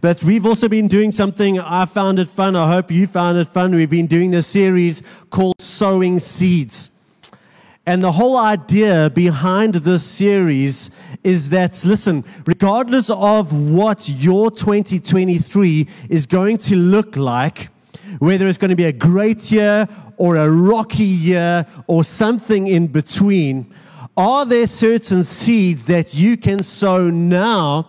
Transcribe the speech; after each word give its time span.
But 0.00 0.22
we've 0.22 0.46
also 0.46 0.68
been 0.68 0.88
doing 0.88 1.12
something. 1.12 1.58
I 1.58 1.84
found 1.84 2.18
it 2.18 2.28
fun. 2.28 2.56
I 2.56 2.70
hope 2.70 2.90
you 2.90 3.06
found 3.06 3.38
it 3.38 3.48
fun. 3.48 3.74
We've 3.74 3.90
been 3.90 4.06
doing 4.06 4.30
this 4.30 4.46
series 4.46 5.02
called 5.30 5.60
Sowing 5.60 6.18
Seeds. 6.18 6.90
And 7.86 8.04
the 8.04 8.12
whole 8.12 8.36
idea 8.36 9.10
behind 9.10 9.74
this 9.74 10.04
series 10.04 10.90
is 11.24 11.50
that, 11.50 11.82
listen, 11.84 12.24
regardless 12.46 13.10
of 13.10 13.52
what 13.52 14.08
your 14.08 14.50
2023 14.50 15.88
is 16.08 16.26
going 16.26 16.58
to 16.58 16.76
look 16.76 17.16
like, 17.16 17.68
whether 18.18 18.46
it's 18.46 18.58
going 18.58 18.68
to 18.70 18.76
be 18.76 18.84
a 18.84 18.92
great 18.92 19.50
year 19.50 19.88
or 20.18 20.36
a 20.36 20.48
rocky 20.48 21.04
year 21.04 21.66
or 21.86 22.04
something 22.04 22.66
in 22.66 22.86
between, 22.86 23.66
are 24.16 24.44
there 24.44 24.66
certain 24.66 25.24
seeds 25.24 25.86
that 25.86 26.14
you 26.14 26.36
can 26.36 26.62
sow 26.62 27.08
now 27.10 27.88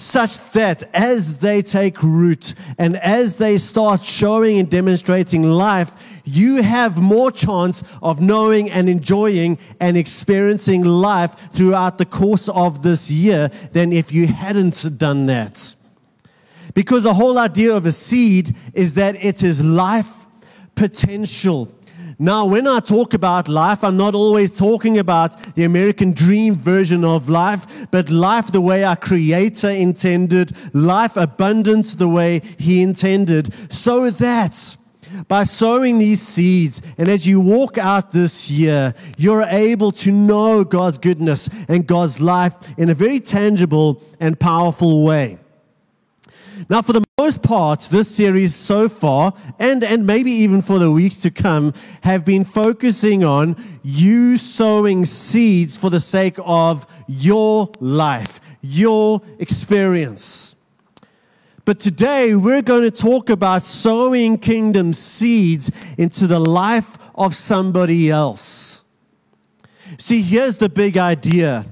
such 0.00 0.38
that 0.52 0.84
as 0.94 1.38
they 1.38 1.62
take 1.62 2.02
root 2.02 2.54
and 2.78 2.96
as 2.96 3.38
they 3.38 3.58
start 3.58 4.02
showing 4.02 4.58
and 4.58 4.70
demonstrating 4.70 5.42
life, 5.42 5.92
you 6.24 6.62
have 6.62 7.00
more 7.00 7.30
chance 7.30 7.82
of 8.02 8.20
knowing 8.20 8.70
and 8.70 8.88
enjoying 8.88 9.58
and 9.80 9.96
experiencing 9.96 10.84
life 10.84 11.34
throughout 11.52 11.98
the 11.98 12.04
course 12.04 12.48
of 12.48 12.82
this 12.82 13.10
year 13.10 13.48
than 13.72 13.92
if 13.92 14.12
you 14.12 14.26
hadn't 14.26 14.98
done 14.98 15.26
that. 15.26 15.74
Because 16.74 17.02
the 17.02 17.14
whole 17.14 17.38
idea 17.38 17.74
of 17.74 17.86
a 17.86 17.92
seed 17.92 18.54
is 18.74 18.94
that 18.94 19.22
it 19.24 19.42
is 19.42 19.64
life 19.64 20.26
potential. 20.74 21.72
Now, 22.22 22.44
when 22.44 22.66
I 22.66 22.80
talk 22.80 23.14
about 23.14 23.48
life, 23.48 23.82
I'm 23.82 23.96
not 23.96 24.14
always 24.14 24.58
talking 24.58 24.98
about 24.98 25.54
the 25.54 25.64
American 25.64 26.12
dream 26.12 26.54
version 26.54 27.02
of 27.02 27.30
life, 27.30 27.90
but 27.90 28.10
life 28.10 28.52
the 28.52 28.60
way 28.60 28.84
our 28.84 28.94
Creator 28.94 29.70
intended, 29.70 30.52
life 30.74 31.16
abundance 31.16 31.94
the 31.94 32.10
way 32.10 32.42
He 32.58 32.82
intended, 32.82 33.72
so 33.72 34.10
that 34.10 34.76
by 35.28 35.44
sowing 35.44 35.96
these 35.96 36.20
seeds, 36.20 36.82
and 36.98 37.08
as 37.08 37.26
you 37.26 37.40
walk 37.40 37.78
out 37.78 38.12
this 38.12 38.50
year, 38.50 38.94
you're 39.16 39.44
able 39.44 39.90
to 39.92 40.12
know 40.12 40.62
God's 40.62 40.98
goodness 40.98 41.48
and 41.68 41.86
God's 41.86 42.20
life 42.20 42.52
in 42.78 42.90
a 42.90 42.94
very 42.94 43.20
tangible 43.20 44.02
and 44.20 44.38
powerful 44.38 45.04
way. 45.04 45.38
Now, 46.68 46.82
for 46.82 46.92
the 46.92 47.02
most 47.24 47.42
part, 47.42 47.80
this 47.90 48.08
series 48.08 48.54
so 48.54 48.88
far, 48.88 49.34
and, 49.58 49.84
and 49.84 50.06
maybe 50.06 50.30
even 50.30 50.62
for 50.62 50.78
the 50.78 50.90
weeks 50.90 51.16
to 51.16 51.30
come, 51.30 51.74
have 52.00 52.24
been 52.24 52.44
focusing 52.44 53.22
on 53.22 53.54
you 53.82 54.38
sowing 54.38 55.04
seeds 55.04 55.76
for 55.76 55.90
the 55.90 56.00
sake 56.00 56.36
of 56.38 56.86
your 57.06 57.70
life, 57.78 58.40
your 58.62 59.20
experience. 59.38 60.56
But 61.66 61.78
today 61.78 62.34
we're 62.34 62.62
going 62.62 62.84
to 62.84 62.90
talk 62.90 63.28
about 63.28 63.64
sowing 63.64 64.38
kingdom 64.38 64.94
seeds 64.94 65.70
into 65.98 66.26
the 66.26 66.40
life 66.40 66.96
of 67.14 67.34
somebody 67.34 68.10
else. 68.10 68.82
See, 69.98 70.22
here's 70.22 70.56
the 70.56 70.70
big 70.70 70.96
idea 70.96 71.66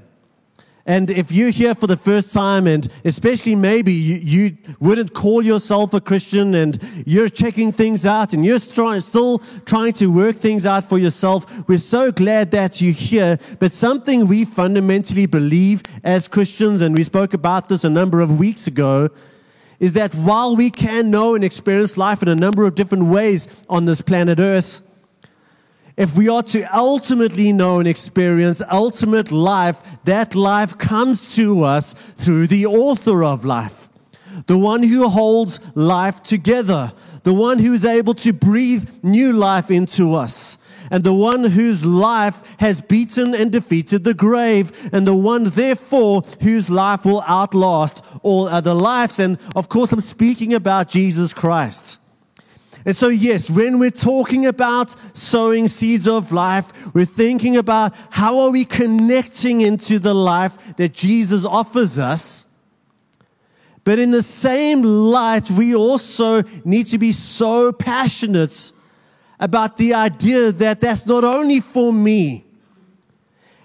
and 0.89 1.11
if 1.11 1.31
you're 1.31 1.51
here 1.51 1.75
for 1.75 1.85
the 1.85 1.95
first 1.95 2.33
time, 2.33 2.65
and 2.65 2.87
especially 3.05 3.53
maybe 3.53 3.93
you, 3.93 4.15
you 4.15 4.57
wouldn't 4.79 5.13
call 5.13 5.43
yourself 5.43 5.93
a 5.93 6.01
Christian 6.01 6.55
and 6.55 6.81
you're 7.05 7.29
checking 7.29 7.71
things 7.71 8.07
out 8.07 8.33
and 8.33 8.43
you're 8.43 8.57
still 8.57 9.37
trying 9.67 9.93
to 9.93 10.07
work 10.07 10.37
things 10.37 10.65
out 10.65 10.89
for 10.89 10.97
yourself, 10.97 11.45
we're 11.69 11.77
so 11.77 12.11
glad 12.11 12.49
that 12.49 12.81
you're 12.81 12.91
here. 12.91 13.37
But 13.59 13.71
something 13.71 14.27
we 14.27 14.45
fundamentally 14.45 15.27
believe 15.27 15.83
as 16.03 16.27
Christians, 16.27 16.81
and 16.81 16.95
we 16.95 17.03
spoke 17.03 17.35
about 17.35 17.69
this 17.69 17.83
a 17.83 17.89
number 17.91 18.19
of 18.19 18.39
weeks 18.39 18.65
ago, 18.65 19.09
is 19.79 19.93
that 19.93 20.15
while 20.15 20.55
we 20.55 20.71
can 20.71 21.11
know 21.11 21.35
and 21.35 21.43
experience 21.43 21.97
life 21.97 22.23
in 22.23 22.29
a 22.29 22.35
number 22.35 22.65
of 22.65 22.73
different 22.73 23.05
ways 23.05 23.61
on 23.69 23.85
this 23.85 24.01
planet 24.01 24.39
Earth, 24.39 24.81
if 25.99 26.15
we 26.15 26.29
are 26.29 26.41
to 26.41 26.63
ultimately 26.75 27.51
know 27.51 27.79
and 27.79 27.87
experience 27.87 28.61
ultimate 28.71 29.33
life, 29.33 29.83
that 30.05 30.33
life 30.33 30.77
comes 30.77 31.35
to 31.35 31.63
us 31.63 31.91
through 31.91 32.47
the 32.47 32.65
author 32.65 33.21
of 33.21 33.43
life, 33.43 33.89
the 34.47 34.57
one 34.57 34.81
who 34.81 35.09
holds 35.09 35.59
life 35.75 36.23
together, 36.23 36.93
the 37.23 37.33
one 37.33 37.59
who 37.59 37.73
is 37.73 37.83
able 37.83 38.13
to 38.13 38.31
breathe 38.31 38.89
new 39.03 39.33
life 39.33 39.69
into 39.69 40.15
us. 40.15 40.57
And 40.91 41.03
the 41.03 41.13
one 41.13 41.43
whose 41.43 41.85
life 41.85 42.41
has 42.57 42.81
beaten 42.81 43.35
and 43.35 43.51
defeated 43.51 44.03
the 44.03 44.15
grave, 44.15 44.71
and 44.91 45.05
the 45.05 45.13
one, 45.13 45.43
therefore, 45.43 46.23
whose 46.41 46.67
life 46.71 47.05
will 47.05 47.21
outlast 47.27 48.03
all 48.23 48.47
other 48.47 48.73
lives. 48.73 49.19
And 49.19 49.37
of 49.55 49.69
course, 49.69 49.91
I'm 49.91 50.01
speaking 50.01 50.51
about 50.55 50.89
Jesus 50.89 51.31
Christ. 51.31 51.99
And 52.85 52.95
so, 52.95 53.09
yes, 53.09 53.49
when 53.51 53.77
we're 53.77 53.89
talking 53.89 54.45
about 54.45 54.95
sowing 55.13 55.67
seeds 55.67 56.07
of 56.07 56.31
life, 56.31 56.93
we're 56.93 57.05
thinking 57.05 57.57
about 57.57 57.93
how 58.09 58.39
are 58.39 58.51
we 58.51 58.63
connecting 58.63 59.61
into 59.61 59.99
the 59.99 60.13
life 60.13 60.57
that 60.77 60.93
Jesus 60.93 61.45
offers 61.45 61.99
us. 61.99 62.45
But 63.83 63.99
in 63.99 64.11
the 64.11 64.23
same 64.23 64.81
light, 64.81 65.51
we 65.51 65.75
also 65.75 66.43
need 66.63 66.87
to 66.87 66.97
be 66.97 67.11
so 67.11 67.71
passionate 67.71 68.71
about 69.39 69.77
the 69.77 69.93
idea 69.93 70.51
that 70.51 70.81
that's 70.81 71.05
not 71.05 71.23
only 71.23 71.59
for 71.59 71.91
me. 71.91 72.45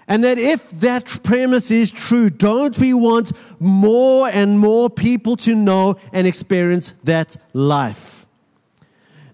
And 0.07 0.23
that 0.23 0.37
if 0.37 0.69
that 0.81 1.05
premise 1.23 1.71
is 1.71 1.91
true, 1.91 2.29
don't 2.29 2.77
we 2.77 2.93
want 2.93 3.31
more 3.59 4.27
and 4.27 4.59
more 4.59 4.89
people 4.89 5.35
to 5.37 5.55
know 5.55 5.95
and 6.13 6.27
experience 6.27 6.91
that 7.03 7.37
life? 7.53 8.24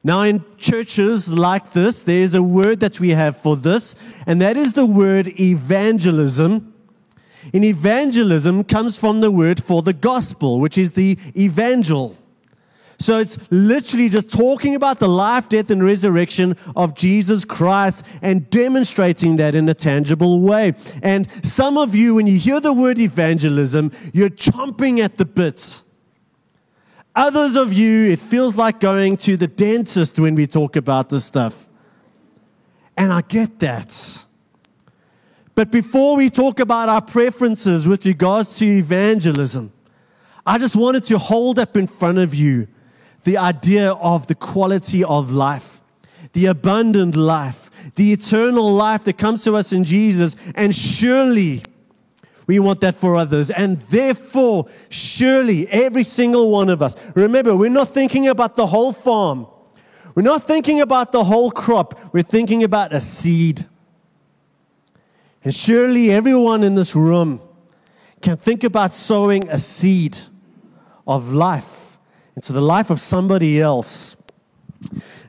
Now, 0.04 0.24
in 0.24 0.44
churches 0.58 1.32
like 1.32 1.72
this, 1.72 2.04
there's 2.04 2.34
a 2.34 2.42
word 2.42 2.80
that 2.80 3.00
we 3.00 3.10
have 3.10 3.38
for 3.38 3.56
this, 3.56 3.96
and 4.26 4.42
that 4.42 4.58
is 4.58 4.74
the 4.74 4.86
word 4.86 5.40
evangelism. 5.40 6.74
In 7.54 7.64
evangelism 7.64 8.64
comes 8.64 8.98
from 8.98 9.22
the 9.22 9.30
word 9.30 9.62
for 9.64 9.84
the 9.84 9.94
gospel, 9.94 10.60
which 10.60 10.78
is 10.78 10.94
the 10.94 11.20
evangel. 11.38 12.18
So 12.98 13.18
it's 13.18 13.40
literally 13.52 14.10
just 14.10 14.32
talking 14.32 14.76
about 14.76 15.00
the 15.00 15.08
life, 15.08 15.50
death, 15.50 15.72
and 15.72 15.84
resurrection 15.84 16.56
of 16.76 16.96
Jesus 16.96 17.44
Christ 17.46 18.06
and 18.22 18.48
demonstrating 18.52 19.38
that 19.38 19.56
in 19.56 19.68
a 19.70 19.74
tangible 19.74 20.42
way. 20.42 20.74
And 21.02 21.28
some 21.44 21.78
of 21.80 21.96
you, 21.96 22.16
when 22.16 22.28
you 22.28 22.38
hear 22.38 22.60
the 22.60 22.74
word 22.74 23.00
evangelism, 23.00 23.92
you're 24.14 24.30
chomping 24.30 25.00
at 25.00 25.18
the 25.18 25.26
bits 25.26 25.84
Others 27.16 27.56
of 27.58 27.74
you, 27.74 28.10
it 28.10 28.22
feels 28.22 28.58
like 28.58 28.80
going 28.80 29.18
to 29.18 29.36
the 29.36 29.48
dentist 29.48 30.18
when 30.20 30.36
we 30.36 30.48
talk 30.48 30.76
about 30.76 31.10
this 31.10 31.26
stuff. 31.26 31.68
And 32.96 33.12
I 33.12 33.22
get 33.22 33.60
that. 33.60 34.26
But 35.56 35.72
before 35.72 36.16
we 36.16 36.30
talk 36.30 36.60
about 36.60 36.88
our 36.88 37.02
preferences 37.02 37.88
with 37.88 38.06
regards 38.06 38.58
to 38.60 38.66
evangelism, 38.66 39.72
I 40.46 40.58
just 40.58 40.76
wanted 40.76 41.04
to 41.06 41.18
hold 41.18 41.60
up 41.60 41.76
in 41.76 41.88
front 41.88 42.18
of 42.18 42.34
you 42.34 42.68
the 43.24 43.38
idea 43.38 43.92
of 43.92 44.28
the 44.28 44.36
quality 44.36 45.04
of 45.04 45.32
life, 45.32 45.82
the 46.34 46.48
abundant 46.48 47.16
life, 47.16 47.70
the 47.96 48.14
eternal 48.14 48.72
life 48.72 49.04
that 49.04 49.18
comes 49.18 49.44
to 49.44 49.56
us 49.56 49.74
in 49.74 49.84
Jesus. 49.84 50.36
And 50.56 50.74
surely 50.74 51.62
we 52.52 52.60
want 52.60 52.82
that 52.82 52.96
for 52.96 53.16
others. 53.16 53.50
And 53.50 53.78
therefore, 53.78 54.68
surely 54.90 55.70
every 55.70 56.04
single 56.04 56.52
one 56.52 56.68
of 56.68 56.82
us, 56.82 56.98
remember, 57.16 57.56
we're 57.56 57.70
not 57.70 57.88
thinking 57.88 58.28
about 58.28 58.58
the 58.58 58.68
whole 58.68 58.92
farm. 58.92 59.48
We're 60.16 60.24
not 60.24 60.44
thinking 60.44 60.82
about 60.82 61.14
the 61.14 61.24
whole 61.24 61.50
crop. 61.50 62.14
We're 62.14 62.24
thinking 62.24 62.62
about 62.62 62.94
a 62.94 63.00
seed. 63.00 63.66
And 65.46 65.54
surely 65.56 66.12
everyone 66.12 66.62
in 66.62 66.74
this 66.74 66.94
room 66.94 67.40
can 68.22 68.36
think 68.36 68.66
about 68.66 68.92
sowing 68.92 69.48
a 69.48 69.58
seed 69.58 70.18
of 71.08 71.32
life 71.32 71.98
into 72.36 72.52
the 72.52 72.60
life 72.60 72.90
of 72.90 73.00
somebody 73.00 73.62
else. 73.62 74.18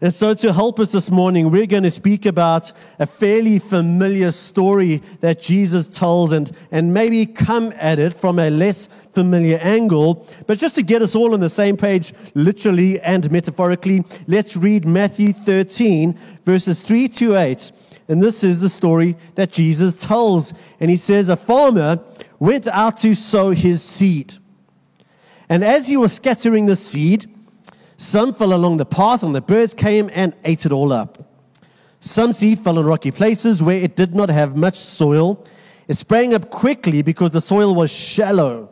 And 0.03 0.13
so, 0.13 0.35
to 0.35 0.53
help 0.53 0.81
us 0.81 0.91
this 0.91 1.13
morning, 1.13 1.53
we're 1.53 1.65
going 1.65 1.85
to 1.85 1.91
speak 1.91 2.27
about 2.27 2.73
a 2.99 3.07
fairly 3.07 3.61
familiar 3.61 4.33
story 4.33 5.01
that 5.21 5.41
Jesus 5.41 5.87
tells 5.87 6.33
and, 6.33 6.51
and 6.73 6.93
maybe 6.93 7.25
come 7.25 7.73
at 7.77 8.01
it 8.01 8.13
from 8.13 8.41
a 8.41 8.51
less 8.51 8.89
familiar 9.13 9.59
angle. 9.59 10.27
But 10.49 10.59
just 10.59 10.75
to 10.75 10.83
get 10.83 11.03
us 11.03 11.15
all 11.15 11.35
on 11.35 11.39
the 11.39 11.49
same 11.49 11.77
page, 11.77 12.13
literally 12.35 12.99
and 12.99 13.31
metaphorically, 13.31 14.05
let's 14.27 14.57
read 14.57 14.85
Matthew 14.85 15.33
13, 15.33 16.19
verses 16.45 16.83
3 16.83 17.07
to 17.07 17.37
8. 17.37 17.71
And 18.09 18.21
this 18.21 18.43
is 18.43 18.61
the 18.61 18.69
story 18.69 19.17
that 19.37 19.53
Jesus 19.53 19.95
tells. 19.95 20.53
And 20.81 20.91
he 20.91 20.97
says, 20.97 21.29
A 21.29 21.37
farmer 21.37 22.01
went 22.41 22.67
out 22.67 22.97
to 22.99 23.15
sow 23.15 23.51
his 23.51 23.85
seed. 23.85 24.35
And 25.49 25.63
as 25.63 25.87
he 25.87 25.97
was 25.97 26.13
scattering 26.13 26.67
the 26.67 26.75
seed, 26.75 27.33
some 28.03 28.35
fell 28.35 28.53
along 28.53 28.79
the 28.79 28.85
path, 28.85 29.23
and 29.23 29.35
the 29.35 29.41
birds 29.41 29.75
came 29.75 30.11
and 30.13 30.35
ate 30.45 30.67
it 30.67 30.73
all 30.73 30.93
up. 30.93 31.19
Some 32.01 32.33
seed 32.33 32.59
fell 32.59 32.79
in 32.81 32.85
rocky 32.85 33.13
places 33.13 33.63
where 33.63 33.77
it 33.77 33.95
did 33.95 34.13
not 34.13 34.29
have 34.29 34.57
much 34.57 34.77
soil. 34.77 35.47
It 35.87 35.97
sprang 35.97 36.35
up 36.35 36.51
quickly 36.51 37.03
because 37.03 37.31
the 37.31 37.41
soil 37.41 37.77
was 37.77 37.93
shallow. 37.93 38.71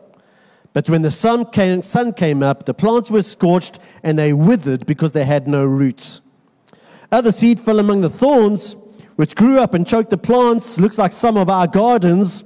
But 0.73 0.89
when 0.89 1.01
the 1.01 1.11
sun 1.11 1.45
came, 1.45 1.81
sun 1.81 2.11
came 2.11 2.43
up, 2.43 2.65
the 2.65 2.73
plants 2.73 3.09
were 3.09 3.23
scorched 3.23 3.79
and 4.03 4.19
they 4.19 4.33
withered 4.33 4.85
because 4.85 5.13
they 5.13 5.23
had 5.23 5.47
no 5.47 5.63
roots. 5.63 6.19
Other 7.09 7.31
seed 7.31 7.59
fell 7.59 7.79
among 7.79 8.01
the 8.01 8.09
thorns, 8.09 8.75
which 9.15 9.35
grew 9.35 9.59
up 9.59 9.73
and 9.73 9.87
choked 9.87 10.09
the 10.09 10.17
plants. 10.17 10.77
Looks 10.77 10.97
like 10.97 11.13
some 11.13 11.37
of 11.37 11.49
our 11.49 11.67
gardens. 11.67 12.43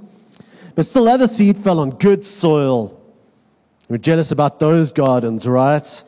But 0.76 0.86
still, 0.86 1.08
other 1.08 1.28
seed 1.28 1.58
fell 1.58 1.80
on 1.80 1.92
good 1.92 2.24
soil. 2.24 3.00
We're 3.90 3.98
jealous 3.98 4.32
about 4.32 4.60
those 4.60 4.92
gardens, 4.92 5.48
right? 5.48 6.04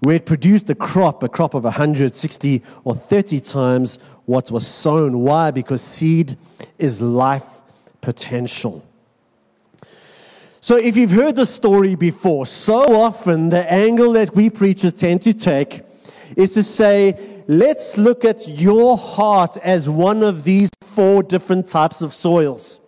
Where 0.00 0.16
it 0.16 0.26
produced 0.26 0.70
a 0.70 0.74
crop, 0.74 1.22
a 1.22 1.28
crop 1.28 1.54
of 1.54 1.64
160 1.64 2.62
or 2.84 2.94
30 2.94 3.40
times 3.40 3.98
what 4.26 4.50
was 4.50 4.66
sown. 4.66 5.20
Why? 5.20 5.50
Because 5.50 5.82
seed 5.82 6.36
is 6.78 7.00
life 7.00 7.46
potential. 8.00 8.84
So, 10.60 10.76
if 10.76 10.96
you've 10.96 11.12
heard 11.12 11.36
the 11.36 11.46
story 11.46 11.94
before, 11.94 12.44
so 12.44 13.00
often 13.00 13.48
the 13.48 13.72
angle 13.72 14.12
that 14.12 14.34
we 14.34 14.50
preachers 14.50 14.92
tend 14.92 15.22
to 15.22 15.32
take 15.32 15.82
is 16.36 16.52
to 16.54 16.62
say, 16.62 17.42
let's 17.46 17.96
look 17.96 18.24
at 18.24 18.46
your 18.46 18.98
heart 18.98 19.56
as 19.58 19.88
one 19.88 20.22
of 20.22 20.44
these 20.44 20.68
four 20.82 21.22
different 21.22 21.66
types 21.66 22.02
of 22.02 22.12
soils. 22.12 22.80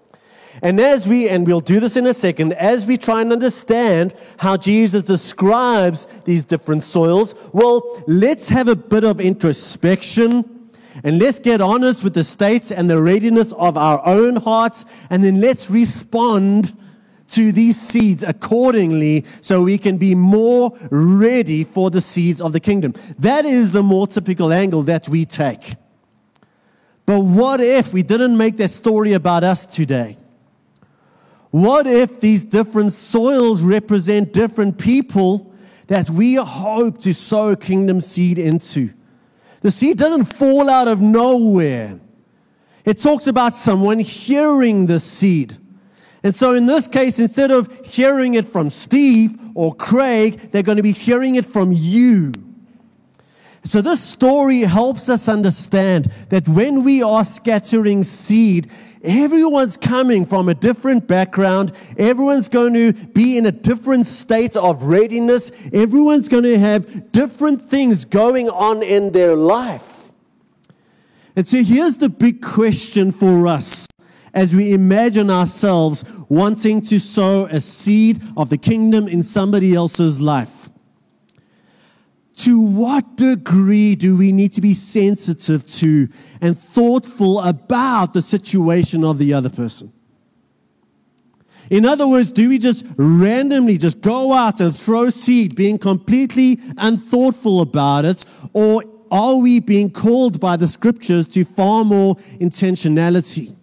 And 0.63 0.81
as 0.81 1.09
we, 1.09 1.29
and 1.29 1.47
we'll 1.47 1.61
do 1.61 1.81
this 1.81 1.97
in 1.97 2.07
a 2.07 2.15
second, 2.15 2.53
as 2.55 2.87
we 2.87 2.97
try 2.97 3.23
and 3.23 3.33
understand 3.33 4.15
how 4.39 4.57
Jesus 4.57 5.03
describes 5.03 6.07
these 6.25 6.45
different 6.45 6.83
soils, 6.83 7.35
well, 7.53 8.03
let's 8.07 8.49
have 8.51 8.69
a 8.69 8.77
bit 8.77 9.05
of 9.05 9.21
introspection 9.21 10.61
and 11.03 11.19
let's 11.19 11.39
get 11.39 11.61
honest 11.61 12.05
with 12.05 12.15
the 12.15 12.25
states 12.25 12.71
and 12.71 12.91
the 12.91 13.01
readiness 13.01 13.53
of 13.53 13.77
our 13.79 14.05
own 14.07 14.37
hearts, 14.37 14.85
and 15.09 15.25
then 15.25 15.41
let's 15.41 15.71
respond 15.71 16.75
to 17.29 17.53
these 17.53 17.81
seeds 17.81 18.23
accordingly 18.23 19.25
so 19.41 19.63
we 19.63 19.79
can 19.79 19.97
be 19.97 20.15
more 20.15 20.77
ready 20.91 21.65
for 21.65 21.91
the 21.91 22.01
seeds 22.01 22.41
of 22.41 22.53
the 22.53 22.61
kingdom. 22.61 22.93
That 23.19 23.45
is 23.45 23.73
the 23.73 23.83
more 23.83 24.07
typical 24.09 24.53
angle 24.53 24.83
that 24.83 25.09
we 25.09 25.25
take. 25.25 25.75
But 27.07 27.21
what 27.21 27.61
if 27.61 27.93
we 27.93 28.03
didn't 28.03 28.37
make 28.37 28.57
that 28.57 28.71
story 28.71 29.13
about 29.13 29.45
us 29.45 29.65
today? 29.65 30.17
What 31.51 31.87
if 31.87 32.21
these 32.21 32.45
different 32.45 32.93
soils 32.93 33.63
represent 33.63 34.33
different 34.33 34.79
people 34.79 35.53
that 35.89 36.09
we 36.09 36.35
hope 36.35 36.99
to 36.99 37.13
sow 37.13 37.57
kingdom 37.57 38.01
seed 38.01 38.39
into? 38.39 38.91
The 39.63 39.71
seed 39.71 39.99
doesn't 39.99 40.25
fall 40.25 40.71
out 40.71 40.89
of 40.89 41.01
nowhere. 41.01 42.01
It 42.85 42.99
talks 42.99 43.27
about 43.27 43.57
someone 43.57 43.99
hearing 43.99 44.87
the 44.87 44.99
seed. 44.99 45.57
And 46.23 46.35
so 46.35 46.55
in 46.55 46.67
this 46.67 46.87
case, 46.87 47.19
instead 47.19 47.51
of 47.51 47.69
hearing 47.85 48.35
it 48.35 48.47
from 48.47 48.71
Steve 48.71 49.39
or 49.55 49.75
Craig, 49.75 50.39
they're 50.51 50.63
going 50.63 50.77
to 50.77 50.83
be 50.83 50.93
hearing 50.93 51.35
it 51.35 51.47
from 51.47 51.73
you. 51.73 52.33
So 53.65 53.81
this 53.81 54.01
story 54.03 54.61
helps 54.61 55.09
us 55.09 55.29
understand 55.29 56.11
that 56.31 56.49
when 56.49 56.83
we 56.83 57.03
are 57.03 57.25
scattering 57.25 58.03
seed, 58.03 58.71
everyone's 59.03 59.77
coming 59.77 60.25
from 60.25 60.49
a 60.49 60.55
different 60.55 61.07
background. 61.07 61.73
Everyone's 61.99 62.49
going 62.49 62.75
to 62.75 62.93
be 62.93 63.37
in 63.37 63.47
a 63.47 63.53
different 63.53 64.07
state 64.07 64.57
of 64.57 64.85
readiness. 64.85 65.53
Everyone's 65.73 66.29
going 66.29 66.45
to 66.45 66.59
have 66.59 67.13
different 67.13 67.63
things 67.63 68.05
going 68.05 68.49
on 68.49 68.83
in 68.83 69.13
their 69.13 69.37
life. 69.37 70.13
And 71.37 71.47
so 71.47 71.63
here's 71.63 71.99
the 71.99 72.09
big 72.09 72.43
question 72.43 73.13
for 73.13 73.47
us 73.47 73.87
as 74.33 74.57
we 74.57 74.73
imagine 74.73 75.31
ourselves 75.31 76.05
wanting 76.29 76.81
to 76.81 76.99
sow 76.99 77.47
a 77.47 77.61
seed 77.61 78.23
of 78.37 78.49
the 78.51 78.59
kingdom 78.59 79.07
in 79.07 79.23
somebody 79.23 79.75
else's 79.75 80.21
life. 80.21 80.70
To 82.41 82.59
what 82.59 83.17
degree 83.17 83.95
do 83.97 84.17
we 84.17 84.33
need 84.33 84.55
to 84.55 84.63
be 84.63 84.73
sensitive 84.73 85.67
to 85.67 86.09
and 86.41 86.59
thoughtful 86.59 87.41
about 87.41 88.15
the 88.15 88.23
situation 88.23 89.05
of 89.05 89.19
the 89.19 89.35
other 89.35 89.51
person? 89.51 89.93
In 91.69 91.85
other 91.85 92.09
words, 92.09 92.33
do 92.33 92.49
we 92.49 92.59
just 92.59 92.87
randomly 92.97 93.77
just 93.77 94.01
go 94.01 94.33
out 94.33 94.59
and 94.61 94.75
throw 94.75 95.11
seed, 95.11 95.55
being 95.55 95.79
completely 95.79 96.59
unthoughtful 96.79 97.61
about 97.61 98.07
it? 98.07 98.25
Or 98.55 98.85
are 99.11 99.37
we 99.37 99.61
being 99.61 99.91
called 99.91 100.41
by 100.41 100.57
the 100.57 100.67
scriptures 100.67 101.29
to 101.29 101.45
far 101.45 101.85
more 101.85 102.17
intentionality? 102.41 103.55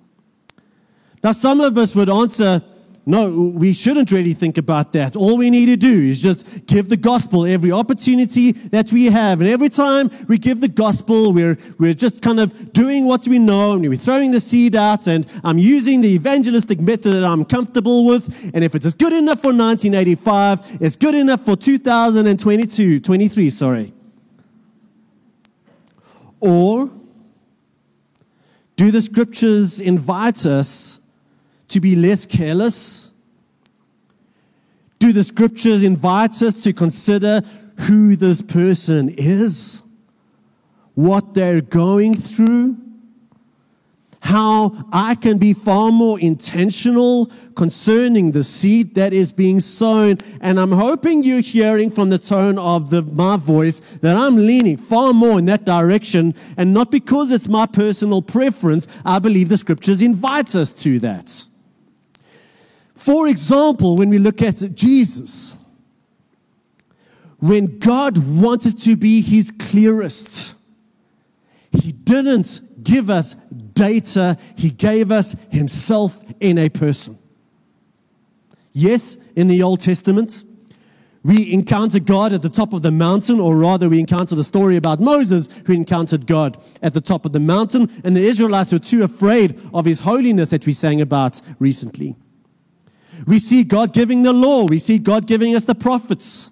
Now, 1.23 1.31
some 1.31 1.61
of 1.61 1.79
us 1.79 1.95
would 1.95 2.09
answer, 2.09 2.61
no, 3.07 3.29
we 3.55 3.71
shouldn't 3.71 4.11
really 4.11 4.33
think 4.33 4.57
about 4.57 4.91
that. 4.91 5.15
All 5.15 5.37
we 5.37 5.49
need 5.49 5.67
to 5.67 5.77
do 5.77 6.03
is 6.03 6.21
just 6.21 6.65
give 6.65 6.89
the 6.89 6.97
gospel 6.97 7.45
every 7.45 7.71
opportunity 7.71 8.51
that 8.51 8.91
we 8.91 9.05
have. 9.05 9.39
And 9.39 9.49
every 9.49 9.69
time 9.69 10.11
we 10.27 10.37
give 10.37 10.59
the 10.59 10.67
gospel, 10.67 11.31
we're, 11.31 11.57
we're 11.79 11.93
just 11.93 12.21
kind 12.21 12.37
of 12.37 12.73
doing 12.73 13.05
what 13.05 13.25
we 13.25 13.39
know 13.39 13.71
and 13.71 13.87
we're 13.87 13.95
throwing 13.95 14.31
the 14.31 14.41
seed 14.41 14.75
out 14.75 15.07
and 15.07 15.25
I'm 15.45 15.57
using 15.57 16.01
the 16.01 16.09
evangelistic 16.09 16.81
method 16.81 17.13
that 17.13 17.23
I'm 17.23 17.45
comfortable 17.45 18.05
with. 18.05 18.51
And 18.53 18.61
if 18.61 18.75
it's 18.75 18.93
good 18.93 19.13
enough 19.13 19.39
for 19.39 19.53
1985, 19.53 20.81
it's 20.81 20.97
good 20.97 21.15
enough 21.15 21.45
for 21.45 21.55
2022, 21.55 22.99
23, 22.99 23.49
sorry. 23.49 23.93
Or 26.41 26.89
do 28.75 28.91
the 28.91 29.01
scriptures 29.01 29.79
invite 29.79 30.45
us 30.45 30.99
to 31.69 31.79
be 31.79 31.95
less 31.95 32.25
careless? 32.25 33.11
Do 34.99 35.13
the 35.13 35.23
scriptures 35.23 35.83
invite 35.83 36.41
us 36.41 36.63
to 36.63 36.73
consider 36.73 37.41
who 37.81 38.15
this 38.15 38.41
person 38.41 39.09
is? 39.09 39.83
What 40.95 41.33
they're 41.33 41.61
going 41.61 42.15
through? 42.15 42.77
how 44.27 44.75
I 44.91 45.15
can 45.15 45.37
be 45.37 45.53
far 45.53 45.91
more 45.91 46.19
intentional 46.19 47.27
concerning 47.55 48.31
the 48.31 48.43
seed 48.43 48.95
that 48.95 49.13
is 49.13 49.31
being 49.31 49.59
sown. 49.59 50.17
And 50.41 50.59
I'm 50.59 50.73
hoping 50.73 51.23
you're 51.23 51.39
hearing 51.39 51.89
from 51.89 52.09
the 52.09 52.19
tone 52.19 52.59
of 52.59 52.89
the, 52.89 53.01
my 53.01 53.37
voice 53.37 53.79
that 53.79 54.17
I'm 54.17 54.35
leaning 54.35 54.77
far 54.77 55.13
more 55.13 55.39
in 55.39 55.45
that 55.45 55.65
direction. 55.65 56.35
And 56.57 56.73
not 56.73 56.91
because 56.91 57.31
it's 57.31 57.47
my 57.47 57.65
personal 57.65 58.21
preference. 58.21 58.87
I 59.05 59.19
believe 59.19 59.47
the 59.49 59.57
scriptures 59.57 60.01
invite 60.01 60.55
us 60.55 60.73
to 60.83 60.99
that. 60.99 61.45
For 63.07 63.29
example, 63.29 63.95
when 63.95 64.09
we 64.09 64.17
look 64.17 64.41
at 64.41 64.61
Jesus, 64.75 65.55
when 67.39 67.79
God 67.79 68.17
wanted 68.17 68.77
to 68.79 68.97
be 68.97 69.21
his 69.21 69.49
clearest, 69.49 70.57
he 71.71 71.93
didn't 71.93 72.59
give 72.83 73.09
us 73.09 73.33
data, 73.33 74.37
He 74.57 74.71
gave 74.71 75.09
us 75.09 75.37
Himself 75.51 76.21
in 76.41 76.57
a 76.57 76.67
person. 76.67 77.17
Yes, 78.73 79.17
in 79.37 79.47
the 79.47 79.63
Old 79.63 79.79
Testament, 79.79 80.43
we 81.23 81.53
encounter 81.53 81.99
God 81.99 82.33
at 82.33 82.41
the 82.41 82.49
top 82.49 82.73
of 82.73 82.81
the 82.81 82.91
mountain, 82.91 83.39
or 83.39 83.55
rather, 83.55 83.87
we 83.87 84.01
encounter 84.01 84.35
the 84.35 84.43
story 84.43 84.75
about 84.75 84.99
Moses 84.99 85.47
who 85.65 85.71
encountered 85.71 86.27
God 86.27 86.57
at 86.81 86.93
the 86.93 86.99
top 87.01 87.23
of 87.23 87.31
the 87.31 87.39
mountain, 87.39 87.89
and 88.03 88.17
the 88.17 88.25
Israelites 88.25 88.73
were 88.73 88.79
too 88.79 89.03
afraid 89.03 89.57
of 89.73 89.85
His 89.85 90.01
holiness 90.01 90.49
that 90.49 90.65
we 90.65 90.73
sang 90.73 90.99
about 90.99 91.39
recently. 91.57 92.17
We 93.25 93.39
see 93.39 93.63
God 93.63 93.93
giving 93.93 94.23
the 94.23 94.33
law, 94.33 94.65
we 94.65 94.79
see 94.79 94.99
God 94.99 95.27
giving 95.27 95.55
us 95.55 95.65
the 95.65 95.75
prophets. 95.75 96.51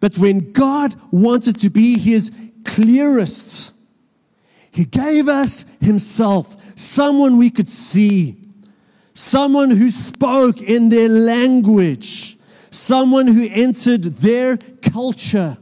But 0.00 0.18
when 0.18 0.52
God 0.52 0.94
wanted 1.10 1.60
to 1.60 1.70
be 1.70 1.98
His 1.98 2.32
clearest, 2.64 3.72
he 4.74 4.84
gave 4.84 5.28
us 5.28 5.64
Himself, 5.80 6.56
someone 6.76 7.36
we 7.36 7.48
could 7.48 7.68
see, 7.68 8.36
someone 9.12 9.70
who 9.70 9.88
spoke 9.88 10.60
in 10.60 10.88
their 10.88 11.08
language, 11.08 12.36
someone 12.72 13.28
who 13.28 13.48
entered 13.48 14.02
their 14.02 14.56
culture. 14.82 15.56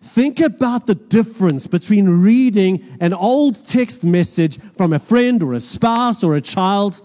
Think 0.00 0.38
about 0.38 0.86
the 0.86 0.94
difference 0.94 1.66
between 1.66 2.22
reading 2.22 2.96
an 3.00 3.12
old 3.12 3.66
text 3.66 4.04
message 4.04 4.60
from 4.76 4.92
a 4.92 5.00
friend 5.00 5.42
or 5.42 5.54
a 5.54 5.60
spouse 5.60 6.22
or 6.22 6.36
a 6.36 6.40
child. 6.40 7.02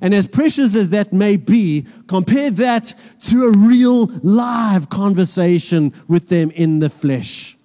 And 0.00 0.14
as 0.14 0.26
precious 0.26 0.74
as 0.76 0.90
that 0.90 1.12
may 1.12 1.36
be, 1.36 1.86
compare 2.06 2.50
that 2.50 2.94
to 3.22 3.44
a 3.44 3.50
real 3.50 4.06
live 4.22 4.90
conversation 4.90 5.92
with 6.06 6.28
them 6.28 6.50
in 6.50 6.80
the 6.80 6.90
flesh. 6.90 7.56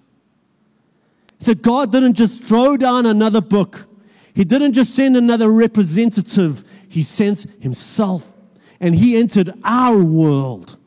So 1.38 1.54
God 1.54 1.92
didn't 1.92 2.14
just 2.14 2.42
throw 2.44 2.76
down 2.76 3.04
another 3.04 3.40
book. 3.40 3.86
He 4.34 4.44
didn't 4.44 4.72
just 4.72 4.94
send 4.94 5.16
another 5.16 5.50
representative. 5.50 6.64
He 6.88 7.02
sent 7.02 7.46
himself 7.60 8.34
and 8.80 8.94
he 8.94 9.16
entered 9.16 9.52
our 9.62 10.02
world. 10.02 10.78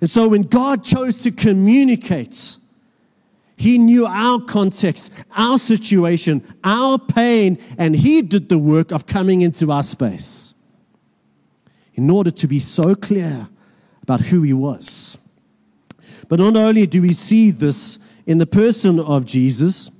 And 0.00 0.10
so 0.10 0.28
when 0.28 0.42
God 0.42 0.84
chose 0.84 1.22
to 1.22 1.30
communicate, 1.30 2.57
he 3.58 3.78
knew 3.78 4.06
our 4.06 4.40
context, 4.40 5.12
our 5.36 5.58
situation, 5.58 6.42
our 6.64 6.98
pain, 6.98 7.58
and 7.76 7.94
he 7.94 8.22
did 8.22 8.48
the 8.48 8.58
work 8.58 8.92
of 8.92 9.06
coming 9.06 9.42
into 9.42 9.70
our 9.70 9.82
space. 9.82 10.54
in 11.98 12.10
order 12.10 12.30
to 12.30 12.46
be 12.46 12.60
so 12.60 12.94
clear 12.94 13.48
about 14.04 14.20
who 14.20 14.42
he 14.42 14.52
was. 14.52 15.18
But 16.28 16.38
not 16.38 16.56
only 16.56 16.86
do 16.86 17.02
we 17.02 17.12
see 17.12 17.50
this 17.50 17.98
in 18.24 18.38
the 18.38 18.46
person 18.46 19.00
of 19.00 19.26
Jesus, 19.26 19.90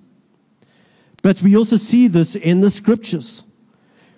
but 1.23 1.43
we 1.43 1.57
also 1.57 1.75
see 1.75 2.07
this 2.07 2.37
in 2.37 2.61
the 2.61 2.71
scriptures. 2.71 3.43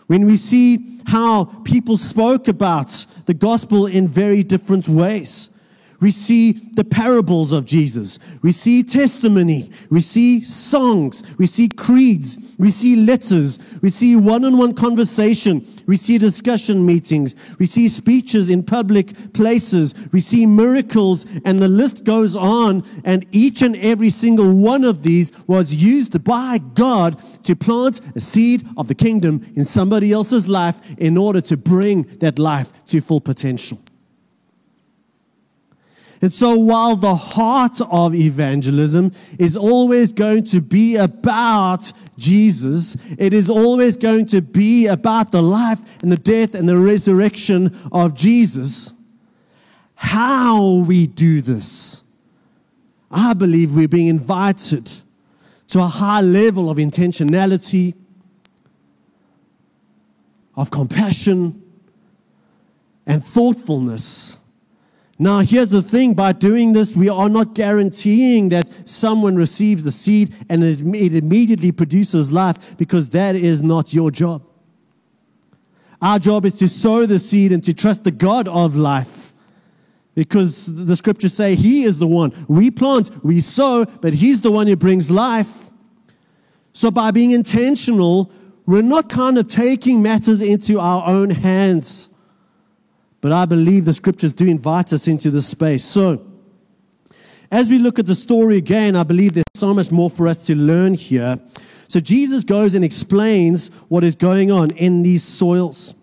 When 0.08 0.26
we 0.26 0.36
see 0.36 0.98
how 1.06 1.44
people 1.64 1.96
spoke 1.96 2.48
about 2.48 3.06
the 3.24 3.32
gospel 3.32 3.86
in 3.86 4.06
very 4.06 4.42
different 4.42 4.86
ways. 4.86 5.48
We 6.00 6.10
see 6.10 6.52
the 6.52 6.84
parables 6.84 7.52
of 7.52 7.66
Jesus. 7.66 8.18
We 8.42 8.52
see 8.52 8.82
testimony. 8.82 9.70
We 9.90 10.00
see 10.00 10.42
songs. 10.42 11.22
We 11.38 11.46
see 11.46 11.68
creeds. 11.68 12.38
We 12.58 12.70
see 12.70 12.96
letters. 12.96 13.58
We 13.82 13.90
see 13.90 14.16
one 14.16 14.44
on 14.44 14.56
one 14.56 14.74
conversation. 14.74 15.66
We 15.86 15.96
see 15.96 16.16
discussion 16.18 16.86
meetings. 16.86 17.34
We 17.58 17.66
see 17.66 17.88
speeches 17.88 18.48
in 18.48 18.62
public 18.62 19.32
places. 19.34 19.94
We 20.12 20.20
see 20.20 20.46
miracles, 20.46 21.26
and 21.44 21.60
the 21.60 21.68
list 21.68 22.04
goes 22.04 22.34
on. 22.34 22.84
And 23.04 23.26
each 23.32 23.60
and 23.60 23.76
every 23.76 24.10
single 24.10 24.56
one 24.56 24.84
of 24.84 25.02
these 25.02 25.32
was 25.46 25.74
used 25.74 26.24
by 26.24 26.58
God 26.74 27.20
to 27.44 27.56
plant 27.56 28.00
a 28.14 28.20
seed 28.20 28.64
of 28.76 28.88
the 28.88 28.94
kingdom 28.94 29.44
in 29.54 29.64
somebody 29.64 30.12
else's 30.12 30.48
life 30.48 30.80
in 30.98 31.18
order 31.18 31.40
to 31.42 31.56
bring 31.56 32.04
that 32.20 32.38
life 32.38 32.84
to 32.86 33.00
full 33.00 33.20
potential. 33.20 33.78
And 36.22 36.30
so 36.32 36.54
while 36.54 36.96
the 36.96 37.14
heart 37.14 37.80
of 37.90 38.14
evangelism 38.14 39.12
is 39.38 39.56
always 39.56 40.12
going 40.12 40.44
to 40.44 40.60
be 40.60 40.96
about 40.96 41.92
Jesus, 42.18 42.96
it 43.18 43.32
is 43.32 43.48
always 43.48 43.96
going 43.96 44.26
to 44.26 44.42
be 44.42 44.86
about 44.86 45.32
the 45.32 45.42
life 45.42 45.80
and 46.02 46.12
the 46.12 46.18
death 46.18 46.54
and 46.54 46.68
the 46.68 46.76
resurrection 46.76 47.74
of 47.90 48.14
Jesus. 48.14 48.92
How 49.94 50.84
we 50.86 51.06
do 51.06 51.40
this, 51.40 52.02
I 53.10 53.32
believe 53.32 53.74
we're 53.74 53.88
being 53.88 54.08
invited 54.08 54.90
to 55.68 55.80
a 55.80 55.86
high 55.86 56.20
level 56.20 56.68
of 56.68 56.76
intentionality, 56.76 57.94
of 60.54 60.70
compassion, 60.70 61.62
and 63.06 63.24
thoughtfulness 63.24 64.39
now, 65.22 65.40
here's 65.40 65.68
the 65.68 65.82
thing 65.82 66.14
by 66.14 66.32
doing 66.32 66.72
this, 66.72 66.96
we 66.96 67.10
are 67.10 67.28
not 67.28 67.54
guaranteeing 67.54 68.48
that 68.48 68.88
someone 68.88 69.36
receives 69.36 69.84
the 69.84 69.90
seed 69.90 70.34
and 70.48 70.64
it, 70.64 70.80
immediately 70.80 71.72
produces 71.72 72.32
life 72.32 72.78
because 72.78 73.10
that 73.10 73.36
is 73.36 73.62
not 73.62 73.92
your 73.92 74.10
job. 74.10 74.42
Our 76.00 76.18
job 76.18 76.46
is 76.46 76.58
to 76.60 76.68
sow 76.68 77.04
the 77.04 77.18
seed 77.18 77.52
and 77.52 77.62
to 77.64 77.74
trust 77.74 78.04
the 78.04 78.10
God 78.10 78.48
of 78.48 78.76
life 78.76 79.34
because 80.14 80.86
the 80.86 80.96
scriptures 80.96 81.34
say 81.34 81.54
He 81.54 81.84
is 81.84 81.98
the 81.98 82.06
one. 82.06 82.32
We 82.48 82.70
plant, 82.70 83.10
we 83.22 83.40
sow, 83.40 83.84
but 83.84 84.14
He's 84.14 84.40
the 84.40 84.50
one 84.50 84.68
who 84.68 84.76
brings 84.76 85.10
life. 85.10 85.70
So, 86.72 86.90
by 86.90 87.10
being 87.10 87.32
intentional, 87.32 88.32
we're 88.64 88.80
not 88.80 89.10
kind 89.10 89.36
of 89.36 89.48
taking 89.48 90.00
matters 90.00 90.40
into 90.40 90.80
our 90.80 91.06
own 91.06 91.28
hands. 91.28 92.09
But 93.20 93.32
I 93.32 93.44
believe 93.44 93.84
the 93.84 93.92
scriptures 93.92 94.32
do 94.32 94.46
invite 94.46 94.92
us 94.92 95.06
into 95.06 95.30
this 95.30 95.46
space. 95.46 95.84
So, 95.84 96.26
as 97.52 97.68
we 97.68 97.78
look 97.78 97.98
at 97.98 98.06
the 98.06 98.14
story 98.14 98.56
again, 98.56 98.96
I 98.96 99.02
believe 99.02 99.34
there's 99.34 99.44
so 99.54 99.74
much 99.74 99.90
more 99.90 100.08
for 100.08 100.28
us 100.28 100.46
to 100.46 100.54
learn 100.54 100.94
here. 100.94 101.38
So, 101.88 102.00
Jesus 102.00 102.44
goes 102.44 102.74
and 102.74 102.84
explains 102.84 103.68
what 103.88 104.04
is 104.04 104.14
going 104.14 104.50
on 104.50 104.70
in 104.70 105.02
these 105.02 105.22
soils. 105.22 105.94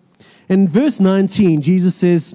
In 0.48 0.68
verse 0.68 1.00
19, 1.00 1.62
Jesus 1.62 1.94
says, 1.94 2.34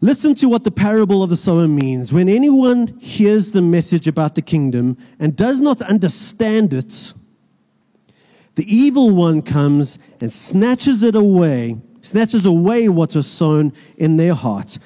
Listen 0.00 0.34
to 0.34 0.48
what 0.48 0.64
the 0.64 0.72
parable 0.72 1.22
of 1.22 1.30
the 1.30 1.36
sower 1.36 1.68
means. 1.68 2.12
When 2.12 2.28
anyone 2.28 2.88
hears 2.98 3.52
the 3.52 3.62
message 3.62 4.08
about 4.08 4.34
the 4.34 4.42
kingdom 4.42 4.98
and 5.20 5.36
does 5.36 5.60
not 5.60 5.80
understand 5.80 6.72
it, 6.72 7.12
the 8.56 8.64
evil 8.66 9.10
one 9.10 9.42
comes 9.42 10.00
and 10.20 10.30
snatches 10.30 11.04
it 11.04 11.14
away 11.14 11.76
snatches 12.02 12.44
away 12.44 12.88
what 12.88 13.14
was 13.16 13.26
sown 13.26 13.72
in 13.96 14.16
their 14.16 14.34
hearts. 14.34 14.78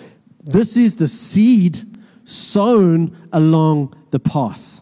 This 0.44 0.76
is 0.76 0.96
the 0.96 1.08
seed 1.08 1.78
sown 2.24 3.16
along 3.32 3.94
the 4.10 4.20
path. 4.20 4.80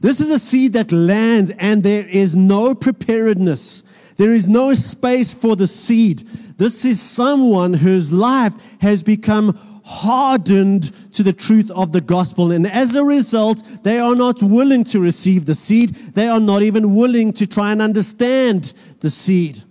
This 0.00 0.20
is 0.20 0.30
a 0.30 0.38
seed 0.38 0.74
that 0.74 0.92
lands 0.92 1.50
and 1.58 1.82
there 1.82 2.06
is 2.06 2.34
no 2.34 2.74
preparedness. 2.74 3.82
There 4.16 4.32
is 4.32 4.48
no 4.48 4.74
space 4.74 5.32
for 5.32 5.56
the 5.56 5.66
seed. 5.66 6.20
This 6.58 6.84
is 6.84 7.00
someone 7.00 7.74
whose 7.74 8.12
life 8.12 8.52
has 8.80 9.02
become 9.02 9.58
hardened 9.84 10.92
to 11.12 11.22
the 11.22 11.32
truth 11.32 11.70
of 11.70 11.92
the 11.92 12.00
gospel. 12.00 12.52
And 12.52 12.66
as 12.66 12.94
a 12.94 13.04
result, 13.04 13.62
they 13.82 13.98
are 13.98 14.14
not 14.14 14.42
willing 14.42 14.84
to 14.84 15.00
receive 15.00 15.46
the 15.46 15.54
seed. 15.54 15.90
They 15.90 16.28
are 16.28 16.40
not 16.40 16.62
even 16.62 16.94
willing 16.94 17.32
to 17.34 17.46
try 17.46 17.72
and 17.72 17.82
understand 17.82 18.72
the 19.00 19.10
seed. 19.10 19.62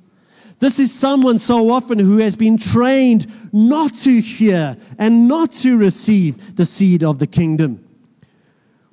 This 0.61 0.77
is 0.77 0.93
someone 0.93 1.39
so 1.39 1.71
often 1.71 1.97
who 1.97 2.19
has 2.19 2.35
been 2.35 2.55
trained 2.55 3.25
not 3.51 3.95
to 3.95 4.21
hear 4.21 4.77
and 4.99 5.27
not 5.27 5.51
to 5.53 5.75
receive 5.75 6.55
the 6.55 6.65
seed 6.65 7.03
of 7.03 7.17
the 7.17 7.25
kingdom. 7.25 7.83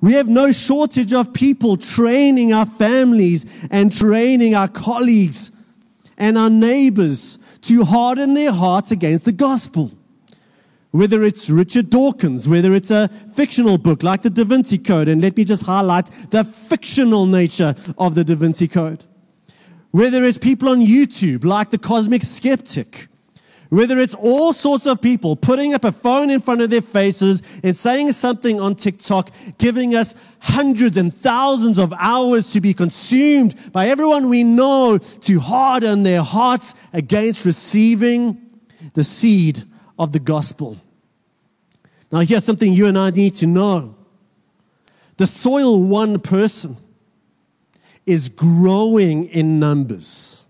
We 0.01 0.13
have 0.13 0.27
no 0.27 0.51
shortage 0.51 1.13
of 1.13 1.31
people 1.31 1.77
training 1.77 2.53
our 2.53 2.65
families 2.65 3.45
and 3.69 3.95
training 3.95 4.55
our 4.55 4.67
colleagues 4.67 5.51
and 6.17 6.39
our 6.39 6.49
neighbors 6.49 7.37
to 7.61 7.85
harden 7.85 8.33
their 8.33 8.51
hearts 8.51 8.89
against 8.89 9.25
the 9.25 9.31
gospel. 9.31 9.91
Whether 10.89 11.23
it's 11.23 11.51
Richard 11.51 11.91
Dawkins, 11.91 12.49
whether 12.49 12.73
it's 12.73 12.89
a 12.89 13.09
fictional 13.09 13.77
book 13.77 14.01
like 14.01 14.23
the 14.23 14.31
Da 14.31 14.43
Vinci 14.43 14.79
Code, 14.79 15.07
and 15.07 15.21
let 15.21 15.37
me 15.37 15.43
just 15.43 15.67
highlight 15.67 16.09
the 16.31 16.43
fictional 16.43 17.27
nature 17.27 17.75
of 17.95 18.15
the 18.15 18.23
Da 18.23 18.33
Vinci 18.33 18.67
Code 18.67 19.05
whether 19.91 20.23
it's 20.23 20.37
people 20.37 20.69
on 20.69 20.79
YouTube 20.79 21.43
like 21.43 21.71
the 21.71 21.77
Cosmic 21.77 22.23
Skeptic, 22.23 23.07
whether 23.69 23.99
it's 23.99 24.15
all 24.15 24.51
sorts 24.51 24.87
of 24.87 25.01
people 25.01 25.35
putting 25.35 25.73
up 25.73 25.83
a 25.83 25.91
phone 25.91 26.29
in 26.29 26.41
front 26.41 26.61
of 26.61 26.69
their 26.69 26.81
faces 26.81 27.41
and 27.63 27.75
saying 27.77 28.11
something 28.11 28.59
on 28.59 28.75
TikTok, 28.75 29.29
giving 29.57 29.95
us 29.95 30.15
hundreds 30.39 30.97
and 30.97 31.13
thousands 31.13 31.77
of 31.77 31.93
hours 31.99 32.51
to 32.53 32.61
be 32.61 32.73
consumed 32.73 33.55
by 33.71 33.87
everyone 33.87 34.29
we 34.29 34.43
know 34.43 34.97
to 34.97 35.39
harden 35.39 36.03
their 36.03 36.23
hearts 36.23 36.73
against 36.93 37.45
receiving 37.45 38.39
the 38.93 39.03
seed 39.03 39.63
of 39.99 40.11
the 40.11 40.19
gospel. 40.19 40.77
Now, 42.11 42.21
here's 42.21 42.43
something 42.43 42.73
you 42.73 42.87
and 42.87 42.97
I 42.97 43.11
need 43.11 43.35
to 43.35 43.47
know 43.47 43.95
the 45.17 45.27
soil 45.27 45.83
one 45.83 46.19
person 46.19 46.77
is 48.09 48.27
growing 48.27 49.25
in 49.25 49.59
numbers. 49.59 50.45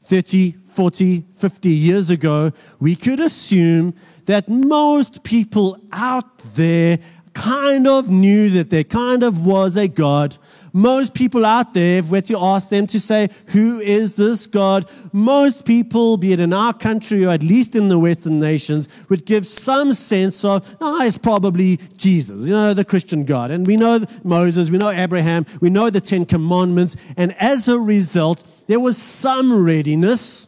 30, 0.00 0.52
40, 0.52 1.24
50 1.36 1.68
years 1.68 2.08
ago, 2.08 2.52
we 2.80 2.96
could 2.96 3.20
assume 3.20 3.92
that 4.24 4.48
most 4.48 5.24
people 5.24 5.78
out 5.92 6.38
there 6.38 6.98
kind 7.34 7.86
of 7.86 8.08
knew 8.08 8.48
that 8.48 8.70
there 8.70 8.84
kind 8.84 9.22
of 9.22 9.44
was 9.44 9.76
a 9.76 9.88
God 9.88 10.38
most 10.76 11.14
people 11.14 11.46
out 11.46 11.72
there, 11.72 12.00
if 12.00 12.10
we're 12.10 12.20
to 12.20 12.38
ask 12.38 12.68
them 12.68 12.86
to 12.88 13.00
say, 13.00 13.30
who 13.46 13.80
is 13.80 14.16
this 14.16 14.46
God? 14.46 14.86
Most 15.10 15.64
people, 15.64 16.18
be 16.18 16.34
it 16.34 16.40
in 16.40 16.52
our 16.52 16.74
country 16.74 17.24
or 17.24 17.30
at 17.30 17.42
least 17.42 17.74
in 17.74 17.88
the 17.88 17.98
Western 17.98 18.38
nations, 18.38 18.86
would 19.08 19.24
give 19.24 19.46
some 19.46 19.94
sense 19.94 20.44
of, 20.44 20.76
oh, 20.82 21.00
it's 21.00 21.16
probably 21.16 21.78
Jesus, 21.96 22.46
you 22.46 22.54
know, 22.54 22.74
the 22.74 22.84
Christian 22.84 23.24
God. 23.24 23.50
And 23.50 23.66
we 23.66 23.78
know 23.78 24.04
Moses, 24.22 24.68
we 24.68 24.76
know 24.76 24.90
Abraham, 24.90 25.46
we 25.62 25.70
know 25.70 25.88
the 25.88 26.02
Ten 26.02 26.26
Commandments. 26.26 26.94
And 27.16 27.34
as 27.40 27.68
a 27.68 27.80
result, 27.80 28.44
there 28.66 28.78
was 28.78 28.98
some 28.98 29.64
readiness 29.64 30.46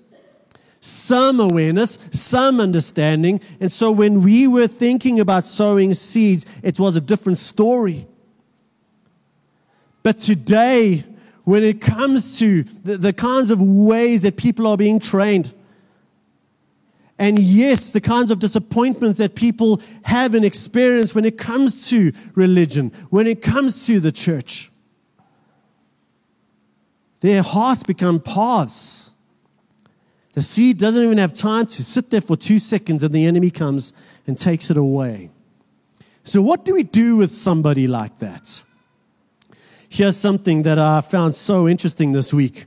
some 0.80 1.40
awareness, 1.40 1.98
some 2.12 2.60
understanding. 2.60 3.40
And 3.60 3.70
so 3.70 3.90
when 3.90 4.22
we 4.22 4.46
were 4.46 4.68
thinking 4.68 5.18
about 5.18 5.44
sowing 5.44 5.92
seeds, 5.92 6.46
it 6.62 6.78
was 6.78 6.94
a 6.94 7.00
different 7.00 7.38
story. 7.38 8.06
But 10.02 10.18
today, 10.18 11.04
when 11.44 11.64
it 11.64 11.80
comes 11.80 12.38
to 12.38 12.62
the, 12.62 12.98
the 12.98 13.12
kinds 13.12 13.50
of 13.50 13.60
ways 13.60 14.22
that 14.22 14.36
people 14.36 14.66
are 14.66 14.76
being 14.76 15.00
trained, 15.00 15.52
and 17.18 17.38
yes, 17.38 17.92
the 17.92 18.00
kinds 18.00 18.30
of 18.30 18.38
disappointments 18.38 19.18
that 19.18 19.34
people 19.34 19.82
have 20.02 20.34
and 20.34 20.44
experience 20.44 21.14
when 21.14 21.24
it 21.24 21.36
comes 21.36 21.88
to 21.90 22.12
religion, 22.34 22.90
when 23.10 23.26
it 23.26 23.42
comes 23.42 23.86
to 23.86 23.98
the 23.98 24.12
church. 24.12 24.70
Their 27.20 27.42
hearts 27.42 27.82
become 27.82 28.20
paths. 28.20 29.10
The 30.34 30.42
seed 30.42 30.78
doesn't 30.78 31.02
even 31.02 31.18
have 31.18 31.32
time 31.32 31.66
to 31.66 31.82
sit 31.82 32.10
there 32.10 32.20
for 32.20 32.36
two 32.36 32.60
seconds, 32.60 33.02
and 33.02 33.12
the 33.12 33.26
enemy 33.26 33.50
comes 33.50 33.92
and 34.28 34.38
takes 34.38 34.70
it 34.70 34.76
away. 34.76 35.30
So, 36.22 36.40
what 36.40 36.64
do 36.64 36.74
we 36.74 36.84
do 36.84 37.16
with 37.16 37.32
somebody 37.32 37.88
like 37.88 38.18
that? 38.18 38.62
Here's 39.88 40.16
something 40.16 40.62
that 40.62 40.78
I 40.78 41.00
found 41.00 41.34
so 41.34 41.66
interesting 41.66 42.12
this 42.12 42.32
week. 42.34 42.66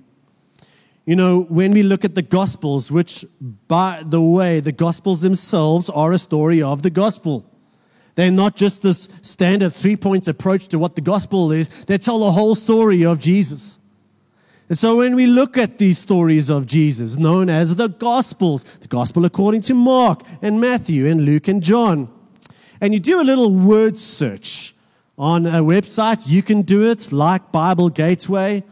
You 1.05 1.15
know, 1.15 1.43
when 1.43 1.71
we 1.71 1.83
look 1.83 2.03
at 2.03 2.15
the 2.15 2.21
Gospels, 2.21 2.91
which, 2.91 3.25
by 3.67 4.03
the 4.05 4.21
way, 4.21 4.59
the 4.59 4.71
Gospels 4.71 5.21
themselves 5.21 5.89
are 5.89 6.11
a 6.11 6.17
story 6.17 6.61
of 6.61 6.83
the 6.83 6.89
Gospel. 6.89 7.45
They're 8.15 8.31
not 8.31 8.55
just 8.55 8.81
this 8.81 9.07
standard 9.21 9.73
three 9.73 9.95
points 9.95 10.27
approach 10.27 10.67
to 10.69 10.79
what 10.79 10.95
the 10.95 11.01
Gospel 11.01 11.51
is, 11.51 11.69
they 11.85 11.97
tell 11.97 12.19
the 12.19 12.31
whole 12.31 12.55
story 12.55 13.05
of 13.05 13.19
Jesus. 13.19 13.79
And 14.67 14.77
so 14.77 14.97
when 14.97 15.15
we 15.15 15.25
look 15.27 15.57
at 15.57 15.77
these 15.77 15.99
stories 15.99 16.49
of 16.49 16.65
Jesus, 16.65 17.17
known 17.17 17.49
as 17.49 17.75
the 17.75 17.89
Gospels, 17.89 18.63
the 18.63 18.87
Gospel 18.87 19.25
according 19.25 19.61
to 19.61 19.73
Mark 19.73 20.23
and 20.41 20.61
Matthew 20.61 21.07
and 21.07 21.25
Luke 21.25 21.47
and 21.47 21.61
John, 21.61 22.09
and 22.79 22.93
you 22.93 22.99
do 22.99 23.21
a 23.21 23.23
little 23.23 23.53
word 23.53 23.97
search 23.97 24.73
on 25.21 25.45
a 25.45 25.61
website, 25.61 26.27
you 26.27 26.41
can 26.41 26.63
do 26.63 26.89
it 26.89 27.11
like 27.11 27.51
Bible 27.51 27.89
Gateway 27.89 28.63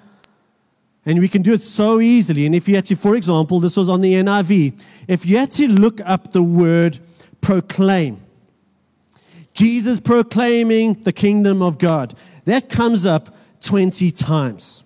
and 1.06 1.20
we 1.20 1.28
can 1.28 1.44
do 1.44 1.54
it 1.54 1.62
so 1.62 2.02
easily. 2.02 2.48
And 2.48 2.56
if 2.56 2.68
you 2.68 2.74
had 2.74 2.86
to, 2.86 2.96
for 2.96 3.16
example, 3.16 3.60
this 3.60 3.78
was 3.78 3.88
on 3.88 4.02
the 4.02 4.16
NIV, 4.16 4.74
if 5.08 5.28
you 5.28 5.38
had 5.38 5.52
to 5.52 5.68
look 5.68 6.02
up 6.04 6.32
the 6.32 6.42
word 6.42 6.98
proclaim, 7.40 8.20
Jesus 9.54 10.00
proclaiming 10.00 10.94
the 10.96 11.14
kingdom 11.14 11.62
of 11.62 11.78
God, 11.78 12.16
that 12.46 12.68
comes 12.68 13.06
up 13.06 13.30
20 13.62 14.10
times. 14.10 14.84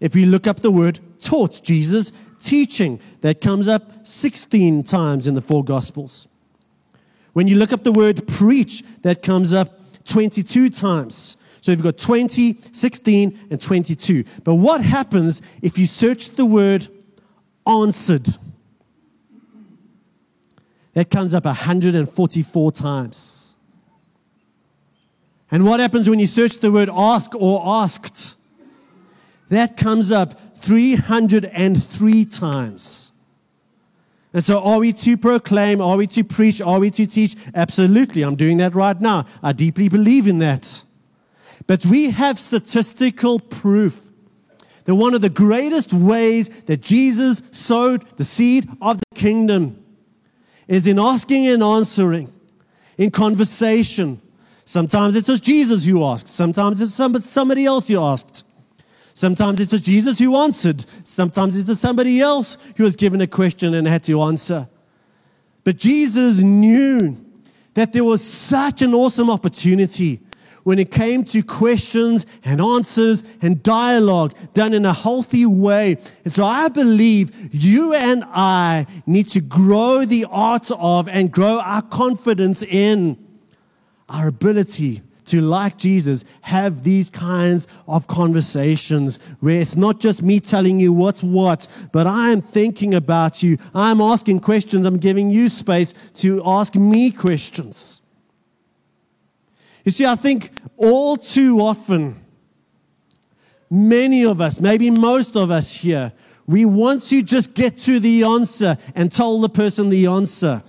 If 0.00 0.16
you 0.16 0.26
look 0.26 0.48
up 0.48 0.58
the 0.58 0.72
word 0.72 0.98
taught, 1.20 1.60
Jesus 1.62 2.10
teaching, 2.42 2.98
that 3.20 3.40
comes 3.40 3.68
up 3.68 4.04
16 4.04 4.82
times 4.82 5.28
in 5.28 5.34
the 5.34 5.40
four 5.40 5.62
gospels. 5.62 6.26
When 7.32 7.46
you 7.46 7.56
look 7.56 7.72
up 7.72 7.84
the 7.84 7.92
word 7.92 8.26
preach, 8.26 8.82
that 9.02 9.22
comes 9.22 9.54
up 9.54 9.75
22 10.06 10.70
times. 10.70 11.36
So 11.60 11.72
you've 11.72 11.82
got 11.82 11.98
20, 11.98 12.58
16, 12.72 13.48
and 13.50 13.60
22. 13.60 14.24
But 14.44 14.54
what 14.54 14.82
happens 14.82 15.42
if 15.62 15.78
you 15.78 15.86
search 15.86 16.30
the 16.30 16.46
word 16.46 16.86
answered? 17.66 18.26
That 20.94 21.10
comes 21.10 21.34
up 21.34 21.44
144 21.44 22.72
times. 22.72 23.56
And 25.50 25.64
what 25.66 25.80
happens 25.80 26.08
when 26.08 26.18
you 26.18 26.26
search 26.26 26.58
the 26.58 26.72
word 26.72 26.88
ask 26.90 27.34
or 27.34 27.62
asked? 27.64 28.36
That 29.48 29.76
comes 29.76 30.10
up 30.10 30.56
303 30.56 32.24
times. 32.24 33.05
And 34.36 34.44
so, 34.44 34.62
are 34.62 34.80
we 34.80 34.92
to 34.92 35.16
proclaim? 35.16 35.80
Are 35.80 35.96
we 35.96 36.06
to 36.08 36.22
preach? 36.22 36.60
Are 36.60 36.78
we 36.78 36.90
to 36.90 37.06
teach? 37.06 37.36
Absolutely. 37.54 38.20
I'm 38.20 38.36
doing 38.36 38.58
that 38.58 38.74
right 38.74 39.00
now. 39.00 39.24
I 39.42 39.52
deeply 39.52 39.88
believe 39.88 40.26
in 40.26 40.40
that. 40.40 40.84
But 41.66 41.86
we 41.86 42.10
have 42.10 42.38
statistical 42.38 43.40
proof 43.40 44.10
that 44.84 44.94
one 44.94 45.14
of 45.14 45.22
the 45.22 45.30
greatest 45.30 45.94
ways 45.94 46.50
that 46.64 46.82
Jesus 46.82 47.40
sowed 47.50 48.02
the 48.18 48.24
seed 48.24 48.68
of 48.82 48.98
the 48.98 49.14
kingdom 49.14 49.82
is 50.68 50.86
in 50.86 50.98
asking 50.98 51.46
and 51.46 51.62
answering, 51.62 52.30
in 52.98 53.10
conversation. 53.10 54.20
Sometimes 54.66 55.16
it's 55.16 55.28
just 55.28 55.44
Jesus 55.44 55.86
who 55.86 56.04
asked, 56.04 56.28
sometimes 56.28 56.82
it's 56.82 56.94
somebody 57.24 57.64
else 57.64 57.88
who 57.88 57.98
asked. 57.98 58.44
Sometimes 59.16 59.62
it's 59.62 59.80
Jesus 59.80 60.18
who 60.18 60.36
answered, 60.36 60.84
sometimes 61.02 61.56
it's 61.56 61.80
somebody 61.80 62.20
else 62.20 62.58
who 62.76 62.84
was 62.84 62.96
given 62.96 63.22
a 63.22 63.26
question 63.26 63.72
and 63.72 63.88
had 63.88 64.02
to 64.02 64.20
answer. 64.20 64.68
But 65.64 65.78
Jesus 65.78 66.42
knew 66.42 67.16
that 67.72 67.94
there 67.94 68.04
was 68.04 68.22
such 68.22 68.82
an 68.82 68.92
awesome 68.92 69.30
opportunity 69.30 70.20
when 70.64 70.78
it 70.78 70.90
came 70.90 71.24
to 71.24 71.42
questions 71.42 72.26
and 72.44 72.60
answers 72.60 73.24
and 73.40 73.62
dialogue 73.62 74.34
done 74.52 74.74
in 74.74 74.84
a 74.84 74.92
healthy 74.92 75.46
way. 75.46 75.96
And 76.24 76.32
so 76.34 76.44
I 76.44 76.68
believe 76.68 77.54
you 77.54 77.94
and 77.94 78.22
I 78.22 78.86
need 79.06 79.30
to 79.30 79.40
grow 79.40 80.04
the 80.04 80.26
art 80.30 80.70
of 80.72 81.08
and 81.08 81.32
grow 81.32 81.58
our 81.58 81.80
confidence 81.80 82.62
in 82.62 83.16
our 84.10 84.28
ability 84.28 85.00
to, 85.26 85.40
like 85.40 85.76
Jesus, 85.78 86.24
have 86.42 86.82
these 86.82 87.10
kinds 87.10 87.68
of 87.86 88.06
conversations 88.06 89.18
where 89.40 89.60
it's 89.60 89.76
not 89.76 90.00
just 90.00 90.22
me 90.22 90.40
telling 90.40 90.80
you 90.80 90.92
what's 90.92 91.22
what, 91.22 91.68
but 91.92 92.06
I 92.06 92.30
am 92.30 92.40
thinking 92.40 92.94
about 92.94 93.42
you. 93.42 93.58
I'm 93.74 94.00
asking 94.00 94.40
questions. 94.40 94.86
I'm 94.86 94.98
giving 94.98 95.30
you 95.30 95.48
space 95.48 95.92
to 96.14 96.42
ask 96.44 96.74
me 96.74 97.10
questions. 97.10 98.00
You 99.84 99.92
see, 99.92 100.04
I 100.04 100.16
think 100.16 100.50
all 100.76 101.16
too 101.16 101.60
often, 101.60 102.16
many 103.70 104.24
of 104.24 104.40
us, 104.40 104.60
maybe 104.60 104.90
most 104.90 105.36
of 105.36 105.50
us 105.50 105.76
here, 105.76 106.12
we 106.46 106.64
want 106.64 107.02
to 107.02 107.22
just 107.22 107.54
get 107.54 107.76
to 107.78 107.98
the 107.98 108.24
answer 108.24 108.76
and 108.94 109.10
tell 109.10 109.40
the 109.40 109.48
person 109.48 109.88
the 109.88 110.06
answer. 110.06 110.62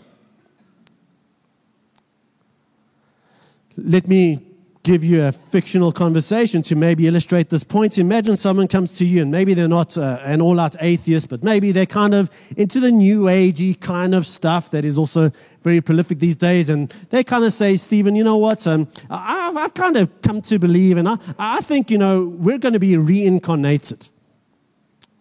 Let 3.77 4.07
me 4.07 4.46
give 4.87 5.03
you 5.03 5.21
a 5.25 5.33
fictional 5.33 5.91
conversation 5.91 6.61
to 6.61 6.73
maybe 6.73 7.07
illustrate 7.07 7.49
this 7.49 7.61
point. 7.61 7.97
Imagine 7.97 8.37
someone 8.37 8.69
comes 8.69 8.97
to 8.97 9.05
you, 9.05 9.21
and 9.21 9.29
maybe 9.29 9.53
they're 9.53 9.67
not 9.67 9.97
uh, 9.97 10.19
an 10.23 10.41
all 10.41 10.61
out 10.61 10.77
atheist, 10.79 11.27
but 11.27 11.43
maybe 11.43 11.73
they're 11.73 11.85
kind 11.85 12.15
of 12.15 12.29
into 12.55 12.79
the 12.79 12.89
new 12.89 13.23
agey 13.23 13.77
kind 13.77 14.15
of 14.15 14.25
stuff 14.25 14.71
that 14.71 14.85
is 14.85 14.97
also 14.97 15.29
very 15.61 15.81
prolific 15.81 16.19
these 16.19 16.37
days. 16.37 16.69
And 16.69 16.87
they 17.09 17.21
kind 17.21 17.43
of 17.43 17.51
say, 17.51 17.75
Stephen, 17.75 18.15
you 18.15 18.23
know 18.23 18.37
what? 18.37 18.65
Um, 18.65 18.87
I've, 19.09 19.57
I've 19.57 19.73
kind 19.73 19.97
of 19.97 20.21
come 20.21 20.41
to 20.43 20.57
believe, 20.57 20.95
and 20.95 21.09
I, 21.09 21.17
I 21.37 21.59
think, 21.59 21.91
you 21.91 21.97
know, 21.97 22.33
we're 22.39 22.57
going 22.57 22.71
to 22.71 22.79
be 22.79 22.95
reincarnated. 22.95 24.07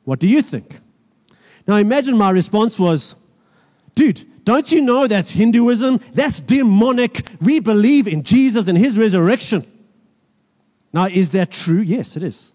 What 0.05 0.21
do 0.21 0.29
you 0.29 0.43
think? 0.43 0.79
Now, 1.67 1.75
imagine 1.75 2.17
my 2.17 2.31
response 2.31 2.79
was, 2.79 3.17
dude, 3.97 4.25
don't 4.47 4.71
you 4.71 4.81
know 4.81 5.09
that's 5.09 5.31
Hinduism? 5.31 5.99
That's 6.15 6.39
demonic. 6.39 7.29
We 7.41 7.59
believe 7.59 8.07
in 8.07 8.23
Jesus 8.23 8.69
and 8.69 8.79
his 8.79 8.97
resurrection. 8.97 9.65
Now, 10.93 11.07
is 11.07 11.33
that 11.33 11.51
true? 11.51 11.81
Yes, 11.81 12.17
it 12.17 12.23
is. 12.23 12.55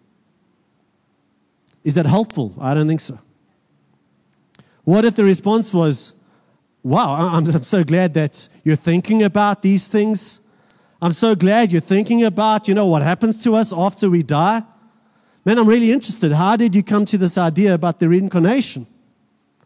Is 1.83 1.95
that 1.95 2.05
helpful? 2.05 2.55
I 2.61 2.73
don't 2.73 2.87
think 2.87 3.01
so. 3.01 3.19
What 4.85 5.03
if 5.03 5.15
the 5.15 5.25
response 5.25 5.73
was, 5.73 6.13
wow, 6.81 7.13
I'm, 7.13 7.45
I'm 7.45 7.63
so 7.63 7.83
glad 7.83 8.13
that 8.13 8.47
you're 8.63 8.77
thinking 8.77 9.21
about 9.21 9.61
these 9.61 9.89
things. 9.89 10.39
I'm 11.01 11.11
so 11.11 11.35
glad 11.35 11.73
you're 11.73 11.81
thinking 11.81 12.23
about, 12.23 12.69
you 12.69 12.73
know, 12.73 12.87
what 12.87 13.01
happens 13.01 13.43
to 13.43 13.55
us 13.55 13.73
after 13.73 14.09
we 14.09 14.23
die. 14.23 14.63
Man, 15.43 15.59
I'm 15.59 15.67
really 15.67 15.91
interested. 15.91 16.31
How 16.31 16.55
did 16.55 16.73
you 16.73 16.83
come 16.83 17.05
to 17.07 17.17
this 17.17 17.37
idea 17.37 17.73
about 17.73 17.99
the 17.99 18.07
reincarnation? 18.07 18.87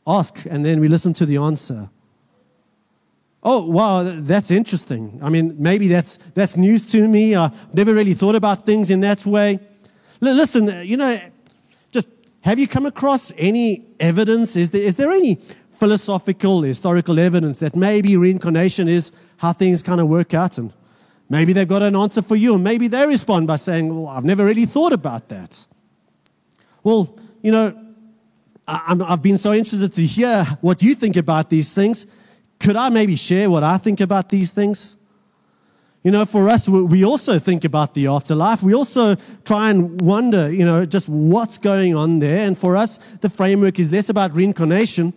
Ask, 0.07 0.45
and 0.49 0.65
then 0.65 0.79
we 0.79 0.87
listen 0.87 1.13
to 1.13 1.25
the 1.27 1.37
answer. 1.37 1.91
Oh, 3.47 3.69
wow, 3.69 4.01
that's 4.01 4.49
interesting. 4.49 5.19
I 5.21 5.29
mean, 5.29 5.55
maybe 5.59 5.87
that's, 5.87 6.17
that's 6.17 6.57
news 6.57 6.83
to 6.93 7.07
me. 7.07 7.35
I've 7.35 7.75
never 7.75 7.93
really 7.93 8.15
thought 8.15 8.33
about 8.33 8.65
things 8.65 8.89
in 8.89 9.01
that 9.01 9.23
way. 9.23 9.59
Listen, 10.19 10.67
you 10.83 10.97
know, 10.97 11.15
just 11.91 12.09
have 12.41 12.57
you 12.57 12.67
come 12.67 12.87
across 12.87 13.31
any 13.37 13.85
evidence? 13.99 14.55
Is 14.57 14.71
there, 14.71 14.81
is 14.81 14.95
there 14.95 15.11
any 15.11 15.35
philosophical, 15.69 16.63
historical 16.63 17.19
evidence 17.19 17.59
that 17.59 17.75
maybe 17.75 18.17
reincarnation 18.17 18.87
is 18.87 19.11
how 19.37 19.53
things 19.53 19.83
kind 19.83 20.01
of 20.01 20.07
work 20.07 20.33
out? 20.33 20.57
And 20.57 20.73
maybe 21.29 21.53
they've 21.53 21.67
got 21.67 21.83
an 21.83 21.95
answer 21.95 22.23
for 22.23 22.35
you, 22.35 22.55
and 22.55 22.63
maybe 22.63 22.87
they 22.87 23.05
respond 23.05 23.45
by 23.45 23.57
saying, 23.57 23.95
Well, 23.95 24.07
I've 24.07 24.25
never 24.25 24.43
really 24.43 24.65
thought 24.65 24.91
about 24.91 25.29
that. 25.29 25.67
Well, 26.81 27.15
you 27.43 27.51
know, 27.51 27.79
I, 28.67 28.97
I've 29.05 29.21
been 29.21 29.37
so 29.37 29.53
interested 29.53 29.93
to 29.93 30.01
hear 30.03 30.45
what 30.61 30.81
you 30.81 30.95
think 30.95 31.15
about 31.15 31.51
these 31.51 31.75
things 31.75 32.07
could 32.59 32.75
I 32.75 32.89
maybe 32.89 33.15
share 33.15 33.49
what 33.49 33.63
I 33.63 33.77
think 33.77 34.01
about 34.01 34.29
these 34.29 34.53
things? 34.53 34.97
You 36.03 36.11
know, 36.11 36.25
for 36.25 36.49
us, 36.49 36.69
we 36.69 37.03
also 37.03 37.39
think 37.39 37.63
about 37.65 37.95
the 37.95 38.07
afterlife. 38.07 38.61
We 38.61 38.75
also 38.75 39.15
try 39.43 39.71
and 39.71 39.99
wonder, 39.99 40.51
you 40.51 40.63
know, 40.63 40.85
just 40.85 41.09
what's 41.09 41.57
going 41.57 41.95
on 41.95 42.19
there. 42.19 42.45
And 42.45 42.57
for 42.57 42.77
us, 42.77 42.99
the 43.17 43.29
framework 43.29 43.79
is 43.79 43.91
less 43.91 44.09
about 44.09 44.35
reincarnation 44.35 45.13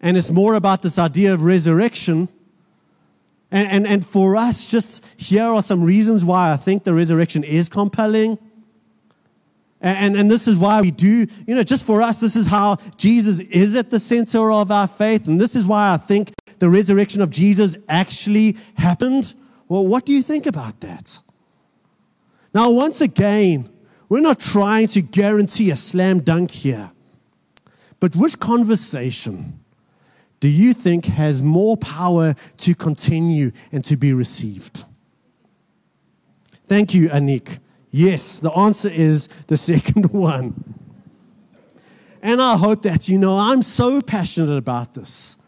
and 0.00 0.16
it's 0.16 0.30
more 0.30 0.54
about 0.54 0.82
this 0.82 0.98
idea 0.98 1.32
of 1.32 1.42
resurrection. 1.42 2.28
And, 3.50 3.68
and, 3.68 3.86
and 3.86 4.06
for 4.06 4.36
us, 4.36 4.70
just 4.70 5.04
here 5.16 5.44
are 5.44 5.62
some 5.62 5.82
reasons 5.82 6.24
why 6.24 6.52
I 6.52 6.56
think 6.56 6.84
the 6.84 6.94
resurrection 6.94 7.44
is 7.44 7.68
compelling. 7.68 8.38
And, 9.80 10.16
and 10.16 10.30
this 10.30 10.48
is 10.48 10.56
why 10.56 10.80
we 10.80 10.90
do, 10.90 11.26
you 11.46 11.54
know, 11.54 11.62
just 11.62 11.84
for 11.84 12.00
us, 12.00 12.20
this 12.20 12.34
is 12.34 12.46
how 12.46 12.76
Jesus 12.96 13.40
is 13.40 13.76
at 13.76 13.90
the 13.90 13.98
center 13.98 14.50
of 14.50 14.70
our 14.70 14.88
faith. 14.88 15.28
And 15.28 15.40
this 15.40 15.54
is 15.54 15.66
why 15.66 15.92
I 15.92 15.96
think 15.96 16.32
the 16.58 16.70
resurrection 16.70 17.20
of 17.20 17.30
Jesus 17.30 17.76
actually 17.88 18.56
happened. 18.76 19.34
Well, 19.68 19.86
what 19.86 20.06
do 20.06 20.12
you 20.12 20.22
think 20.22 20.46
about 20.46 20.80
that? 20.80 21.18
Now, 22.54 22.70
once 22.70 23.02
again, 23.02 23.68
we're 24.08 24.20
not 24.20 24.40
trying 24.40 24.88
to 24.88 25.02
guarantee 25.02 25.70
a 25.70 25.76
slam 25.76 26.20
dunk 26.20 26.50
here. 26.50 26.90
But 28.00 28.16
which 28.16 28.38
conversation 28.38 29.58
do 30.40 30.48
you 30.48 30.72
think 30.72 31.06
has 31.06 31.42
more 31.42 31.76
power 31.76 32.34
to 32.58 32.74
continue 32.74 33.52
and 33.72 33.84
to 33.84 33.96
be 33.96 34.12
received? 34.12 34.84
Thank 36.64 36.94
you, 36.94 37.08
Anik. 37.08 37.58
Yes, 37.96 38.40
the 38.40 38.52
answer 38.52 38.90
is 38.90 39.28
the 39.46 39.56
second 39.70 40.12
one. 40.12 40.52
and 42.20 42.42
I 42.42 42.58
hope 42.58 42.82
that 42.82 43.08
you 43.08 43.18
know 43.18 43.38
I'm 43.38 43.62
so 43.62 44.02
passionate 44.02 44.54
about 44.54 44.92
this. 44.92 45.38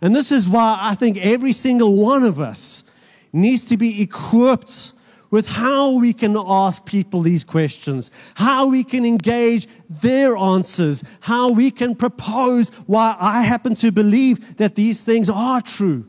And 0.00 0.14
this 0.14 0.30
is 0.30 0.48
why 0.48 0.78
I 0.80 0.94
think 0.94 1.18
every 1.18 1.52
single 1.52 1.96
one 1.96 2.22
of 2.22 2.38
us 2.38 2.84
needs 3.32 3.64
to 3.70 3.76
be 3.76 4.00
equipped 4.00 4.92
with 5.32 5.48
how 5.48 5.98
we 5.98 6.12
can 6.12 6.36
ask 6.36 6.86
people 6.86 7.22
these 7.22 7.42
questions, 7.42 8.12
how 8.36 8.68
we 8.68 8.84
can 8.84 9.04
engage 9.04 9.66
their 9.90 10.36
answers, 10.36 11.02
how 11.22 11.50
we 11.50 11.68
can 11.72 11.96
propose 11.96 12.68
why 12.86 13.16
I 13.18 13.42
happen 13.42 13.74
to 13.74 13.90
believe 13.90 14.56
that 14.58 14.76
these 14.76 15.02
things 15.02 15.28
are 15.28 15.60
true. 15.60 16.08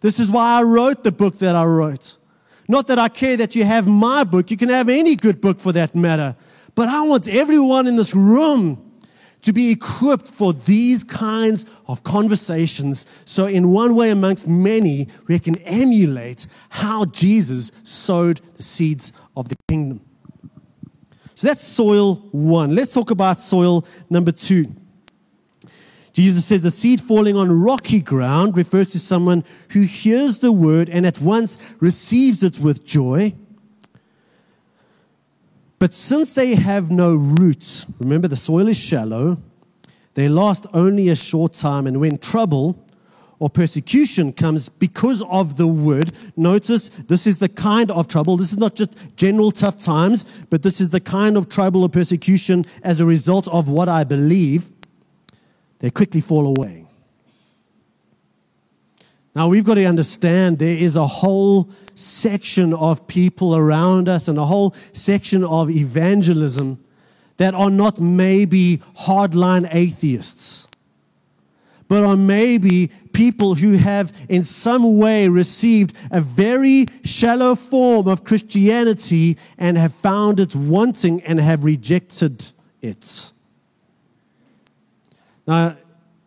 This 0.00 0.18
is 0.18 0.30
why 0.30 0.58
I 0.58 0.62
wrote 0.62 1.04
the 1.04 1.12
book 1.12 1.36
that 1.40 1.54
I 1.54 1.64
wrote. 1.64 2.17
Not 2.68 2.86
that 2.88 2.98
I 2.98 3.08
care 3.08 3.36
that 3.38 3.56
you 3.56 3.64
have 3.64 3.88
my 3.88 4.24
book, 4.24 4.50
you 4.50 4.56
can 4.58 4.68
have 4.68 4.90
any 4.90 5.16
good 5.16 5.40
book 5.40 5.58
for 5.58 5.72
that 5.72 5.94
matter. 5.94 6.36
But 6.74 6.88
I 6.88 7.02
want 7.02 7.26
everyone 7.26 7.86
in 7.86 7.96
this 7.96 8.14
room 8.14 8.84
to 9.42 9.52
be 9.52 9.70
equipped 9.70 10.28
for 10.28 10.52
these 10.52 11.02
kinds 11.02 11.64
of 11.86 12.02
conversations. 12.02 13.06
So, 13.24 13.46
in 13.46 13.70
one 13.70 13.94
way 13.94 14.10
amongst 14.10 14.46
many, 14.46 15.08
we 15.26 15.38
can 15.38 15.56
emulate 15.62 16.46
how 16.68 17.06
Jesus 17.06 17.72
sowed 17.84 18.38
the 18.54 18.62
seeds 18.62 19.12
of 19.36 19.48
the 19.48 19.56
kingdom. 19.68 20.00
So, 21.34 21.48
that's 21.48 21.64
soil 21.64 22.16
one. 22.32 22.74
Let's 22.74 22.92
talk 22.92 23.10
about 23.10 23.38
soil 23.38 23.86
number 24.10 24.32
two. 24.32 24.66
Jesus 26.18 26.46
says 26.46 26.64
the 26.64 26.72
seed 26.72 27.00
falling 27.00 27.36
on 27.36 27.62
rocky 27.62 28.00
ground 28.00 28.56
refers 28.56 28.90
to 28.90 28.98
someone 28.98 29.44
who 29.70 29.82
hears 29.82 30.40
the 30.40 30.50
word 30.50 30.88
and 30.88 31.06
at 31.06 31.20
once 31.20 31.58
receives 31.78 32.42
it 32.42 32.58
with 32.58 32.84
joy. 32.84 33.32
But 35.78 35.94
since 35.94 36.34
they 36.34 36.56
have 36.56 36.90
no 36.90 37.14
roots, 37.14 37.86
remember 38.00 38.26
the 38.26 38.34
soil 38.34 38.66
is 38.66 38.76
shallow, 38.76 39.38
they 40.14 40.28
last 40.28 40.66
only 40.74 41.08
a 41.08 41.14
short 41.14 41.52
time. 41.52 41.86
And 41.86 42.00
when 42.00 42.18
trouble 42.18 42.84
or 43.38 43.48
persecution 43.48 44.32
comes 44.32 44.68
because 44.68 45.22
of 45.22 45.56
the 45.56 45.68
word, 45.68 46.10
notice 46.36 46.88
this 46.88 47.28
is 47.28 47.38
the 47.38 47.48
kind 47.48 47.92
of 47.92 48.08
trouble. 48.08 48.36
This 48.36 48.50
is 48.50 48.58
not 48.58 48.74
just 48.74 48.96
general 49.14 49.52
tough 49.52 49.78
times, 49.78 50.24
but 50.50 50.64
this 50.64 50.80
is 50.80 50.90
the 50.90 50.98
kind 50.98 51.36
of 51.36 51.48
trouble 51.48 51.84
or 51.84 51.88
persecution 51.88 52.64
as 52.82 52.98
a 52.98 53.06
result 53.06 53.46
of 53.46 53.68
what 53.68 53.88
I 53.88 54.02
believe 54.02 54.72
they 55.78 55.90
quickly 55.90 56.20
fall 56.20 56.46
away. 56.46 56.84
Now, 59.34 59.48
we've 59.48 59.64
got 59.64 59.74
to 59.74 59.84
understand 59.84 60.58
there 60.58 60.76
is 60.76 60.96
a 60.96 61.06
whole 61.06 61.70
section 61.94 62.74
of 62.74 63.06
people 63.06 63.54
around 63.54 64.08
us 64.08 64.26
and 64.26 64.38
a 64.38 64.44
whole 64.44 64.74
section 64.92 65.44
of 65.44 65.70
evangelism 65.70 66.82
that 67.36 67.54
are 67.54 67.70
not 67.70 68.00
maybe 68.00 68.78
hardline 68.98 69.68
atheists, 69.72 70.68
but 71.86 72.02
are 72.02 72.16
maybe 72.16 72.88
people 73.12 73.54
who 73.54 73.72
have 73.74 74.12
in 74.28 74.42
some 74.42 74.98
way 74.98 75.28
received 75.28 75.94
a 76.10 76.20
very 76.20 76.86
shallow 77.04 77.54
form 77.54 78.08
of 78.08 78.24
Christianity 78.24 79.38
and 79.56 79.78
have 79.78 79.94
found 79.94 80.40
it 80.40 80.56
wanting 80.56 81.22
and 81.22 81.38
have 81.38 81.64
rejected 81.64 82.50
it. 82.82 83.30
Now, 85.48 85.78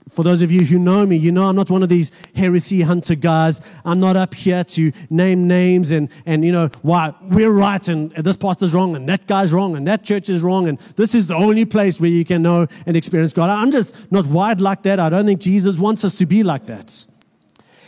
for 0.10 0.24
those 0.24 0.42
of 0.42 0.52
you 0.52 0.66
who 0.66 0.80
know 0.80 1.06
me, 1.06 1.16
you 1.16 1.32
know 1.32 1.44
I'm 1.44 1.56
not 1.56 1.70
one 1.70 1.84
of 1.84 1.90
these 1.90 2.12
heresy 2.36 2.82
hunter 2.82 3.14
guys. 3.14 3.62
I'm 3.86 4.00
not 4.00 4.16
up 4.16 4.34
here 4.34 4.64
to 4.64 4.92
name 5.12 5.48
names 5.48 5.92
and, 5.92 6.10
and 6.26 6.44
you 6.44 6.52
know, 6.52 6.70
why 6.82 7.14
we're 7.22 7.52
right 7.52 7.88
and 7.88 8.12
this 8.12 8.36
pastor's 8.36 8.74
wrong 8.74 8.96
and 8.96 9.08
that 9.08 9.28
guy's 9.28 9.54
wrong 9.54 9.78
and 9.78 9.88
that 9.88 10.04
church 10.04 10.28
is 10.28 10.42
wrong 10.42 10.68
and 10.68 10.80
this 10.98 11.14
is 11.14 11.28
the 11.28 11.36
only 11.36 11.66
place 11.66 12.02
where 12.02 12.10
you 12.10 12.26
can 12.26 12.42
know 12.42 12.66
and 12.88 12.98
experience 12.98 13.32
God. 13.32 13.52
I'm 13.52 13.72
just 13.72 14.12
not 14.12 14.26
wired 14.26 14.60
like 14.60 14.82
that. 14.84 15.00
I 15.00 15.10
don't 15.10 15.28
think 15.28 15.40
Jesus 15.40 15.78
wants 15.78 16.04
us 16.04 16.16
to 16.16 16.26
be 16.26 16.42
like 16.42 16.66
that. 16.66 17.06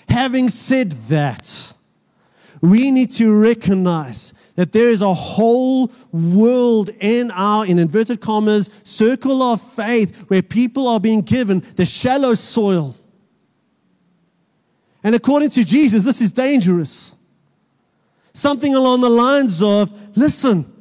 Having 0.07 0.49
said 0.49 0.91
that, 1.09 1.73
we 2.61 2.91
need 2.91 3.09
to 3.09 3.35
recognize 3.35 4.33
that 4.55 4.71
there 4.71 4.89
is 4.89 5.01
a 5.01 5.13
whole 5.13 5.91
world 6.11 6.89
in 6.99 7.31
our, 7.31 7.65
in 7.65 7.79
inverted 7.79 8.21
commas, 8.21 8.69
circle 8.83 9.41
of 9.41 9.61
faith 9.61 10.29
where 10.29 10.41
people 10.41 10.87
are 10.87 10.99
being 10.99 11.21
given 11.21 11.61
the 11.75 11.85
shallow 11.85 12.33
soil. 12.33 12.95
And 15.03 15.15
according 15.15 15.49
to 15.51 15.63
Jesus, 15.65 16.03
this 16.03 16.21
is 16.21 16.31
dangerous. 16.31 17.15
Something 18.33 18.75
along 18.75 19.01
the 19.01 19.09
lines 19.09 19.61
of, 19.61 19.91
listen, 20.17 20.71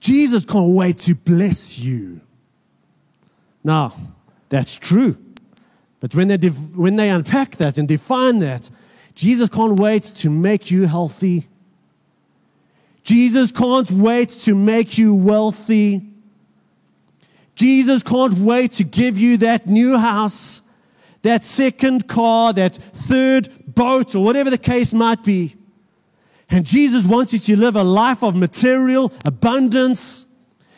Jesus 0.00 0.44
can't 0.44 0.72
wait 0.74 0.98
to 0.98 1.14
bless 1.14 1.78
you. 1.78 2.20
Now, 3.62 3.92
that's 4.48 4.76
true. 4.76 5.16
But 6.00 6.14
when 6.14 6.28
they, 6.28 6.36
when 6.48 6.96
they 6.96 7.10
unpack 7.10 7.56
that 7.56 7.78
and 7.78 7.88
define 7.88 8.38
that, 8.38 8.70
Jesus 9.14 9.48
can't 9.48 9.78
wait 9.78 10.02
to 10.02 10.30
make 10.30 10.70
you 10.70 10.86
healthy 10.86 11.46
Jesus 13.06 13.52
can't 13.52 13.88
wait 13.92 14.30
to 14.30 14.56
make 14.56 14.98
you 14.98 15.14
wealthy. 15.14 16.02
Jesus 17.54 18.02
can't 18.02 18.34
wait 18.34 18.72
to 18.72 18.84
give 18.84 19.16
you 19.16 19.36
that 19.36 19.68
new 19.68 19.96
house, 19.96 20.60
that 21.22 21.44
second 21.44 22.08
car, 22.08 22.52
that 22.54 22.74
third 22.74 23.48
boat, 23.64 24.16
or 24.16 24.24
whatever 24.24 24.50
the 24.50 24.58
case 24.58 24.92
might 24.92 25.22
be. 25.22 25.54
And 26.50 26.66
Jesus 26.66 27.06
wants 27.06 27.32
you 27.32 27.38
to 27.38 27.56
live 27.56 27.76
a 27.76 27.84
life 27.84 28.24
of 28.24 28.34
material 28.34 29.12
abundance. 29.24 30.26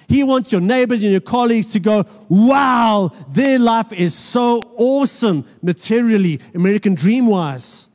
He 0.06 0.22
wants 0.22 0.52
your 0.52 0.60
neighbors 0.60 1.02
and 1.02 1.10
your 1.10 1.22
colleagues 1.22 1.72
to 1.72 1.80
go, 1.80 2.04
wow, 2.28 3.10
their 3.30 3.58
life 3.58 3.90
is 3.90 4.14
so 4.14 4.60
awesome 4.76 5.46
materially, 5.62 6.40
American 6.54 6.94
dream 6.94 7.24
wise. 7.24 7.87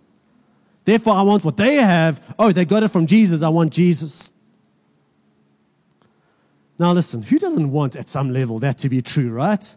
Therefore, 0.85 1.13
I 1.13 1.21
want 1.21 1.45
what 1.45 1.57
they 1.57 1.75
have. 1.75 2.35
Oh, 2.37 2.51
they 2.51 2.65
got 2.65 2.83
it 2.83 2.89
from 2.89 3.05
Jesus. 3.05 3.41
I 3.41 3.49
want 3.49 3.71
Jesus. 3.71 4.31
Now, 6.77 6.91
listen, 6.91 7.21
who 7.23 7.37
doesn't 7.37 7.71
want 7.71 7.95
at 7.95 8.09
some 8.09 8.31
level 8.31 8.59
that 8.59 8.79
to 8.79 8.89
be 8.89 9.01
true, 9.01 9.31
right? 9.31 9.75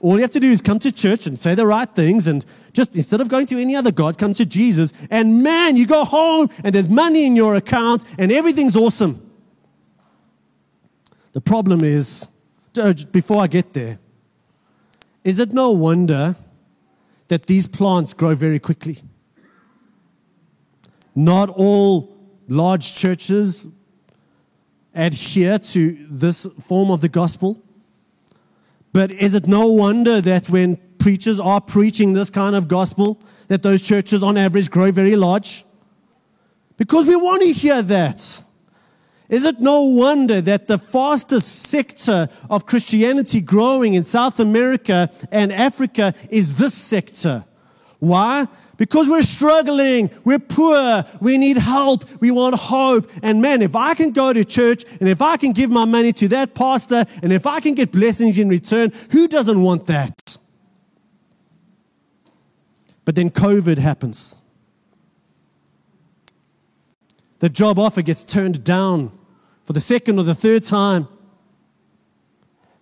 All 0.00 0.16
you 0.16 0.22
have 0.22 0.30
to 0.32 0.40
do 0.40 0.50
is 0.50 0.62
come 0.62 0.78
to 0.78 0.90
church 0.90 1.26
and 1.26 1.38
say 1.38 1.54
the 1.54 1.66
right 1.66 1.88
things, 1.88 2.26
and 2.26 2.44
just 2.72 2.96
instead 2.96 3.20
of 3.20 3.28
going 3.28 3.46
to 3.46 3.60
any 3.60 3.76
other 3.76 3.92
God, 3.92 4.16
come 4.16 4.32
to 4.34 4.46
Jesus. 4.46 4.92
And 5.10 5.42
man, 5.42 5.76
you 5.76 5.86
go 5.86 6.04
home 6.04 6.48
and 6.64 6.74
there's 6.74 6.88
money 6.88 7.26
in 7.26 7.36
your 7.36 7.54
account 7.54 8.04
and 8.18 8.32
everything's 8.32 8.76
awesome. 8.76 9.30
The 11.32 11.40
problem 11.40 11.84
is, 11.84 12.28
uh, 12.78 12.94
before 13.12 13.42
I 13.42 13.46
get 13.46 13.74
there, 13.74 13.98
is 15.22 15.38
it 15.38 15.52
no 15.52 15.70
wonder 15.70 16.34
that 17.28 17.44
these 17.44 17.66
plants 17.68 18.14
grow 18.14 18.34
very 18.34 18.58
quickly? 18.58 18.98
Not 21.14 21.48
all 21.48 22.16
large 22.48 22.94
churches 22.94 23.66
adhere 24.94 25.58
to 25.58 26.06
this 26.08 26.46
form 26.62 26.90
of 26.90 27.00
the 27.00 27.08
gospel. 27.08 27.62
But 28.92 29.10
is 29.10 29.34
it 29.34 29.46
no 29.46 29.68
wonder 29.68 30.20
that 30.20 30.50
when 30.50 30.78
preachers 30.98 31.38
are 31.38 31.60
preaching 31.60 32.12
this 32.12 32.30
kind 32.30 32.56
of 32.56 32.68
gospel, 32.68 33.20
that 33.48 33.62
those 33.62 33.82
churches 33.82 34.22
on 34.22 34.36
average 34.36 34.70
grow 34.70 34.90
very 34.90 35.16
large? 35.16 35.64
Because 36.76 37.06
we 37.06 37.16
want 37.16 37.42
to 37.42 37.52
hear 37.52 37.82
that. 37.82 38.42
Is 39.28 39.44
it 39.44 39.60
no 39.60 39.82
wonder 39.82 40.40
that 40.40 40.66
the 40.66 40.78
fastest 40.78 41.62
sector 41.66 42.28
of 42.48 42.66
Christianity 42.66 43.40
growing 43.40 43.94
in 43.94 44.04
South 44.04 44.40
America 44.40 45.08
and 45.30 45.52
Africa 45.52 46.14
is 46.30 46.56
this 46.56 46.74
sector? 46.74 47.44
Why? 48.00 48.48
Because 48.80 49.10
we're 49.10 49.20
struggling, 49.20 50.08
we're 50.24 50.38
poor, 50.38 51.04
we 51.20 51.36
need 51.36 51.58
help, 51.58 52.02
we 52.18 52.30
want 52.30 52.54
hope. 52.54 53.10
And 53.22 53.42
man, 53.42 53.60
if 53.60 53.76
I 53.76 53.92
can 53.92 54.10
go 54.10 54.32
to 54.32 54.42
church 54.42 54.84
and 55.00 55.06
if 55.06 55.20
I 55.20 55.36
can 55.36 55.52
give 55.52 55.68
my 55.68 55.84
money 55.84 56.14
to 56.14 56.28
that 56.28 56.54
pastor 56.54 57.04
and 57.22 57.30
if 57.30 57.46
I 57.46 57.60
can 57.60 57.74
get 57.74 57.92
blessings 57.92 58.38
in 58.38 58.48
return, 58.48 58.90
who 59.10 59.28
doesn't 59.28 59.60
want 59.60 59.84
that? 59.88 60.38
But 63.04 63.16
then 63.16 63.28
COVID 63.28 63.76
happens. 63.76 64.36
The 67.40 67.50
job 67.50 67.78
offer 67.78 68.00
gets 68.00 68.24
turned 68.24 68.64
down 68.64 69.12
for 69.64 69.74
the 69.74 69.80
second 69.80 70.18
or 70.18 70.22
the 70.22 70.34
third 70.34 70.64
time. 70.64 71.06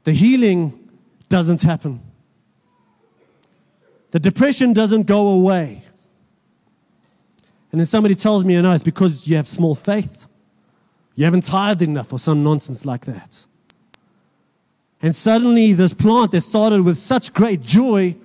The 0.04 0.12
healing 0.12 0.78
doesn't 1.28 1.62
happen. 1.62 1.98
The 4.12 4.20
depression 4.20 4.72
doesn't 4.72 5.08
go 5.08 5.26
away. 5.26 5.82
And 7.70 7.80
then 7.80 7.86
somebody 7.86 8.14
tells 8.14 8.44
me, 8.44 8.54
oh, 8.54 8.56
you 8.56 8.62
know, 8.62 8.72
it's 8.72 8.82
because 8.82 9.28
you 9.28 9.36
have 9.36 9.46
small 9.46 9.74
faith. 9.74 10.26
You 11.14 11.24
haven't 11.24 11.44
tithed 11.44 11.82
enough 11.82 12.12
or 12.12 12.18
some 12.18 12.42
nonsense 12.42 12.86
like 12.86 13.04
that. 13.04 13.44
And 15.02 15.14
suddenly, 15.14 15.72
this 15.72 15.94
plant 15.94 16.32
that 16.32 16.40
started 16.40 16.82
with 16.82 16.98
such 16.98 17.32
great 17.32 17.62
joy 17.62 18.16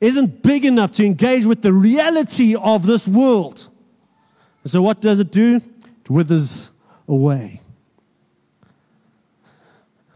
isn't 0.00 0.42
big 0.42 0.64
enough 0.64 0.92
to 0.92 1.04
engage 1.04 1.44
with 1.44 1.62
the 1.62 1.72
reality 1.72 2.56
of 2.56 2.86
this 2.86 3.06
world. 3.06 3.68
And 4.64 4.72
so, 4.72 4.82
what 4.82 5.00
does 5.00 5.20
it 5.20 5.30
do? 5.30 5.56
It 5.56 6.10
withers 6.10 6.70
away. 7.06 7.60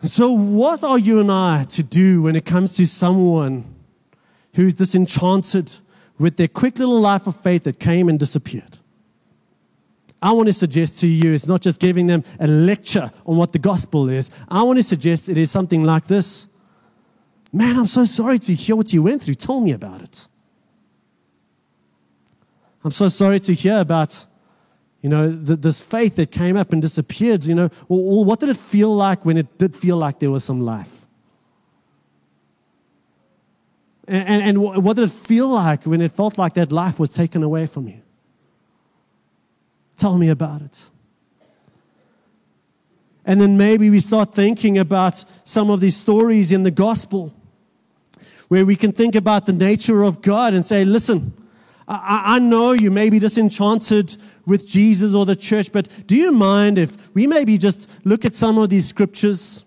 So, 0.03 0.33
what 0.33 0.83
are 0.83 0.99
you 0.99 1.21
and 1.21 1.31
I 1.31 1.65
to 1.65 1.83
do 1.83 2.23
when 2.23 2.35
it 2.35 2.45
comes 2.45 2.75
to 2.75 2.87
someone 2.87 3.65
who's 4.55 4.75
disenchanted 4.75 5.73
with 6.19 6.37
their 6.37 6.49
quick 6.49 6.79
little 6.79 7.01
life 7.01 7.27
of 7.27 7.37
faith 7.37 7.65
that 7.65 7.79
came 7.79 8.09
and 8.09 8.19
disappeared? 8.19 8.79
I 10.21 10.33
want 10.33 10.47
to 10.47 10.53
suggest 10.53 11.01
to 11.01 11.09
you 11.09 11.33
it's 11.33 11.49
not 11.49 11.63
just 11.63 11.81
giving 11.81 12.07
them 12.07 12.23
a 12.39 12.47
lecture 12.47 13.11
on 13.27 13.37
what 13.37 13.53
the 13.53 13.59
gospel 13.59 14.09
is. 14.09 14.31
I 14.49 14.63
want 14.63 14.79
to 14.79 14.83
suggest 14.83 15.29
it 15.29 15.37
is 15.37 15.51
something 15.51 15.83
like 15.83 16.07
this 16.07 16.49
Man, 17.53 17.77
I'm 17.77 17.87
so 17.87 18.07
sorry 18.07 18.39
to 18.39 18.55
hear 18.55 18.75
what 18.75 18.93
you 18.95 19.03
went 19.03 19.23
through. 19.23 19.35
Tell 19.35 19.61
me 19.61 19.73
about 19.73 20.01
it. 20.01 20.27
I'm 22.83 22.91
so 22.91 23.09
sorry 23.09 23.41
to 23.41 23.53
hear 23.53 23.79
about 23.79 24.25
you 25.03 25.09
know, 25.09 25.29
the, 25.29 25.57
this 25.57 25.83
faith 25.83 26.17
that 26.17 26.31
came 26.31 26.57
up 26.57 26.73
and 26.73 26.81
disappeared, 26.81 27.45
you 27.45 27.57
know, 27.57 27.69
what 27.89 28.39
did 28.39 28.49
it 28.49 28.57
feel 28.57 28.95
like 28.95 29.25
when 29.25 29.37
it 29.37 29.59
did 29.59 29.75
feel 29.75 29.97
like 29.97 30.21
there 30.21 30.31
was 30.31 30.45
some 30.45 30.61
life? 30.61 31.01
And, 33.91 33.92
and, 34.09 34.43
and 34.43 34.61
what 34.61 34.97
did 34.97 35.05
it 35.05 35.11
feel 35.11 35.49
like 35.49 35.85
when 35.85 36.01
it 36.01 36.11
felt 36.11 36.37
like 36.37 36.55
that 36.55 36.73
life 36.73 36.99
was 36.99 37.11
taken 37.11 37.43
away 37.43 37.67
from 37.67 37.87
you? 37.87 38.03
Tell 39.97 40.19
me 40.19 40.29
about 40.29 40.63
it. 40.63 40.91
And 43.25 43.41
then 43.41 43.57
maybe 43.57 43.89
we 43.91 44.01
start 44.01 44.35
thinking 44.35 44.79
about 44.79 45.25
some 45.45 45.71
of 45.71 45.81
these 45.81 45.97
stories 45.97 46.51
in 46.51 46.65
the 46.65 46.73
gospel 46.73 47.33
where 48.49 48.67
we 48.67 48.75
can 48.75 48.93
think 48.93 49.15
about 49.15 49.47
the 49.47 49.53
nature 49.53 50.03
of 50.03 50.21
God 50.21 50.55
and 50.55 50.65
say, 50.65 50.85
listen, 50.85 51.33
I, 51.87 52.37
I 52.37 52.39
know 52.41 52.73
you 52.73 52.91
may 52.91 53.11
be 53.11 53.21
disenchanted 53.21 54.17
with 54.45 54.67
Jesus 54.67 55.15
or 55.15 55.25
the 55.25 55.37
church, 55.37 55.73
but 55.73 55.89
do 56.07 56.17
you 56.17 56.33
mind 56.33 56.79
if 56.79 57.15
we 57.15 57.29
maybe 57.29 57.57
just 57.57 57.89
look 58.05 58.25
at 58.25 58.35
some 58.35 58.59
of 58.59 58.69
these 58.69 58.89
scriptures? 58.89 59.65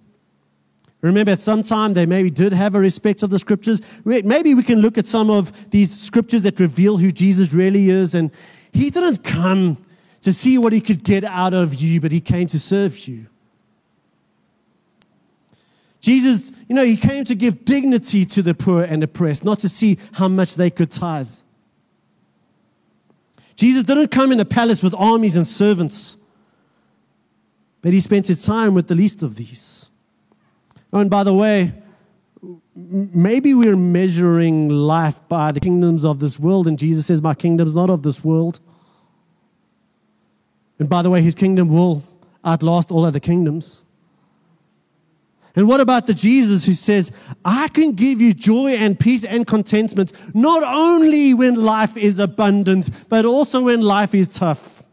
Remember, 1.06 1.32
at 1.32 1.40
some 1.40 1.62
time 1.62 1.94
they 1.94 2.08
maybe 2.08 2.32
did 2.32 2.52
have 2.52 2.74
a 2.74 2.80
respect 2.80 3.22
of 3.22 3.30
the 3.30 3.38
scriptures. 3.38 3.80
Maybe 4.06 4.56
we 4.56 4.64
can 4.64 4.82
look 4.82 4.98
at 4.98 5.06
some 5.06 5.30
of 5.30 5.70
these 5.70 5.96
scriptures 5.96 6.42
that 6.42 6.60
reveal 6.60 6.98
who 6.98 7.12
Jesus 7.12 7.54
really 7.54 7.90
is. 7.92 8.16
And 8.16 8.32
he 8.74 8.90
didn't 8.90 9.24
come 9.24 9.78
to 10.22 10.34
see 10.34 10.58
what 10.58 10.74
he 10.74 10.82
could 10.82 11.04
get 11.04 11.24
out 11.24 11.54
of 11.54 11.76
you, 11.76 12.02
but 12.02 12.12
he 12.12 12.20
came 12.20 12.48
to 12.48 12.60
serve 12.60 13.08
you. 13.08 13.28
Jesus, 16.02 16.52
you 16.68 16.74
know, 16.74 16.84
he 16.84 16.98
came 16.98 17.24
to 17.26 17.36
give 17.36 17.66
dignity 17.66 18.26
to 18.26 18.42
the 18.42 18.56
poor 18.56 18.82
and 18.82 19.04
oppressed, 19.04 19.46
not 19.46 19.60
to 19.60 19.70
see 19.70 20.00
how 20.14 20.28
much 20.28 20.56
they 20.56 20.72
could 20.72 20.90
tithe. 20.90 21.30
Jesus 23.56 23.84
didn't 23.84 24.08
come 24.08 24.32
in 24.32 24.40
a 24.40 24.46
palace 24.46 24.82
with 24.82 24.96
armies 24.96 25.36
and 25.36 25.46
servants, 25.46 26.18
but 27.84 27.94
he 27.94 28.00
spent 28.00 28.26
his 28.26 28.44
time 28.44 28.74
with 28.74 28.88
the 28.88 28.96
least 28.96 29.22
of 29.22 29.36
these. 29.36 29.90
Oh, 30.96 31.02
and 31.02 31.10
by 31.10 31.26
the 31.26 31.34
way, 31.34 31.74
maybe 32.74 33.54
we're 33.54 33.76
measuring 33.76 34.70
life 34.70 35.20
by 35.28 35.52
the 35.52 35.60
kingdoms 35.60 36.06
of 36.06 36.22
this 36.22 36.40
world, 36.40 36.68
and 36.68 36.80
Jesus 36.80 37.06
says, 37.06 37.22
My 37.22 37.34
kingdom's 37.34 37.76
not 37.76 37.90
of 37.90 38.02
this 38.02 38.24
world. 38.24 38.62
And 40.80 40.88
by 40.88 41.02
the 41.02 41.10
way, 41.10 41.22
his 41.22 41.36
kingdom 41.36 41.68
will 41.68 42.02
outlast 42.46 42.92
all 42.92 43.04
other 43.04 43.20
kingdoms. 43.20 43.84
And 45.54 45.68
what 45.68 45.82
about 45.82 46.08
the 46.08 46.14
Jesus 46.14 46.66
who 46.66 46.74
says, 46.74 47.12
I 47.44 47.68
can 47.68 47.92
give 47.92 48.22
you 48.22 48.34
joy 48.34 48.72
and 48.72 48.98
peace 48.98 49.26
and 49.26 49.46
contentment, 49.46 50.14
not 50.34 50.64
only 50.64 51.34
when 51.34 51.56
life 51.56 51.98
is 51.98 52.20
abundant, 52.20 52.90
but 53.10 53.26
also 53.26 53.66
when 53.66 53.82
life 53.82 54.16
is 54.16 54.30
tough? 54.30 54.85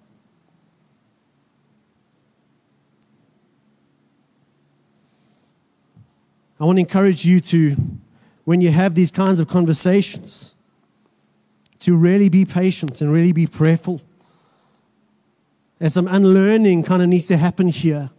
I 6.63 6.65
want 6.65 6.77
to 6.77 6.81
encourage 6.81 7.25
you 7.25 7.41
to, 7.41 7.75
when 8.45 8.61
you 8.61 8.71
have 8.71 8.95
these 8.95 9.11
kinds 9.11 9.41
of 9.41 9.49
conversations, 9.49 10.55
to 11.81 11.97
really 11.97 12.29
be 12.29 12.45
patient 12.45 13.01
and 13.01 13.13
really 13.13 13.33
be 13.33 13.49
prayerful. 13.49 14.01
As 15.81 15.95
some 15.95 16.07
unlearning 16.07 16.85
kind 16.85 17.03
of 17.03 17.09
needs 17.09 17.27
to 17.27 17.37
happen 17.37 17.67
here 17.67 18.11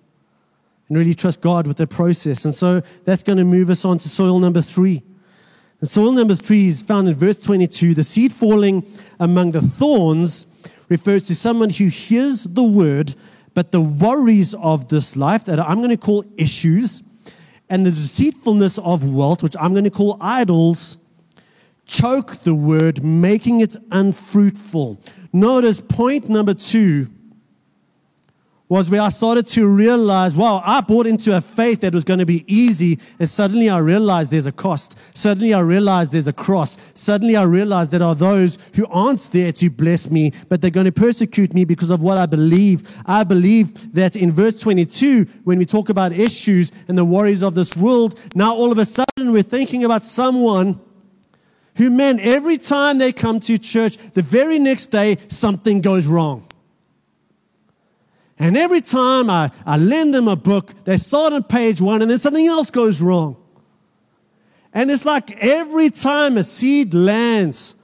and 0.89 0.97
really 0.97 1.13
trust 1.13 1.39
God 1.39 1.67
with 1.67 1.77
the 1.77 1.87
process. 1.87 2.43
And 2.43 2.53
so 2.53 2.81
that's 3.05 3.23
going 3.23 3.37
to 3.37 3.45
move 3.45 3.69
us 3.69 3.85
on 3.85 3.97
to 3.99 4.09
soil 4.09 4.39
number 4.39 4.61
three. 4.61 5.03
And 5.79 5.89
soil 5.89 6.11
number 6.11 6.35
three 6.35 6.67
is 6.67 6.81
found 6.81 7.07
in 7.07 7.15
verse 7.15 7.39
22. 7.39 7.93
The 7.93 8.03
seed 8.03 8.33
falling 8.33 8.85
among 9.21 9.51
the 9.51 9.61
thorns 9.61 10.47
refers 10.89 11.27
to 11.27 11.35
someone 11.35 11.69
who 11.69 11.85
hears 11.85 12.43
the 12.43 12.63
word, 12.63 13.15
but 13.53 13.71
the 13.71 13.79
worries 13.79 14.53
of 14.55 14.89
this 14.89 15.15
life 15.15 15.45
that 15.45 15.61
I'm 15.61 15.77
going 15.77 15.91
to 15.91 15.97
call 15.97 16.25
issues 16.37 17.03
and 17.73 17.87
the 17.87 17.91
deceitfulness 17.91 18.77
of 18.77 19.03
wealth, 19.03 19.41
which 19.41 19.55
I'm 19.59 19.71
going 19.71 19.83
to 19.83 19.89
call 19.89 20.15
idols, 20.21 20.99
choke 21.87 22.37
the 22.43 22.53
word, 22.53 23.03
making 23.03 23.61
it 23.61 23.75
unfruitful. 23.91 25.01
Notice 25.33 25.81
point 25.81 26.29
number 26.29 26.53
two 26.53 27.07
was 28.69 28.89
where 28.89 29.01
I 29.01 29.09
started 29.09 29.45
to 29.47 29.67
realize, 29.67 30.35
wow, 30.35 30.61
I 30.65 30.81
bought 30.81 31.05
into 31.05 31.35
a 31.35 31.41
faith 31.41 31.81
that 31.81 31.93
was 31.93 32.03
going 32.03 32.19
to 32.19 32.25
be 32.25 32.43
easy. 32.47 32.97
And 33.19 33.29
suddenly 33.29 33.69
I 33.69 33.77
realized 33.79 34.31
there's 34.31 34.47
a 34.47 34.53
cost. 34.53 34.97
Suddenly 35.15 35.53
I 35.53 35.59
realized 35.59 36.11
there's 36.11 36.29
a 36.29 36.33
cross. 36.33 36.77
Suddenly 36.93 37.35
I 37.35 37.43
realized 37.43 37.91
there 37.91 38.01
are 38.01 38.15
those 38.15 38.57
who 38.75 38.87
aren't 38.87 39.19
there 39.31 39.51
to 39.51 39.69
bless 39.69 40.09
me, 40.09 40.31
but 40.47 40.61
they're 40.61 40.71
going 40.71 40.85
to 40.85 40.91
persecute 40.91 41.53
me 41.53 41.65
because 41.65 41.91
of 41.91 42.01
what 42.01 42.17
I 42.17 42.25
believe. 42.25 42.89
I 43.05 43.23
believe 43.23 43.93
that 43.93 44.15
in 44.15 44.31
verse 44.31 44.59
22, 44.59 45.25
when 45.43 45.59
we 45.59 45.65
talk 45.65 45.89
about 45.89 46.13
issues 46.13 46.71
and 46.87 46.97
the 46.97 47.05
worries 47.05 47.43
of 47.43 47.55
this 47.55 47.75
world, 47.75 48.19
now 48.33 48.55
all 48.55 48.71
of 48.71 48.77
a 48.77 48.85
sudden 48.85 49.33
we're 49.33 49.43
thinking 49.43 49.83
about 49.83 50.05
someone 50.05 50.79
who, 51.75 51.89
man, 51.89 52.19
every 52.19 52.57
time 52.57 52.97
they 52.97 53.11
come 53.11 53.39
to 53.41 53.57
church, 53.57 53.97
the 53.97 54.21
very 54.21 54.57
next 54.57 54.87
day, 54.87 55.17
something 55.27 55.81
goes 55.81 56.07
wrong. 56.07 56.47
And 58.39 58.57
every 58.57 58.81
time 58.81 59.29
I, 59.29 59.51
I 59.65 59.77
lend 59.77 60.13
them 60.13 60.27
a 60.27 60.35
book, 60.35 60.73
they 60.85 60.97
start 60.97 61.33
on 61.33 61.43
page 61.43 61.81
one 61.81 62.01
and 62.01 62.09
then 62.09 62.19
something 62.19 62.47
else 62.47 62.71
goes 62.71 63.01
wrong. 63.01 63.37
And 64.73 64.89
it's 64.89 65.05
like 65.05 65.37
every 65.43 65.89
time 65.89 66.37
a 66.37 66.43
seed 66.43 66.93
lands, 66.93 67.75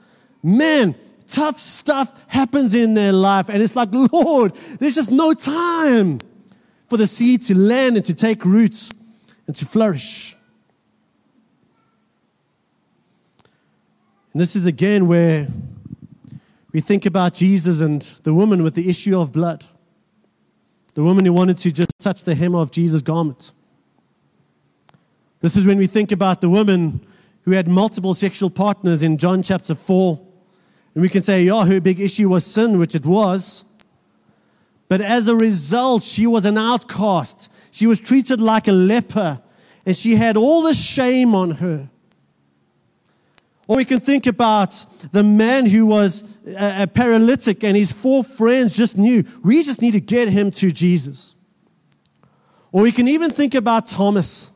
man, 0.42 0.96
tough 1.28 1.60
stuff 1.60 2.24
happens 2.26 2.74
in 2.74 2.94
their 2.94 3.12
life. 3.12 3.48
And 3.48 3.62
it's 3.62 3.76
like, 3.76 3.90
Lord, 4.12 4.54
there's 4.78 4.96
just 4.96 5.12
no 5.12 5.32
time 5.32 6.20
for 6.88 6.96
the 6.96 7.06
seed 7.06 7.42
to 7.42 7.56
land 7.56 7.96
and 7.96 8.04
to 8.06 8.14
take 8.14 8.44
roots 8.44 8.90
and 9.46 9.54
to 9.54 9.64
flourish. 9.64 10.34
And 14.32 14.40
this 14.40 14.56
is 14.56 14.66
again 14.66 15.06
where 15.06 15.48
we 16.72 16.80
think 16.80 17.06
about 17.06 17.34
Jesus 17.34 17.80
and 17.80 18.02
the 18.22 18.34
woman 18.34 18.62
with 18.62 18.74
the 18.74 18.88
issue 18.88 19.18
of 19.18 19.32
blood. 19.32 19.64
The 20.94 21.02
woman 21.02 21.24
who 21.24 21.32
wanted 21.32 21.58
to 21.58 21.72
just 21.72 21.98
touch 21.98 22.24
the 22.24 22.34
hem 22.34 22.54
of 22.54 22.70
Jesus' 22.70 23.02
garment. 23.02 23.52
This 25.40 25.56
is 25.56 25.66
when 25.66 25.78
we 25.78 25.86
think 25.86 26.12
about 26.12 26.40
the 26.40 26.50
woman 26.50 27.00
who 27.42 27.52
had 27.52 27.68
multiple 27.68 28.14
sexual 28.14 28.50
partners 28.50 29.02
in 29.02 29.16
John 29.16 29.42
chapter 29.42 29.74
4. 29.74 30.20
And 30.94 31.02
we 31.02 31.08
can 31.08 31.22
say, 31.22 31.44
yeah, 31.44 31.64
her 31.64 31.80
big 31.80 32.00
issue 32.00 32.28
was 32.28 32.44
sin, 32.44 32.78
which 32.78 32.94
it 32.94 33.06
was. 33.06 33.64
But 34.88 35.00
as 35.00 35.28
a 35.28 35.36
result, 35.36 36.02
she 36.02 36.26
was 36.26 36.44
an 36.44 36.58
outcast. 36.58 37.50
She 37.70 37.86
was 37.86 38.00
treated 38.00 38.40
like 38.40 38.68
a 38.68 38.72
leper. 38.72 39.40
And 39.86 39.96
she 39.96 40.16
had 40.16 40.36
all 40.36 40.62
the 40.62 40.74
shame 40.74 41.34
on 41.34 41.52
her. 41.52 41.88
Or 43.70 43.76
we 43.76 43.84
can 43.84 44.00
think 44.00 44.26
about 44.26 44.84
the 45.12 45.22
man 45.22 45.64
who 45.64 45.86
was 45.86 46.24
a, 46.58 46.88
paralytic 46.88 47.62
and 47.62 47.76
his 47.76 47.92
four 47.92 48.24
friends 48.24 48.76
just 48.76 48.98
knew 48.98 49.22
we 49.44 49.62
just 49.62 49.80
need 49.80 49.92
to 49.92 50.00
get 50.00 50.26
him 50.26 50.50
to 50.50 50.72
Jesus. 50.72 51.36
Or 52.72 52.82
we 52.82 52.90
can 52.90 53.06
even 53.06 53.30
think 53.30 53.54
about 53.54 53.86
Thomas 53.86 54.50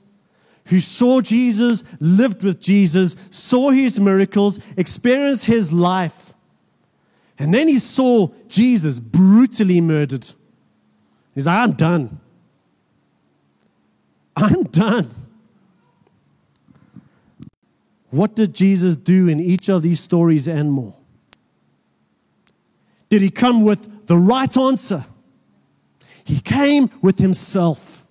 who 0.67 0.81
saw 0.81 1.21
Jesus, 1.21 1.85
lived 2.01 2.43
with 2.43 2.61
Jesus, 2.61 3.15
saw 3.31 3.71
his 3.71 4.01
miracles, 4.01 4.59
experienced 4.77 5.47
his 5.47 5.73
life. 5.73 6.35
And 7.39 7.55
then 7.55 7.69
he 7.69 7.79
saw 7.79 8.31
Jesus 8.49 8.99
brutally 8.99 9.81
murdered. 9.81 10.27
He's 11.37 11.47
like, 11.47 11.57
I'm 11.57 11.71
done. 11.71 12.19
I'm 14.35 14.65
done. 14.65 15.24
What 18.15 18.37
did 18.37 18.55
Jesus 18.55 18.95
do 18.95 19.27
in 19.27 19.41
each 19.41 19.69
of 19.69 19.83
these 19.83 19.99
stories 19.99 20.47
and 20.47 20.71
more? 20.71 20.95
Did 23.09 23.23
he 23.23 23.31
come 23.31 23.63
with 23.65 24.07
the 24.07 24.17
right 24.17 24.57
answer? 24.57 25.05
He 26.25 26.39
came 26.39 26.91
with 27.03 27.19
himself. 27.19 28.07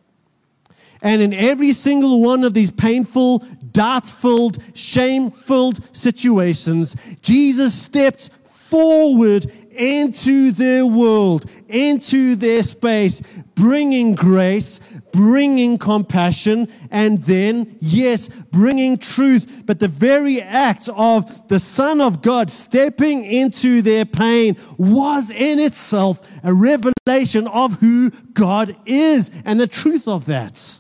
And 1.02 1.22
in 1.22 1.34
every 1.34 1.72
single 1.72 2.22
one 2.22 2.44
of 2.44 2.54
these 2.54 2.70
painful, 2.70 3.46
doubt 3.72 4.06
filled, 4.06 4.62
shame 4.76 5.32
filled 5.32 5.80
situations, 5.96 6.98
Jesus 7.22 7.74
stepped 7.74 8.30
forward 8.50 9.50
into 9.74 10.52
their 10.52 10.86
world, 10.86 11.46
into 11.68 12.36
their 12.36 12.64
space, 12.64 13.22
bringing 13.56 14.16
grace, 14.16 14.80
bringing 15.12 15.78
compassion, 15.78 16.68
and 16.92 17.20
then, 17.24 17.78
yes, 17.80 18.28
bringing 18.28 18.98
truth. 18.98 19.64
But 19.66 19.80
the 19.80 19.88
very 19.88 20.42
act 20.42 20.90
of 20.90 21.48
the 21.48 21.60
Son 21.60 22.02
of 22.02 22.22
God 22.22 22.50
stepping 22.50 23.24
into 23.24 23.82
their 23.82 24.06
pain 24.06 24.58
was 24.78 25.30
in 25.30 25.60
itself 25.60 26.28
a 26.44 26.54
revelation 26.54 27.48
of 27.48 27.80
who 27.80 28.12
God 28.34 28.76
is 28.86 29.32
and 29.46 29.60
the 29.60 29.68
truth 29.68 30.08
of 30.08 30.26
that. 30.26 30.80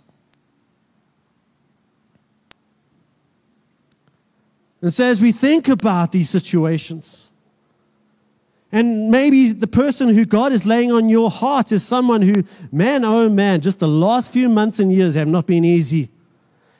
And 4.81 4.93
so, 4.93 5.05
as 5.05 5.21
we 5.21 5.31
think 5.31 5.69
about 5.69 6.11
these 6.11 6.29
situations, 6.29 7.31
and 8.73 9.11
maybe 9.11 9.53
the 9.53 9.67
person 9.67 10.09
who 10.09 10.25
God 10.25 10.51
is 10.51 10.65
laying 10.65 10.91
on 10.91 11.07
your 11.07 11.29
heart 11.29 11.71
is 11.71 11.85
someone 11.85 12.23
who, 12.23 12.43
man, 12.71 13.05
oh 13.05 13.29
man, 13.29 13.61
just 13.61 13.77
the 13.77 13.87
last 13.87 14.33
few 14.33 14.49
months 14.49 14.79
and 14.79 14.91
years 14.91 15.13
have 15.13 15.27
not 15.27 15.45
been 15.45 15.63
easy. 15.63 16.09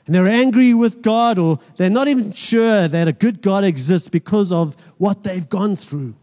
And 0.04 0.12
they're 0.12 0.26
angry 0.26 0.74
with 0.74 1.02
God, 1.02 1.38
or 1.38 1.60
they're 1.76 1.88
not 1.88 2.08
even 2.08 2.32
sure 2.32 2.88
that 2.88 3.06
a 3.06 3.12
good 3.12 3.40
God 3.40 3.62
exists 3.62 4.08
because 4.08 4.50
of 4.50 4.74
what 4.98 5.22
they've 5.22 5.48
gone 5.48 5.76
through. 5.76 6.14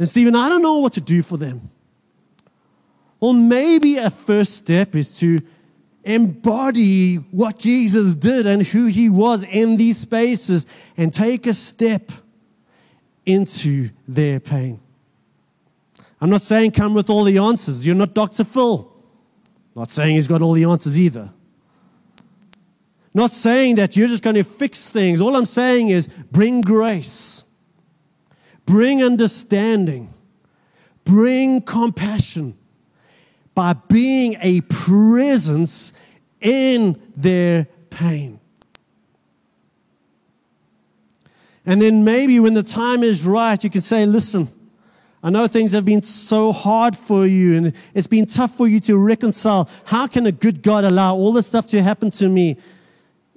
And 0.00 0.08
Stephen, 0.08 0.34
I 0.34 0.48
don't 0.48 0.62
know 0.62 0.78
what 0.78 0.94
to 0.94 1.00
do 1.00 1.22
for 1.22 1.36
them. 1.36 1.70
Well, 3.20 3.34
maybe 3.34 3.98
a 3.98 4.10
first 4.10 4.56
step 4.56 4.96
is 4.96 5.16
to 5.20 5.40
embody 6.02 7.16
what 7.16 7.60
Jesus 7.60 8.16
did 8.16 8.48
and 8.48 8.66
who 8.66 8.86
he 8.86 9.08
was 9.08 9.44
in 9.44 9.76
these 9.76 9.98
spaces 9.98 10.66
and 10.96 11.14
take 11.14 11.46
a 11.46 11.54
step 11.54 12.10
into 13.26 13.90
their 14.06 14.40
pain. 14.40 14.80
I'm 16.20 16.30
not 16.30 16.42
saying 16.42 16.70
come 16.70 16.94
with 16.94 17.10
all 17.10 17.24
the 17.24 17.38
answers. 17.38 17.84
You're 17.84 17.94
not 17.94 18.14
Dr. 18.14 18.44
Phil. 18.44 18.90
Not 19.74 19.90
saying 19.90 20.14
he's 20.14 20.28
got 20.28 20.40
all 20.40 20.52
the 20.52 20.64
answers 20.64 20.98
either. 20.98 21.30
Not 23.12 23.30
saying 23.30 23.76
that 23.76 23.96
you're 23.96 24.08
just 24.08 24.22
going 24.22 24.36
to 24.36 24.44
fix 24.44 24.90
things. 24.90 25.20
All 25.20 25.36
I'm 25.36 25.46
saying 25.46 25.88
is 25.88 26.06
bring 26.06 26.60
grace, 26.60 27.44
bring 28.64 29.02
understanding, 29.02 30.12
bring 31.04 31.62
compassion 31.62 32.56
by 33.54 33.72
being 33.72 34.36
a 34.42 34.60
presence 34.62 35.94
in 36.40 37.00
their 37.16 37.66
pain. 37.88 38.35
And 41.66 41.82
then 41.82 42.04
maybe 42.04 42.38
when 42.40 42.54
the 42.54 42.62
time 42.62 43.02
is 43.02 43.26
right, 43.26 43.62
you 43.62 43.68
can 43.68 43.80
say, 43.80 44.06
Listen, 44.06 44.48
I 45.22 45.30
know 45.30 45.48
things 45.48 45.72
have 45.72 45.84
been 45.84 46.02
so 46.02 46.52
hard 46.52 46.94
for 46.94 47.26
you 47.26 47.56
and 47.56 47.72
it's 47.94 48.06
been 48.06 48.26
tough 48.26 48.56
for 48.56 48.68
you 48.68 48.78
to 48.80 48.96
reconcile. 48.96 49.68
How 49.84 50.06
can 50.06 50.24
a 50.26 50.32
good 50.32 50.62
God 50.62 50.84
allow 50.84 51.16
all 51.16 51.32
this 51.32 51.48
stuff 51.48 51.66
to 51.68 51.82
happen 51.82 52.12
to 52.12 52.28
me? 52.28 52.56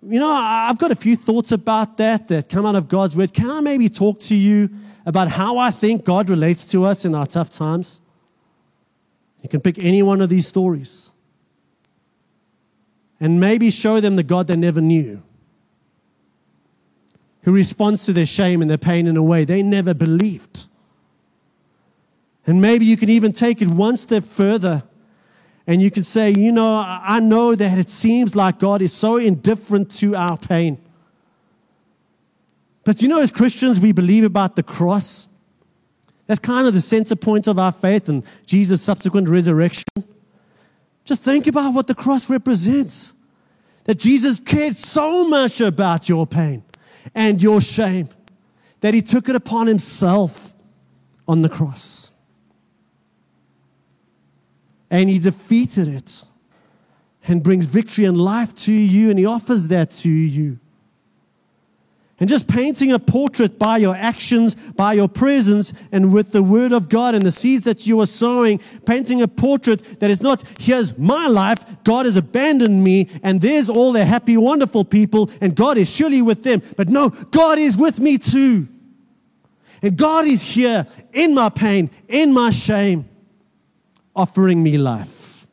You 0.04 0.20
know, 0.20 0.32
I've 0.32 0.78
got 0.78 0.92
a 0.92 0.96
few 0.96 1.16
thoughts 1.16 1.52
about 1.52 1.98
that 1.98 2.28
that 2.28 2.48
come 2.48 2.66
out 2.66 2.76
of 2.76 2.88
God's 2.88 3.18
word. 3.18 3.34
Can 3.34 3.50
I 3.50 3.60
maybe 3.60 3.90
talk 3.90 4.20
to 4.20 4.36
you 4.36 4.70
about 5.06 5.30
how 5.30 5.58
I 5.58 5.72
think 5.72 6.06
God 6.06 6.30
relates 6.30 6.64
to 6.72 6.86
us 6.86 7.06
in 7.06 7.16
our 7.16 7.26
tough 7.26 7.50
times? 7.50 8.00
You 9.42 9.50
can 9.50 9.60
pick 9.60 9.80
any 9.80 10.04
one 10.04 10.22
of 10.22 10.30
these 10.30 10.48
stories 10.48 11.12
and 13.20 13.40
maybe 13.40 13.70
show 13.70 14.00
them 14.00 14.16
the 14.16 14.24
God 14.24 14.48
they 14.48 14.56
never 14.56 14.80
knew, 14.80 15.22
who 17.44 17.52
responds 17.52 18.06
to 18.06 18.14
their 18.14 18.26
shame 18.26 18.62
and 18.62 18.70
their 18.70 18.78
pain 18.78 19.08
in 19.08 19.18
a 19.18 19.24
way 19.24 19.46
they 19.46 19.64
never 19.64 19.94
believed. 19.94 20.66
And 22.46 22.62
maybe 22.62 22.86
you 22.86 22.98
can 22.98 23.10
even 23.10 23.32
take 23.32 23.62
it 23.62 23.70
one 23.70 23.96
step 23.96 24.24
further 24.24 24.84
and 25.68 25.82
you 25.82 25.92
can 25.92 26.04
say, 26.04 26.32
you 26.32 26.52
know, 26.52 26.84
I 26.84 27.20
know 27.20 27.54
that 27.54 27.78
it 27.78 27.92
seems 27.92 28.36
like 28.36 28.58
God 28.58 28.82
is 28.82 28.92
so 28.92 29.18
indifferent 29.18 29.92
to 29.98 30.16
our 30.16 30.36
pain. 30.36 30.80
But 32.84 33.04
you 33.04 33.08
know, 33.08 33.22
as 33.22 33.30
Christians, 33.30 33.80
we 33.80 33.92
believe 33.92 34.24
about 34.24 34.56
the 34.56 34.64
cross. 34.64 35.28
That's 36.26 36.40
kind 36.40 36.68
of 36.68 36.74
the 36.74 36.82
center 36.82 37.16
point 37.16 37.48
of 37.48 37.60
our 37.60 37.72
faith 37.72 38.10
and 38.10 38.24
Jesus' 38.48 38.82
subsequent 38.82 39.30
resurrection. 39.30 39.86
Just 41.06 41.24
think 41.24 41.46
about 41.46 41.74
what 41.76 41.86
the 41.86 41.96
cross 41.96 42.30
represents. 42.30 43.14
That 43.84 43.96
Jesus 43.96 44.40
cared 44.40 44.76
so 44.76 45.28
much 45.28 45.62
about 45.62 46.10
your 46.10 46.28
pain 46.28 46.64
and 47.16 47.42
your 47.42 47.62
shame 47.62 48.10
that 48.82 48.94
he 48.94 49.02
took 49.02 49.30
it 49.30 49.36
upon 49.36 49.68
himself 49.68 50.54
on 51.28 51.42
the 51.42 51.50
cross. 51.50 52.12
And 54.90 55.10
he 55.10 55.20
defeated 55.20 55.88
it 55.88 56.24
and 57.28 57.44
brings 57.44 57.66
victory 57.66 58.06
and 58.06 58.20
life 58.20 58.56
to 58.56 58.74
you, 58.74 59.10
and 59.10 59.20
he 59.20 59.26
offers 59.26 59.68
that 59.68 59.92
to 59.92 60.10
you. 60.10 60.60
And 62.20 62.28
just 62.28 62.50
painting 62.50 62.92
a 62.92 63.00
portrait 63.00 63.58
by 63.58 63.78
your 63.78 63.96
actions, 63.96 64.54
by 64.54 64.94
your 64.94 65.08
presence, 65.08 65.74
and 65.92 66.14
with 66.14 66.34
the 66.34 66.44
word 66.44 66.74
of 66.74 66.90
God 66.90 67.16
and 67.16 67.26
the 67.26 67.32
seeds 67.32 67.64
that 67.64 67.88
you 67.88 68.02
are 68.02 68.06
sowing, 68.06 68.60
painting 68.86 69.22
a 69.22 69.28
portrait 69.28 70.02
that 70.02 70.10
is 70.10 70.22
not, 70.22 70.44
here's 70.60 70.98
my 70.98 71.28
life, 71.28 71.64
God 71.86 72.06
has 72.06 72.18
abandoned 72.18 72.84
me, 72.84 73.10
and 73.24 73.40
there's 73.40 73.70
all 73.70 73.94
the 73.94 74.04
happy, 74.04 74.36
wonderful 74.36 74.84
people, 74.84 75.32
and 75.40 75.56
God 75.56 75.78
is 75.78 75.94
surely 75.94 76.22
with 76.22 76.44
them. 76.44 76.62
But 76.76 76.90
no, 76.90 77.10
God 77.10 77.58
is 77.58 77.78
with 77.78 78.02
me 78.02 78.18
too. 78.18 78.68
And 79.82 79.98
God 79.98 80.26
is 80.26 80.44
here 80.44 80.86
in 81.14 81.34
my 81.34 81.48
pain, 81.48 81.90
in 82.10 82.34
my 82.34 82.52
shame, 82.52 83.08
offering 84.14 84.62
me 84.62 84.78
life. 84.78 85.48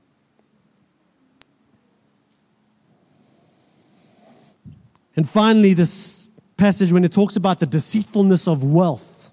And 5.14 5.28
finally, 5.28 5.72
this 5.72 6.25
passage 6.56 6.92
when 6.92 7.04
it 7.04 7.12
talks 7.12 7.36
about 7.36 7.60
the 7.60 7.66
deceitfulness 7.66 8.48
of 8.48 8.64
wealth. 8.64 9.30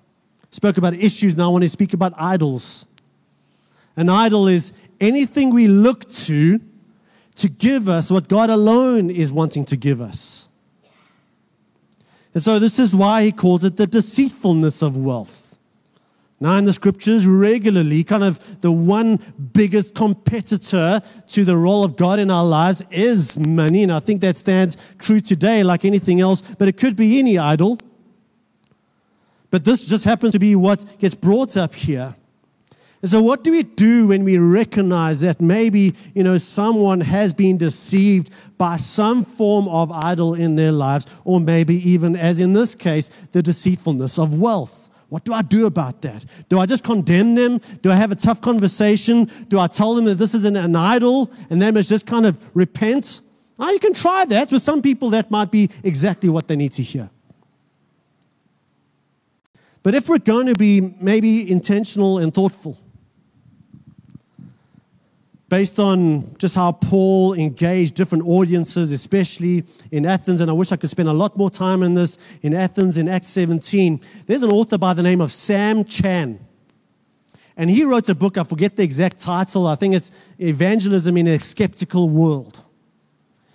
spoke 0.52 0.78
about 0.78 0.94
issues, 0.94 1.36
now 1.36 1.46
I 1.46 1.52
want 1.52 1.64
to 1.64 1.70
speak 1.70 1.94
about 1.94 2.14
idols. 2.18 2.86
An 3.96 4.10
idol 4.10 4.48
is 4.48 4.74
anything 5.00 5.52
we 5.52 5.68
look 5.68 6.08
to 6.10 6.60
to 7.36 7.50
give 7.50 7.90
us 7.90 8.12
what 8.12 8.28
God 8.28 8.50
alone 8.50 9.10
is 9.10 9.32
wanting 9.32 9.66
to 9.66 9.76
give 9.76 10.02
us. 10.02 10.48
And 12.34 12.44
so 12.44 12.60
this 12.60 12.80
is 12.80 12.96
why 12.96 13.24
he 13.24 13.32
calls 13.32 13.64
it 13.64 13.78
the 13.78 13.88
deceitfulness 13.88 14.82
of 14.82 14.98
wealth. 14.98 15.43
Now, 16.44 16.58
in 16.58 16.66
the 16.66 16.74
scriptures, 16.74 17.26
regularly, 17.26 18.04
kind 18.04 18.22
of 18.22 18.60
the 18.60 18.70
one 18.70 19.16
biggest 19.54 19.96
competitor 19.96 21.00
to 21.28 21.46
the 21.46 21.56
role 21.56 21.86
of 21.86 21.96
God 21.96 22.20
in 22.20 22.30
our 22.30 22.44
lives 22.44 22.84
is 22.92 23.40
money. 23.40 23.82
And 23.82 23.94
I 23.94 24.02
think 24.02 24.20
that 24.20 24.36
stands 24.36 24.76
true 25.00 25.22
today, 25.22 25.64
like 25.64 25.86
anything 25.86 26.20
else, 26.20 26.42
but 26.42 26.68
it 26.68 26.76
could 26.76 26.98
be 26.98 27.18
any 27.18 27.38
idol. 27.38 27.80
But 29.52 29.64
this 29.64 29.88
just 29.88 30.04
happens 30.04 30.34
to 30.34 30.40
be 30.40 30.54
what 30.54 31.00
gets 31.00 31.16
brought 31.16 31.56
up 31.56 31.74
here. 31.74 32.14
And 33.02 33.10
so, 33.10 33.22
what 33.22 33.46
do 33.46 33.52
we 33.52 33.64
do 33.64 34.08
when 34.08 34.26
we 34.26 34.38
recognize 34.38 35.22
that 35.22 35.40
maybe, 35.40 35.94
you 36.14 36.26
know, 36.26 36.36
someone 36.36 37.00
has 37.00 37.32
been 37.32 37.58
deceived 37.58 38.30
by 38.58 38.76
some 38.76 39.24
form 39.24 39.70
of 39.70 39.94
idol 39.94 40.34
in 40.34 40.58
their 40.58 40.74
lives, 40.74 41.06
or 41.24 41.40
maybe 41.40 41.76
even, 41.90 42.18
as 42.18 42.42
in 42.42 42.52
this 42.52 42.76
case, 42.76 43.08
the 43.32 43.42
deceitfulness 43.42 44.20
of 44.20 44.38
wealth? 44.38 44.83
What 45.14 45.26
do 45.26 45.32
I 45.32 45.44
do 45.44 45.68
about 45.68 46.02
that? 46.02 46.26
Do 46.50 46.58
I 46.58 46.66
just 46.66 46.84
condemn 46.84 47.36
them? 47.36 47.62
Do 47.84 47.92
I 47.92 47.96
have 47.96 48.12
a 48.12 48.16
tough 48.16 48.42
conversation? 48.42 49.30
Do 49.48 49.60
I 49.60 49.68
tell 49.68 49.94
them 49.94 50.06
that 50.06 50.16
this 50.16 50.34
is 50.34 50.44
an, 50.44 50.56
an 50.56 50.76
idol 50.76 51.32
and 51.52 51.62
they 51.62 51.70
must 51.70 51.88
just 51.88 52.08
kind 52.08 52.26
of 52.26 52.44
repent? 52.56 53.22
Oh, 53.60 53.70
you 53.70 53.78
can 53.78 53.94
try 53.94 54.26
that. 54.26 54.52
With 54.52 54.64
some 54.64 54.82
people, 54.82 55.12
that 55.12 55.30
might 55.30 55.52
be 55.52 55.70
exactly 55.84 56.30
what 56.30 56.48
they 56.48 56.56
need 56.56 56.72
to 56.72 56.82
hear. 56.82 57.12
But 59.84 59.94
if 59.94 60.10
we're 60.10 60.18
going 60.18 60.48
to 60.48 60.56
be 60.56 60.82
maybe 60.82 61.48
intentional 61.48 62.18
and 62.18 62.34
thoughtful, 62.34 62.80
based 65.54 65.78
on 65.78 66.36
just 66.40 66.56
how 66.56 66.72
Paul 66.72 67.36
engaged 67.36 67.94
different 67.94 68.24
audiences, 68.26 68.92
especially 68.92 69.64
in 69.92 70.04
Athens. 70.04 70.42
And 70.42 70.50
I 70.50 70.54
wish 70.56 70.72
I 70.72 70.78
could 70.78 70.90
spend 70.90 71.08
a 71.08 71.14
lot 71.14 71.38
more 71.38 71.52
time 71.52 71.84
in 71.84 71.94
this 71.94 72.18
in 72.42 72.56
Athens 72.56 72.98
in 72.98 73.08
Acts 73.08 73.30
17. 73.30 74.02
There's 74.26 74.42
an 74.42 74.50
author 74.50 74.80
by 74.80 74.96
the 74.96 75.04
name 75.04 75.22
of 75.22 75.32
Sam 75.32 75.84
Chan. 75.84 76.40
And 77.56 77.70
he 77.70 77.84
wrote 77.84 78.10
a 78.10 78.16
book, 78.16 78.40
I 78.40 78.44
forget 78.44 78.76
the 78.76 78.82
exact 78.82 79.22
title, 79.22 79.68
I 79.68 79.76
think 79.76 79.94
it's 79.94 80.10
Evangelism 80.40 81.16
in 81.18 81.28
a 81.28 81.38
Skeptical 81.38 82.10
World. 82.10 82.60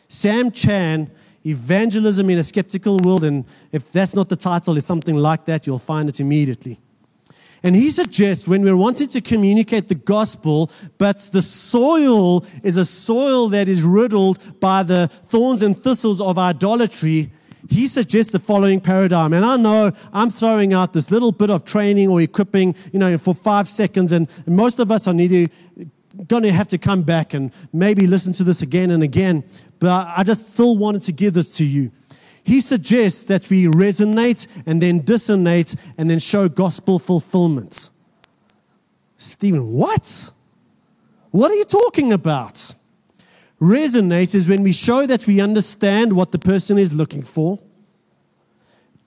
Sam 0.07 0.53
Chan, 0.53 1.11
Evangelism 1.45 2.31
in 2.31 2.39
a 2.39 2.45
Skeptical 2.45 2.99
World. 3.01 3.25
And 3.25 3.45
if 3.73 3.91
that's 3.91 4.15
not 4.15 4.29
the 4.29 4.37
title, 4.37 4.77
it's 4.77 4.87
something 4.87 5.17
like 5.17 5.47
that, 5.47 5.67
you'll 5.67 5.81
find 5.81 6.09
it 6.09 6.21
immediately. 6.21 6.79
And 7.63 7.75
he 7.75 7.91
suggests 7.91 8.47
when 8.47 8.63
we're 8.63 8.77
wanting 8.77 9.09
to 9.09 9.21
communicate 9.21 9.89
the 9.89 9.95
gospel, 9.95 10.71
but 10.97 11.19
the 11.33 11.43
soil 11.43 12.45
is 12.63 12.77
a 12.77 12.85
soil 12.85 13.49
that 13.49 13.69
is 13.69 13.83
riddled 13.83 14.61
by 14.61 14.83
the 14.83 15.09
thorns 15.09 15.63
and 15.63 15.79
thistles 15.79 16.21
of 16.21 16.39
idolatry, 16.39 17.31
he 17.69 17.87
suggests 17.87 18.33
the 18.33 18.39
following 18.39 18.81
paradigm. 18.81 19.33
And 19.33 19.45
I 19.45 19.57
know 19.57 19.93
I'm 20.13 20.31
throwing 20.31 20.73
out 20.73 20.93
this 20.93 21.11
little 21.11 21.33
bit 21.33 21.51
of 21.51 21.65
training 21.65 22.09
or 22.09 22.21
equipping, 22.21 22.75
you 22.93 22.99
know, 22.99 23.19
for 23.19 23.35
five 23.35 23.69
seconds, 23.69 24.13
and, 24.13 24.29
most 24.47 24.79
of 24.79 24.91
us 24.91 25.07
are 25.07 25.15
need 25.15 25.29
to, 25.29 25.87
going 26.27 26.43
to 26.43 26.53
have 26.53 26.69
to 26.69 26.79
come 26.79 27.03
back 27.03 27.35
and 27.35 27.53
maybe 27.73 28.07
listen 28.07 28.33
to 28.35 28.45
this 28.45 28.63
again 28.63 28.91
and 28.91 29.03
again. 29.03 29.45
But 29.79 30.09
I 30.17 30.23
just 30.23 30.53
still 30.55 30.77
wanted 30.77 31.03
to 31.03 31.13
give 31.13 31.35
this 31.35 31.57
to 31.59 31.65
you. 31.65 31.93
He 32.49 32.63
suggests 32.63 33.25
that 33.25 33.51
we 33.51 33.67
resonate 33.67 34.47
and 34.65 34.81
then 34.81 35.03
dissonate 35.03 35.77
and 35.99 36.09
then 36.09 36.19
show 36.19 36.49
gospel 36.49 36.99
fulfillment. 36.99 37.91
Stephen, 39.19 39.71
what? 39.71 40.31
What 41.31 41.51
are 41.51 41.57
you 41.57 41.67
talking 41.67 42.11
about? 42.11 42.75
Resonate 43.61 44.35
is 44.35 44.49
when 44.49 44.63
we 44.63 44.73
show 44.73 45.05
that 45.07 45.27
we 45.27 45.43
understand 45.43 46.15
what 46.15 46.33
the 46.33 46.39
person 46.39 46.79
is 46.79 46.95
looking 46.95 47.23
for. 47.23 47.59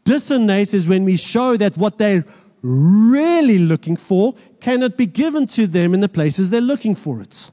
Dissonate 0.06 0.76
is 0.76 0.88
when 0.88 1.04
we 1.04 1.18
show 1.18 1.58
that 1.58 1.76
what 1.78 1.98
they're 1.98 2.24
really 2.62 3.58
looking 3.58 3.96
for 3.96 4.36
cannot 4.60 4.98
be 4.98 5.08
given 5.08 5.48
to 5.48 5.66
them 5.66 5.96
in 5.96 6.00
the 6.00 6.10
places 6.10 6.52
they're 6.52 6.62
looking 6.62 6.94
for 6.94 7.24
it. 7.24 7.50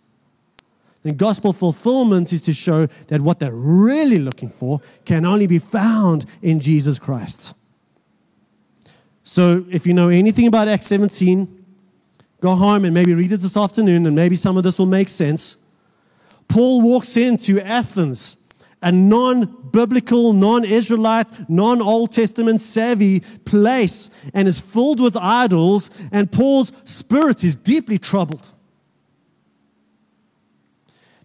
Then 1.09 1.17
gospel 1.17 1.55
fulfillment 1.55 2.35
is 2.35 2.43
to 2.43 2.53
show 2.53 2.85
that 3.07 3.23
what 3.23 3.39
they're 3.39 3.51
really 3.51 4.19
looking 4.19 4.51
for 4.51 4.83
can 5.07 5.25
only 5.25 5.47
be 5.47 5.59
found 5.59 6.27
in 6.43 6.61
Jesus 6.61 6.99
Christ. 6.99 7.55
So 9.23 9.65
if 9.71 9.87
you 9.87 9.95
know 9.95 10.11
anything 10.11 10.47
about 10.47 10.69
Acts 10.69 10.87
17, 10.89 11.65
go 12.43 12.55
home 12.55 12.85
and 12.85 12.93
maybe 12.93 13.15
read 13.15 13.33
it 13.33 13.39
this 13.39 13.57
afternoon, 13.57 14.05
and 14.05 14.15
maybe 14.15 14.37
some 14.37 14.59
of 14.59 14.65
this 14.65 14.79
will 14.79 14.85
make 14.85 15.09
sense. 15.09 15.57
Paul 16.47 16.83
walks 16.83 17.17
into 17.17 17.59
Athens, 17.59 18.37
a 18.83 18.93
non 18.93 19.71
biblical, 19.73 20.35
non 20.35 20.63
Israelite, 20.63 21.49
non 21.49 21.81
Old 21.81 22.13
Testament 22.13 22.61
savvy 22.61 23.21
place, 23.47 24.11
and 24.35 24.47
is 24.47 24.61
filled 24.61 25.01
with 25.01 25.17
idols, 25.17 25.91
and 26.13 26.31
Paul's 26.31 26.71
spirit 26.85 27.45
is 27.45 27.57
deeply 27.57 27.97
troubled. 27.97 28.55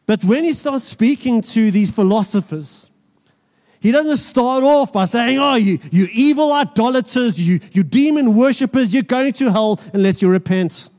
But 0.05 0.23
when 0.23 0.43
he 0.43 0.53
starts 0.53 0.85
speaking 0.85 1.41
to 1.41 1.71
these 1.71 1.91
philosophers, 1.91 2.91
he 3.79 3.91
doesn't 3.91 4.17
start 4.17 4.63
off 4.63 4.93
by 4.93 5.05
saying, 5.05 5.39
Oh, 5.39 5.55
you, 5.55 5.79
you 5.91 6.07
evil 6.13 6.51
idolaters, 6.51 7.45
you, 7.45 7.59
you 7.71 7.83
demon 7.83 8.35
worshippers, 8.35 8.93
you're 8.93 9.03
going 9.03 9.33
to 9.33 9.51
hell 9.51 9.79
unless 9.93 10.21
you 10.21 10.29
repent. 10.29 10.89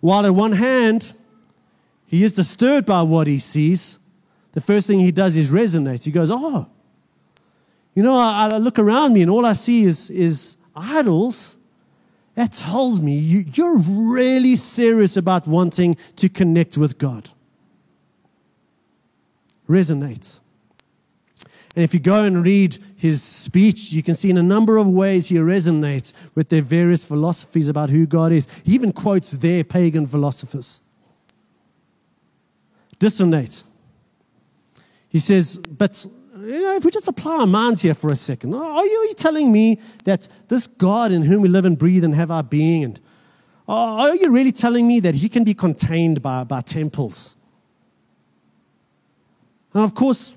While 0.00 0.26
at 0.26 0.34
one 0.34 0.52
hand, 0.52 1.12
he 2.06 2.22
is 2.24 2.34
disturbed 2.34 2.86
by 2.86 3.02
what 3.02 3.26
he 3.26 3.38
sees, 3.38 3.98
the 4.52 4.60
first 4.60 4.86
thing 4.86 5.00
he 5.00 5.10
does 5.10 5.36
is 5.36 5.50
resonate. 5.50 6.04
He 6.04 6.10
goes, 6.10 6.30
Oh, 6.30 6.66
you 7.94 8.02
know, 8.02 8.16
I, 8.16 8.50
I 8.50 8.56
look 8.58 8.78
around 8.78 9.12
me 9.12 9.22
and 9.22 9.30
all 9.30 9.44
I 9.44 9.52
see 9.52 9.84
is, 9.84 10.10
is 10.10 10.56
idols. 10.76 11.56
That 12.34 12.52
tells 12.52 13.00
me 13.00 13.14
you, 13.16 13.44
you're 13.54 13.78
really 13.78 14.56
serious 14.56 15.16
about 15.16 15.46
wanting 15.46 15.94
to 16.16 16.28
connect 16.28 16.76
with 16.76 16.98
God. 16.98 17.30
Resonate. 19.68 20.40
And 21.76 21.82
if 21.82 21.94
you 21.94 22.00
go 22.00 22.22
and 22.22 22.44
read 22.44 22.78
his 22.96 23.22
speech, 23.22 23.92
you 23.92 24.02
can 24.02 24.14
see 24.14 24.30
in 24.30 24.38
a 24.38 24.42
number 24.42 24.76
of 24.76 24.88
ways 24.88 25.28
he 25.28 25.36
resonates 25.36 26.12
with 26.34 26.48
their 26.48 26.62
various 26.62 27.04
philosophies 27.04 27.68
about 27.68 27.90
who 27.90 28.06
God 28.06 28.32
is. 28.32 28.48
He 28.64 28.74
even 28.74 28.92
quotes 28.92 29.32
their 29.32 29.64
pagan 29.64 30.06
philosophers 30.06 30.80
dissonate. 32.98 33.64
He 35.08 35.18
says, 35.18 35.58
but 35.58 36.06
you 36.44 36.62
know, 36.62 36.76
if 36.76 36.84
we 36.84 36.90
just 36.90 37.08
apply 37.08 37.40
our 37.40 37.46
minds 37.46 37.82
here 37.82 37.94
for 37.94 38.10
a 38.10 38.16
second, 38.16 38.54
are 38.54 38.84
you, 38.84 39.12
telling 39.16 39.52
me 39.52 39.80
that 40.04 40.28
this 40.48 40.66
God 40.66 41.12
in 41.12 41.22
whom 41.22 41.40
we 41.40 41.48
live 41.48 41.64
and 41.64 41.78
breathe 41.78 42.04
and 42.04 42.14
have 42.14 42.30
our 42.30 42.42
being, 42.42 42.84
and 42.84 43.00
are 43.66 44.14
you 44.14 44.32
really 44.32 44.52
telling 44.52 44.86
me 44.86 45.00
that 45.00 45.14
he 45.14 45.28
can 45.28 45.44
be 45.44 45.54
contained 45.54 46.20
by, 46.20 46.44
by 46.44 46.60
temples? 46.60 47.36
And 49.72 49.82
of 49.82 49.94
course, 49.94 50.36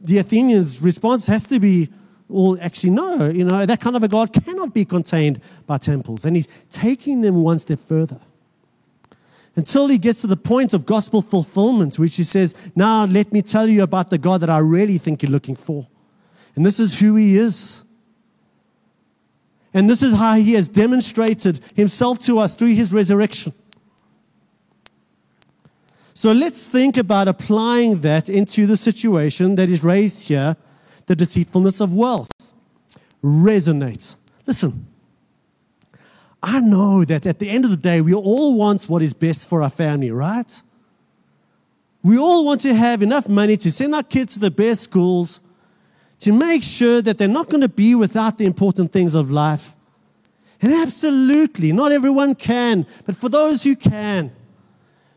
the 0.00 0.18
Athenians' 0.18 0.82
response 0.82 1.26
has 1.26 1.46
to 1.46 1.60
be, 1.60 1.88
well, 2.28 2.58
actually, 2.60 2.90
no, 2.90 3.28
you 3.28 3.44
know, 3.44 3.64
that 3.64 3.80
kind 3.80 3.96
of 3.96 4.02
a 4.02 4.08
God 4.08 4.32
cannot 4.32 4.74
be 4.74 4.84
contained 4.84 5.40
by 5.66 5.78
temples. 5.78 6.24
And 6.24 6.34
he's 6.34 6.48
taking 6.70 7.20
them 7.20 7.42
one 7.42 7.58
step 7.58 7.78
further 7.78 8.20
until 9.56 9.88
he 9.88 9.96
gets 9.96 10.20
to 10.20 10.26
the 10.26 10.36
point 10.36 10.74
of 10.74 10.84
gospel 10.84 11.22
fulfillment, 11.22 11.98
which 11.98 12.16
he 12.16 12.22
says, 12.22 12.54
Now 12.76 13.06
let 13.06 13.32
me 13.32 13.40
tell 13.42 13.66
you 13.66 13.82
about 13.82 14.10
the 14.10 14.18
God 14.18 14.42
that 14.42 14.50
I 14.50 14.58
really 14.58 14.98
think 14.98 15.22
you're 15.22 15.32
looking 15.32 15.56
for. 15.56 15.86
And 16.54 16.64
this 16.64 16.78
is 16.78 17.00
who 17.00 17.16
he 17.16 17.36
is. 17.36 17.84
And 19.72 19.90
this 19.90 20.02
is 20.02 20.14
how 20.14 20.36
he 20.36 20.54
has 20.54 20.68
demonstrated 20.68 21.60
himself 21.74 22.18
to 22.20 22.38
us 22.38 22.54
through 22.54 22.74
his 22.74 22.92
resurrection. 22.92 23.52
So 26.14 26.32
let's 26.32 26.66
think 26.68 26.96
about 26.96 27.28
applying 27.28 28.00
that 28.00 28.30
into 28.30 28.66
the 28.66 28.76
situation 28.76 29.54
that 29.56 29.68
is 29.68 29.84
raised 29.84 30.28
here 30.28 30.56
the 31.06 31.14
deceitfulness 31.14 31.80
of 31.80 31.94
wealth. 31.94 32.30
Resonate. 33.22 34.16
Listen. 34.46 34.86
I 36.46 36.60
know 36.60 37.04
that 37.04 37.26
at 37.26 37.40
the 37.40 37.50
end 37.50 37.64
of 37.64 37.72
the 37.72 37.76
day, 37.76 38.00
we 38.00 38.14
all 38.14 38.56
want 38.56 38.84
what 38.84 39.02
is 39.02 39.12
best 39.12 39.48
for 39.48 39.64
our 39.64 39.68
family, 39.68 40.12
right? 40.12 40.62
We 42.04 42.16
all 42.18 42.46
want 42.46 42.60
to 42.60 42.72
have 42.72 43.02
enough 43.02 43.28
money 43.28 43.56
to 43.56 43.70
send 43.72 43.96
our 43.96 44.04
kids 44.04 44.34
to 44.34 44.38
the 44.38 44.52
best 44.52 44.82
schools, 44.82 45.40
to 46.20 46.32
make 46.32 46.62
sure 46.62 47.02
that 47.02 47.18
they're 47.18 47.26
not 47.26 47.48
going 47.48 47.62
to 47.62 47.68
be 47.68 47.96
without 47.96 48.38
the 48.38 48.46
important 48.46 48.92
things 48.92 49.16
of 49.16 49.28
life. 49.28 49.74
And 50.62 50.72
absolutely, 50.72 51.72
not 51.72 51.90
everyone 51.90 52.36
can, 52.36 52.86
but 53.04 53.16
for 53.16 53.28
those 53.28 53.64
who 53.64 53.74
can, 53.74 54.30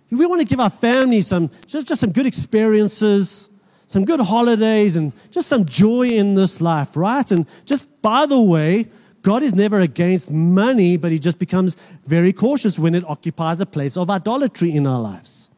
we 0.10 0.26
want 0.26 0.42
to 0.42 0.48
give 0.48 0.60
our 0.60 0.72
families 0.72 1.28
some 1.28 1.52
just, 1.68 1.88
just 1.88 2.02
some 2.02 2.12
good 2.12 2.26
experiences, 2.26 3.50
some 3.86 4.04
good 4.04 4.20
holidays, 4.20 4.96
and 4.96 5.14
just 5.30 5.48
some 5.48 5.64
joy 5.64 6.10
in 6.10 6.34
this 6.34 6.60
life, 6.60 6.98
right? 6.98 7.32
And 7.32 7.46
just 7.66 8.02
by 8.02 8.26
the 8.26 8.42
way, 8.42 8.88
God 9.22 9.43
is 9.43 9.53
never 9.53 9.80
against 9.80 10.32
money, 10.32 10.97
but 10.97 11.11
he 11.11 11.20
just 11.20 11.39
becomes 11.39 11.76
very 12.05 12.32
cautious 12.32 12.80
when 12.80 12.95
it 12.95 13.03
occupies 13.05 13.59
a 13.61 13.65
place 13.65 13.97
of 13.97 14.09
idolatry 14.09 14.72
in 14.72 14.88
our 14.88 14.99
lives. 14.99 15.49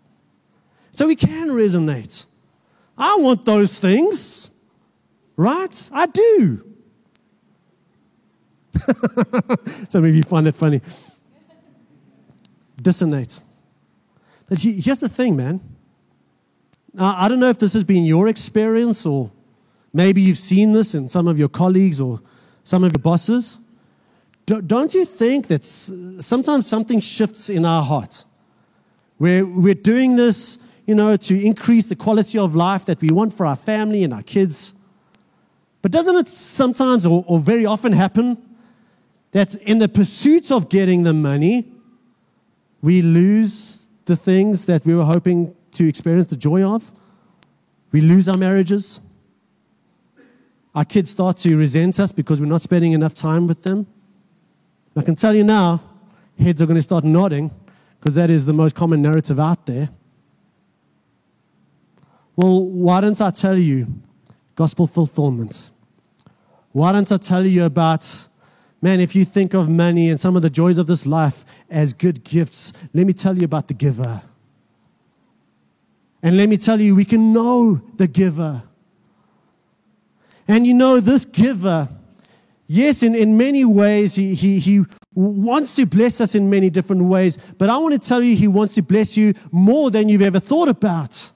So 0.91 1.07
we 1.07 1.15
can 1.15 1.49
resonate. 1.49 2.25
I 2.97 3.17
want 3.19 3.45
those 3.45 3.79
things, 3.79 4.51
right? 5.37 5.89
I 5.93 6.05
do. 6.07 6.65
Some 9.89 10.05
of 10.05 10.15
you 10.15 10.23
find 10.23 10.47
that 10.47 10.55
funny. 10.55 10.81
Dissonate. 12.81 13.41
But 14.49 14.59
here's 14.59 14.99
the 14.99 15.09
thing, 15.09 15.35
man. 15.35 15.61
I 16.97 17.29
don't 17.29 17.39
know 17.39 17.49
if 17.49 17.59
this 17.59 17.73
has 17.73 17.83
been 17.83 18.03
your 18.03 18.27
experience 18.27 19.05
or 19.05 19.31
maybe 19.93 20.21
you've 20.21 20.37
seen 20.37 20.73
this 20.73 20.93
in 20.93 21.07
some 21.07 21.27
of 21.27 21.39
your 21.39 21.47
colleagues 21.47 22.01
or 22.01 22.19
some 22.63 22.83
of 22.83 22.91
your 22.91 23.01
bosses. 23.01 23.59
Don't 24.45 24.93
you 24.93 25.05
think 25.05 25.47
that 25.47 25.63
sometimes 25.63 26.67
something 26.67 26.99
shifts 26.99 27.49
in 27.49 27.65
our 27.65 27.83
heart? 27.83 28.25
Where 29.17 29.45
we're 29.45 29.75
doing 29.75 30.15
this, 30.15 30.57
you 30.85 30.95
know, 30.95 31.15
to 31.15 31.45
increase 31.45 31.87
the 31.87 31.95
quality 31.95 32.39
of 32.39 32.55
life 32.55 32.85
that 32.85 33.01
we 33.01 33.11
want 33.11 33.33
for 33.33 33.45
our 33.45 33.55
family 33.55 34.03
and 34.03 34.13
our 34.13 34.23
kids. 34.23 34.73
But 35.81 35.91
doesn't 35.91 36.15
it 36.15 36.27
sometimes 36.27 37.05
or, 37.05 37.23
or 37.27 37.39
very 37.39 37.65
often 37.65 37.93
happen 37.93 38.37
that 39.31 39.55
in 39.55 39.79
the 39.79 39.87
pursuit 39.87 40.51
of 40.51 40.69
getting 40.69 41.03
the 41.03 41.13
money, 41.13 41.65
we 42.81 43.01
lose 43.01 43.87
the 44.05 44.15
things 44.15 44.65
that 44.65 44.85
we 44.85 44.95
were 44.95 45.05
hoping 45.05 45.55
to 45.73 45.87
experience 45.87 46.27
the 46.27 46.35
joy 46.35 46.63
of? 46.63 46.91
We 47.91 48.01
lose 48.01 48.27
our 48.27 48.37
marriages. 48.37 48.99
Our 50.73 50.85
kids 50.85 51.11
start 51.11 51.37
to 51.37 51.57
resent 51.57 51.99
us 51.99 52.11
because 52.11 52.39
we're 52.39 52.47
not 52.47 52.61
spending 52.61 52.93
enough 52.93 53.13
time 53.13 53.47
with 53.47 53.63
them. 53.63 53.87
I 54.95 55.01
can 55.01 55.15
tell 55.15 55.33
you 55.33 55.43
now, 55.43 55.81
heads 56.39 56.61
are 56.61 56.65
going 56.65 56.75
to 56.75 56.81
start 56.81 57.03
nodding 57.03 57.51
because 57.99 58.15
that 58.15 58.29
is 58.29 58.45
the 58.45 58.53
most 58.53 58.75
common 58.75 59.01
narrative 59.01 59.39
out 59.39 59.65
there. 59.65 59.89
Well, 62.35 62.65
why 62.65 63.01
don't 63.01 63.19
I 63.19 63.31
tell 63.31 63.57
you 63.57 63.87
gospel 64.55 64.87
fulfillment? 64.87 65.69
Why 66.71 66.93
don't 66.93 67.11
I 67.11 67.17
tell 67.17 67.45
you 67.45 67.65
about, 67.65 68.27
man, 68.81 69.01
if 69.01 69.15
you 69.15 69.25
think 69.25 69.53
of 69.53 69.69
money 69.69 70.09
and 70.09 70.19
some 70.19 70.35
of 70.35 70.41
the 70.41 70.49
joys 70.49 70.77
of 70.77 70.87
this 70.87 71.05
life 71.05 71.45
as 71.69 71.91
good 71.91 72.23
gifts, 72.23 72.71
let 72.93 73.05
me 73.05 73.13
tell 73.13 73.37
you 73.37 73.43
about 73.43 73.67
the 73.67 73.73
giver. 73.73 74.21
And 76.23 76.37
let 76.37 76.47
me 76.47 76.57
tell 76.57 76.79
you, 76.79 76.95
we 76.95 77.05
can 77.05 77.33
know 77.33 77.81
the 77.95 78.07
giver. 78.07 78.63
And 80.47 80.65
you 80.67 80.73
know, 80.73 80.99
this 80.99 81.25
giver 81.25 81.89
Yes, 82.73 83.03
in, 83.03 83.15
in 83.15 83.35
many 83.35 83.65
ways, 83.65 84.15
he, 84.15 84.33
he, 84.33 84.57
he 84.57 84.85
wants 85.13 85.75
to 85.75 85.85
bless 85.85 86.21
us 86.21 86.35
in 86.35 86.49
many 86.49 86.69
different 86.69 87.03
ways, 87.03 87.35
but 87.57 87.69
I 87.69 87.77
want 87.77 88.01
to 88.01 88.07
tell 88.07 88.23
you, 88.23 88.33
he 88.33 88.47
wants 88.47 88.75
to 88.75 88.81
bless 88.81 89.17
you 89.17 89.33
more 89.51 89.91
than 89.91 90.07
you've 90.07 90.21
ever 90.21 90.39
thought 90.39 90.69
about. 90.69 91.31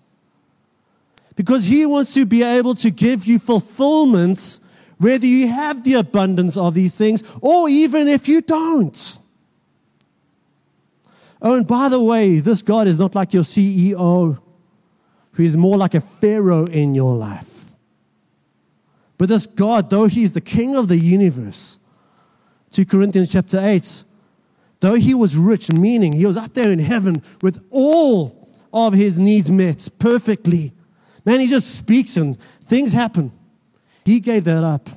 Because 1.36 1.66
He 1.66 1.86
wants 1.86 2.14
to 2.14 2.26
be 2.26 2.44
able 2.44 2.76
to 2.76 2.90
give 2.90 3.26
you 3.26 3.40
fulfillment 3.40 4.60
whether 4.98 5.26
you 5.26 5.50
have 5.50 5.84
the 5.84 5.96
abundance 5.96 6.56
of 6.56 6.74
these 6.74 6.98
things 6.98 7.22
or 7.42 7.68
even 7.68 8.08
if 8.08 8.30
you 8.30 8.40
don't. 8.40 9.18
Oh, 11.42 11.58
and 11.58 11.68
by 11.68 11.90
the 11.90 12.02
way, 12.02 12.40
this 12.40 12.62
God 12.62 12.88
is 12.88 12.98
not 12.98 13.14
like 13.14 13.34
your 13.34 13.44
CEO, 13.44 14.40
who 15.34 15.44
is 15.44 15.58
more 15.58 15.78
like 15.78 15.94
a 15.94 16.02
Pharaoh 16.02 16.66
in 16.66 16.96
your 16.96 17.14
life. 17.18 17.55
But 19.18 19.30
this 19.30 19.48
God, 19.48 19.90
though 19.90 20.08
He 20.08 20.24
is 20.24 20.34
the 20.34 20.42
King 20.42 20.76
of 20.76 20.88
the 20.88 20.98
universe, 20.98 21.80
2 22.72 22.86
Corinthians 22.86 23.32
chapter 23.32 23.60
8, 23.60 24.04
though 24.80 24.96
He 24.96 25.14
was 25.14 25.38
rich, 25.38 25.72
meaning 25.72 26.14
He 26.14 26.26
was 26.26 26.38
up 26.38 26.54
there 26.54 26.72
in 26.72 26.80
heaven 26.80 27.22
with 27.42 27.66
all 27.72 28.50
of 28.74 28.94
His 28.94 29.18
needs 29.20 29.50
met 29.50 29.88
perfectly. 30.00 30.74
Man, 31.24 31.40
He 31.40 31.48
just 31.48 31.76
speaks 31.76 32.18
and 32.18 32.40
things 32.62 32.92
happen. 32.92 33.32
He 34.04 34.20
gave 34.20 34.44
that 34.44 34.64
up. 34.64 34.90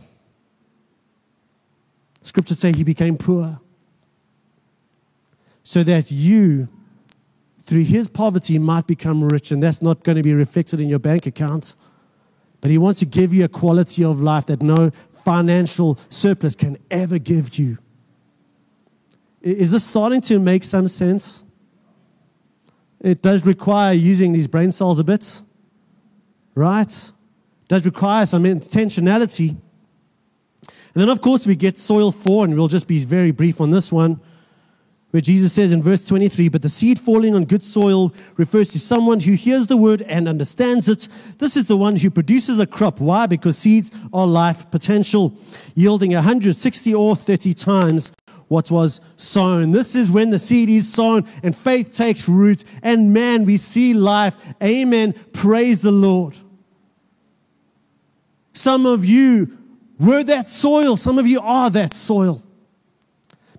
Scriptures 2.23 2.59
say 2.59 2.73
He 2.73 2.85
became 2.85 3.17
poor 3.17 3.61
so 5.69 5.83
that 5.83 6.11
you, 6.11 6.67
through 7.61 7.83
his 7.83 8.09
poverty, 8.09 8.59
might 8.59 8.87
become 8.87 9.23
rich. 9.23 9.51
And 9.51 9.63
that's 9.63 9.83
not 9.83 10.03
going 10.03 10.17
to 10.17 10.23
be 10.23 10.33
reflected 10.33 10.81
in 10.81 10.89
your 10.89 10.99
bank 10.99 11.27
account. 11.27 11.75
But 12.61 12.71
he 12.71 12.79
wants 12.79 13.01
to 13.01 13.07
give 13.07 13.33
you 13.33 13.45
a 13.45 13.49
quality 13.49 14.05
of 14.05 14.21
life 14.21 14.47
that 14.47 14.63
no 14.63 14.91
financial 15.25 15.99
surplus 16.09 16.55
can 16.55 16.79
ever 16.91 17.19
give 17.19 17.59
you. 17.59 17.79
Is 19.41 19.73
this 19.73 19.85
starting 19.85 20.21
to 20.23 20.39
make 20.39 20.65
some 20.65 20.89
sense? 20.89 21.45
It 23.01 23.23
does 23.23 23.47
require 23.47 23.93
using 23.93 24.33
these 24.33 24.49
brain 24.49 24.73
cells 24.73 24.99
a 24.99 25.05
bit, 25.05 25.41
right? 26.55 26.91
It 26.91 27.69
does 27.69 27.87
require 27.87 28.27
some 28.27 28.45
intentionality. 28.45 29.51
And 29.51 31.03
then, 31.03 31.09
of 31.09 31.21
course, 31.21 31.47
we 31.47 31.55
get 31.55 31.79
soil 31.79 32.11
four, 32.11 32.45
and 32.45 32.57
we'll 32.57 32.67
just 32.67 32.89
be 32.89 32.99
very 32.99 33.31
brief 33.31 33.61
on 33.61 33.71
this 33.71 33.93
one 33.93 34.21
where 35.11 35.21
Jesus 35.23 35.55
says 35.55 35.73
in 35.73 35.83
verse 35.83 36.07
23, 36.07 36.49
but 36.51 36.61
the 36.61 36.69
seed 36.69 36.99
falling 36.99 37.35
on 37.35 37.47
good 37.47 37.63
soil 37.63 38.13
refers 38.37 38.69
to 38.69 38.79
someone 38.79 39.21
who 39.21 39.33
hears 39.33 39.67
the 39.67 39.77
word 39.77 40.03
and 40.03 40.29
understands 40.29 40.89
it. 40.89 41.09
This 41.39 41.57
is 41.57 41.67
the 41.67 41.79
one 41.79 41.97
who 41.97 42.11
produces 42.11 42.59
a 42.59 42.67
crop. 42.67 43.01
Why? 43.01 43.27
Because 43.27 43.57
seeds 43.57 43.91
are 44.13 44.27
life 44.27 44.71
potential, 44.71 45.35
yielding 45.75 46.13
160 46.13 46.95
or 46.95 47.17
30 47.17 47.55
times 47.55 48.13
what 48.49 48.71
was 48.71 49.01
sown. 49.17 49.71
This 49.71 49.95
is 49.95 50.11
when 50.11 50.31
the 50.31 50.39
seed 50.39 50.69
is 50.69 50.93
sown 50.93 51.27
and 51.43 51.57
faith 51.57 51.95
takes 51.95 52.29
root, 52.29 52.65
and 52.83 53.13
man, 53.13 53.45
we 53.45 53.57
see 53.57 53.95
life. 53.95 54.37
Amen. 54.63 55.15
Praise 55.33 55.83
the 55.83 55.93
Lord. 55.93 56.37
Some 58.53 58.87
of 58.87 59.05
you 59.05 59.57
were 59.99 60.25
that 60.25 60.49
soil, 60.49 60.97
some 60.97 61.19
of 61.19 61.27
you 61.27 61.41
are 61.41 61.71
that 61.71 61.95
soil. 61.95 62.43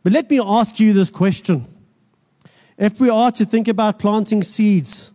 But 0.04 0.14
let 0.14 0.30
me 0.30 0.40
ask 0.40 0.80
you 0.80 0.94
this 0.94 1.10
question. 1.10 1.66
If 2.78 3.00
we 3.00 3.10
are 3.10 3.32
to 3.34 3.46
think 3.46 3.68
about 3.68 4.00
planting 4.00 4.42
seeds, 4.42 5.12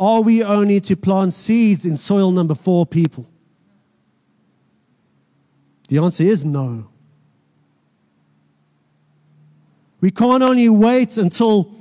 are 0.00 0.22
we 0.22 0.42
only 0.42 0.80
to 0.80 0.96
plant 0.96 1.34
seeds 1.34 1.84
in 1.84 1.96
soil 1.96 2.30
number 2.30 2.54
four 2.54 2.86
people? 2.86 3.28
The 5.88 5.98
answer 5.98 6.24
is 6.24 6.44
no. 6.44 6.88
We 10.00 10.10
can't 10.10 10.42
only 10.42 10.68
wait 10.68 11.18
until 11.18 11.74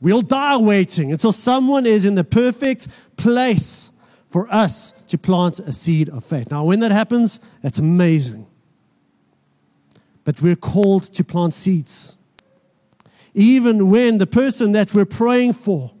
we'll 0.00 0.22
die 0.22 0.58
waiting, 0.58 1.12
until 1.12 1.32
someone 1.32 1.86
is 1.86 2.04
in 2.04 2.16
the 2.16 2.24
perfect 2.24 2.88
place 3.16 3.90
for 4.28 4.52
us 4.52 4.92
to 5.08 5.16
plant 5.16 5.60
a 5.60 5.72
seed 5.72 6.08
of 6.08 6.24
faith. 6.24 6.50
Now, 6.50 6.64
when 6.64 6.80
that 6.80 6.90
happens, 6.90 7.40
that's 7.62 7.78
amazing 7.78 8.46
but 10.24 10.42
we're 10.42 10.56
called 10.56 11.04
to 11.14 11.24
plant 11.24 11.54
seeds. 11.54 12.16
Even 13.34 13.90
when 13.90 14.18
the 14.18 14.26
person 14.26 14.72
that 14.72 14.92
we're 14.92 15.04
praying 15.04 15.52
for 15.52 15.92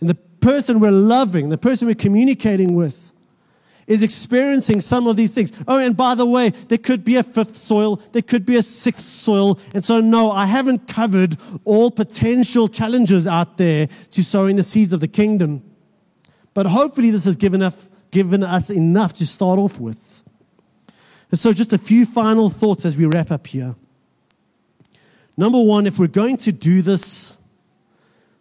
and 0.00 0.08
the 0.08 0.14
person 0.14 0.80
we're 0.80 0.90
loving, 0.90 1.50
the 1.50 1.58
person 1.58 1.86
we're 1.86 1.94
communicating 1.94 2.74
with, 2.74 3.12
is 3.90 4.04
experiencing 4.04 4.80
some 4.80 5.08
of 5.08 5.16
these 5.16 5.34
things. 5.34 5.52
Oh, 5.66 5.78
and 5.78 5.96
by 5.96 6.14
the 6.14 6.24
way, 6.24 6.50
there 6.50 6.78
could 6.78 7.04
be 7.04 7.16
a 7.16 7.24
fifth 7.24 7.56
soil, 7.56 7.96
there 8.12 8.22
could 8.22 8.46
be 8.46 8.54
a 8.54 8.62
sixth 8.62 9.04
soil. 9.04 9.58
And 9.74 9.84
so, 9.84 10.00
no, 10.00 10.30
I 10.30 10.46
haven't 10.46 10.86
covered 10.86 11.36
all 11.64 11.90
potential 11.90 12.68
challenges 12.68 13.26
out 13.26 13.58
there 13.58 13.88
to 14.12 14.22
sowing 14.22 14.54
the 14.54 14.62
seeds 14.62 14.92
of 14.92 15.00
the 15.00 15.08
kingdom. 15.08 15.62
But 16.54 16.66
hopefully, 16.66 17.10
this 17.10 17.24
has 17.24 17.34
given 17.34 17.62
us, 17.62 17.88
given 18.12 18.44
us 18.44 18.70
enough 18.70 19.12
to 19.14 19.26
start 19.26 19.58
off 19.58 19.80
with. 19.80 20.19
And 21.30 21.38
so, 21.38 21.52
just 21.52 21.72
a 21.72 21.78
few 21.78 22.06
final 22.06 22.50
thoughts 22.50 22.84
as 22.84 22.96
we 22.96 23.06
wrap 23.06 23.30
up 23.30 23.46
here. 23.46 23.74
Number 25.36 25.60
one, 25.60 25.86
if 25.86 25.98
we're 25.98 26.08
going 26.08 26.36
to 26.38 26.52
do 26.52 26.82
this, 26.82 27.38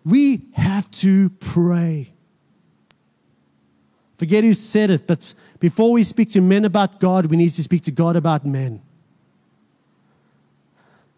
we 0.03 0.41
have 0.53 0.89
to 0.91 1.29
pray. 1.29 2.09
Forget 4.17 4.43
who 4.43 4.53
said 4.53 4.89
it, 4.89 5.07
but 5.07 5.33
before 5.59 5.91
we 5.91 6.03
speak 6.03 6.29
to 6.31 6.41
men 6.41 6.65
about 6.65 6.99
God, 6.99 7.27
we 7.27 7.37
need 7.37 7.51
to 7.51 7.63
speak 7.63 7.83
to 7.83 7.91
God 7.91 8.15
about 8.15 8.45
men. 8.45 8.81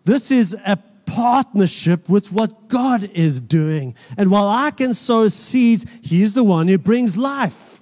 This 0.03 0.29
is 0.29 0.55
a 0.65 0.77
partnership 1.05 2.09
with 2.09 2.31
what 2.31 2.67
God 2.67 3.03
is 3.13 3.39
doing. 3.39 3.95
And 4.17 4.29
while 4.29 4.47
I 4.47 4.71
can 4.71 4.93
sow 4.93 5.27
seeds, 5.27 5.85
He's 6.01 6.33
the 6.33 6.43
one 6.43 6.67
who 6.67 6.77
brings 6.77 7.17
life. 7.17 7.81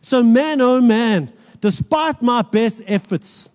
So, 0.00 0.22
man, 0.22 0.60
oh 0.60 0.80
man, 0.80 1.32
despite 1.66 2.22
my 2.22 2.42
best 2.42 2.80
efforts, 2.86 3.50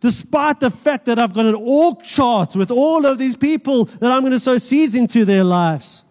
despite 0.00 0.60
the 0.60 0.70
fact 0.70 1.04
that 1.04 1.18
I've 1.18 1.34
got 1.34 1.44
an 1.44 1.54
org 1.54 2.02
chart 2.02 2.56
with 2.56 2.70
all 2.70 3.04
of 3.04 3.18
these 3.18 3.36
people 3.36 3.84
that 3.84 4.10
I'm 4.10 4.22
going 4.22 4.32
to 4.32 4.38
sow 4.38 4.56
seeds 4.56 4.94
into 4.94 5.26
their 5.26 5.44
lives, 5.44 6.06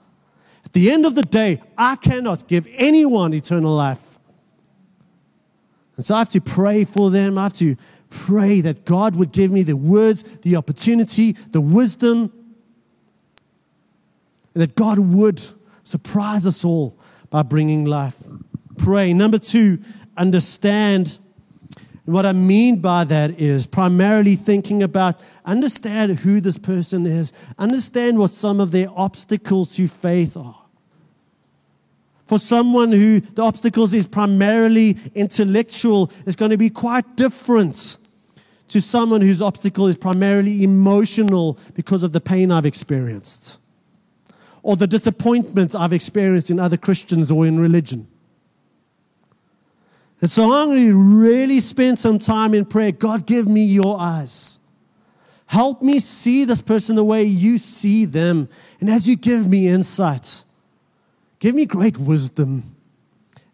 at 0.64 0.74
the 0.74 0.92
end 0.92 1.08
of 1.08 1.16
the 1.16 1.24
day, 1.24 1.60
I 1.76 1.96
cannot 1.96 2.48
give 2.48 2.68
anyone 2.76 3.34
eternal 3.34 3.76
life. 3.76 4.20
And 5.98 6.06
so 6.06 6.14
I 6.14 6.20
have 6.20 6.30
to 6.30 6.40
pray 6.40 6.84
for 6.84 7.10
them. 7.10 7.40
I 7.40 7.44
have 7.46 7.56
to 7.56 7.76
pray 8.12 8.62
that 8.62 8.86
God 8.86 9.16
would 9.16 9.32
give 9.32 9.50
me 9.50 9.64
the 9.64 9.76
words, 9.76 10.22
the 10.42 10.56
opportunity, 10.56 11.32
the 11.32 11.62
wisdom, 11.62 12.32
and 14.54 14.62
that 14.62 14.76
God 14.76 15.00
would 15.00 15.42
surprise 15.84 16.46
us 16.46 16.64
all 16.64 16.96
by 17.32 17.42
bringing 17.42 17.86
life. 17.86 18.22
Pray. 18.78 19.14
Number 19.14 19.40
two, 19.40 19.80
understand 20.16 21.18
and 22.10 22.16
what 22.16 22.26
I 22.26 22.34
mean 22.34 22.82
by 22.82 23.04
that 23.04 23.40
is 23.40 23.68
primarily 23.68 24.36
thinking 24.36 24.82
about 24.82 25.22
understand 25.46 26.18
who 26.18 26.42
this 26.42 26.58
person 26.58 27.06
is, 27.06 27.34
understand 27.60 28.18
what 28.18 28.32
some 28.32 28.60
of 28.60 28.72
their 28.72 28.88
obstacles 28.96 29.70
to 29.76 29.88
faith 29.88 30.36
are. 30.36 30.60
For 32.26 32.40
someone 32.40 32.92
who 32.92 33.20
the 33.20 33.44
obstacles 33.44 33.94
is 33.94 34.08
primarily 34.08 34.98
intellectual, 35.14 36.12
it's 36.26 36.36
going 36.36 36.50
to 36.50 36.58
be 36.58 36.72
quite 36.72 37.16
different 37.16 37.98
to 38.70 38.82
someone 38.82 39.22
whose 39.22 39.40
obstacle 39.40 39.86
is 39.86 39.96
primarily 39.96 40.64
emotional 40.64 41.60
because 41.76 42.02
of 42.02 42.12
the 42.12 42.22
pain 42.22 42.50
I've 42.50 42.66
experienced 42.66 43.60
or 44.64 44.76
the 44.76 44.88
disappointments 44.88 45.76
I've 45.76 45.94
experienced 45.94 46.50
in 46.50 46.60
other 46.60 46.76
Christians 46.76 47.30
or 47.30 47.46
in 47.46 47.60
religion. 47.60 48.08
And 50.22 50.30
so 50.30 50.52
I'm 50.52 50.70
going 50.70 50.88
to 50.88 50.98
really 50.98 51.60
spend 51.60 51.98
some 51.98 52.20
time 52.20 52.54
in 52.54 52.66
prayer. 52.66 52.92
God, 52.92 53.26
give 53.26 53.48
me 53.48 53.64
your 53.64 54.00
eyes. 54.00 54.60
Help 55.46 55.82
me 55.82 56.00
see 56.00 56.46
this 56.46 56.62
person 56.62 56.96
the 56.96 57.04
way 57.04 57.24
you 57.24 57.58
see 57.58 58.06
them. 58.06 58.50
And 58.80 58.90
as 58.90 59.08
you 59.08 59.16
give 59.16 59.48
me 59.48 59.68
insight, 59.68 60.44
give 61.40 61.56
me 61.56 61.66
great 61.66 61.98
wisdom 61.98 62.64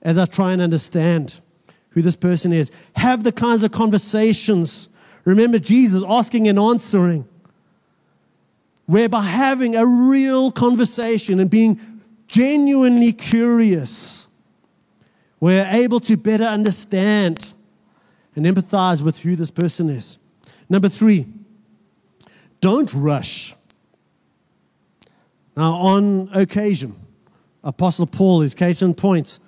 as 0.01 0.17
I 0.17 0.25
try 0.25 0.51
and 0.51 0.61
understand 0.61 1.39
who 1.91 2.01
this 2.01 2.15
person 2.15 2.51
is. 2.51 2.71
Have 2.95 3.23
the 3.23 3.31
kinds 3.31 3.63
of 3.63 3.71
conversations. 3.71 4.89
Remember 5.23 5.57
Jesus 5.57 6.03
asking 6.07 6.47
and 6.47 6.59
answering, 6.59 7.25
whereby 8.87 9.21
having 9.21 9.75
a 9.75 9.85
real 9.85 10.51
conversation 10.51 11.39
and 11.39 11.49
being 11.49 11.79
genuinely 12.27 13.13
curious 13.13 14.27
we're 15.39 15.65
able 15.65 15.99
to 16.01 16.17
better 16.17 16.45
understand 16.45 17.53
and 18.35 18.45
empathize 18.45 19.01
with 19.01 19.19
who 19.19 19.35
this 19.35 19.51
person 19.51 19.89
is. 19.89 20.19
Number 20.69 20.89
three, 20.89 21.25
don't 22.61 22.91
rush. 22.93 23.53
Now, 25.55 25.73
on 25.73 26.29
occasion, 26.33 26.95
Apostle 27.63 28.07
Paul 28.07 28.41
is 28.41 28.53
case 28.53 28.81
in 28.81 28.93
point. 28.93 29.39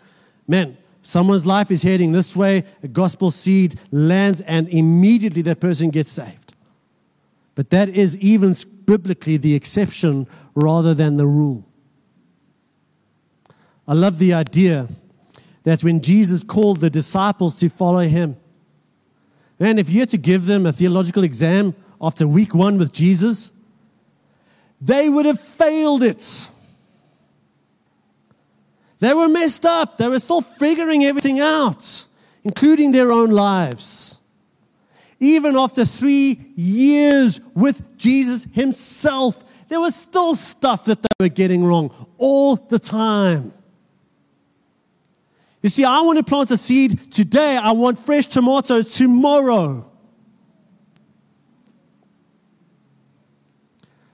Man, 0.48 0.78
someone's 1.04 1.46
life 1.46 1.70
is 1.70 1.84
heading 1.84 2.12
this 2.12 2.36
way, 2.36 2.64
a 2.82 2.88
gospel 2.88 3.30
seed 3.30 3.80
lands, 3.92 4.42
and 4.42 4.70
immediately 4.70 5.42
that 5.44 5.60
person 5.60 5.90
gets 5.90 6.12
saved. 6.12 6.54
But 7.56 7.72
that 7.72 7.90
is 7.90 8.16
even 8.18 8.54
biblically 8.86 9.38
the 9.38 9.56
exception 9.56 10.28
rather 10.56 10.94
than 10.94 11.18
the 11.18 11.26
rule. 11.26 11.66
I 13.88 13.94
love 13.94 14.20
the 14.20 14.34
idea 14.34 14.88
that 15.68 15.84
when 15.84 15.99
Jesus 15.99 16.43
called 16.43 16.80
the 16.80 16.89
disciples 16.89 17.53
to 17.55 17.68
follow 17.68 17.99
him, 17.99 18.38
and 19.59 19.78
if 19.78 19.89
you 19.89 19.99
had 19.99 20.09
to 20.11 20.18
give 20.18 20.45
them 20.45 20.65
a 20.65 20.72
theological 20.72 21.26
exam 21.26 21.76
after 22.01 22.26
week 22.26 22.55
one 22.55 22.78
with 22.78 22.93
Jesus, 22.93 23.51
they 24.80 25.09
would 25.09 25.26
have 25.26 25.41
failed 25.41 26.03
it. 26.03 26.49
They 28.99 29.13
were 29.13 29.28
messed 29.28 29.65
up. 29.65 29.97
They 29.97 30.07
were 30.07 30.20
still 30.20 30.39
figuring 30.39 31.03
everything 31.03 31.41
out, 31.41 32.05
including 32.45 32.93
their 32.93 33.11
own 33.11 33.32
lives. 33.32 34.22
Even 35.20 35.57
after 35.57 35.84
three 35.84 36.39
years 36.55 37.41
with 37.53 37.97
Jesus 37.97 38.45
himself, 38.53 39.43
there 39.68 39.82
was 39.82 39.97
still 39.97 40.34
stuff 40.34 40.86
that 40.86 41.01
they 41.01 41.26
were 41.26 41.28
getting 41.28 41.65
wrong 41.65 41.91
all 42.18 42.55
the 42.55 42.80
time. 42.80 43.51
You 45.68 45.70
see, 45.70 45.84
I 45.84 45.99
want 45.99 46.18
to 46.18 46.24
plant 46.24 46.49
a 46.51 46.55
seed 46.55 47.11
today. 47.11 47.57
I 47.57 47.74
want 47.74 47.99
fresh 47.99 48.28
tomatoes 48.28 48.95
tomorrow. 48.95 49.86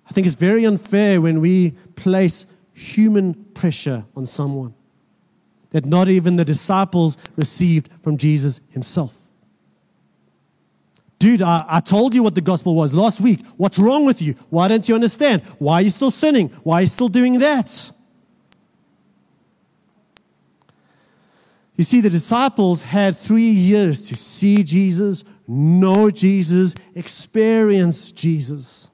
I 0.09 0.11
think 0.13 0.25
it's 0.25 0.35
very 0.35 0.65
unfair 0.65 1.21
when 1.21 1.41
we 1.41 1.75
place 1.95 2.47
human 2.73 3.35
pressure 3.53 4.03
on 4.15 4.25
someone 4.25 4.73
that 5.69 5.85
not 5.85 6.07
even 6.07 6.37
the 6.37 6.43
disciples 6.43 7.19
received 7.35 7.87
from 8.01 8.17
Jesus 8.17 8.59
himself. 8.71 9.15
Dude, 11.19 11.43
I, 11.43 11.65
I, 11.69 11.79
told 11.81 12.15
you 12.15 12.23
what 12.23 12.33
the 12.33 12.41
gospel 12.41 12.73
was 12.73 12.95
last 12.95 13.21
week. 13.21 13.45
What's 13.57 13.77
wrong 13.77 14.05
with 14.05 14.23
you? 14.23 14.33
Why 14.49 14.69
don't 14.69 14.89
you 14.89 14.95
understand? 14.95 15.43
Why 15.59 15.75
are 15.75 15.81
you 15.83 15.91
still 15.91 16.09
sinning? 16.09 16.49
Why 16.63 16.79
are 16.79 16.81
you 16.81 16.87
still 16.87 17.09
doing 17.09 17.37
that? 17.37 17.91
You 21.75 21.83
see, 21.83 22.01
the 22.01 22.09
disciples 22.09 22.83
had 22.83 23.17
three 23.17 23.49
years 23.49 24.07
to 24.09 24.15
see 24.15 24.63
Jesus, 24.63 25.23
know 25.47 26.11
Jesus, 26.11 26.75
experience 26.93 28.11
Jesus. 28.11 28.91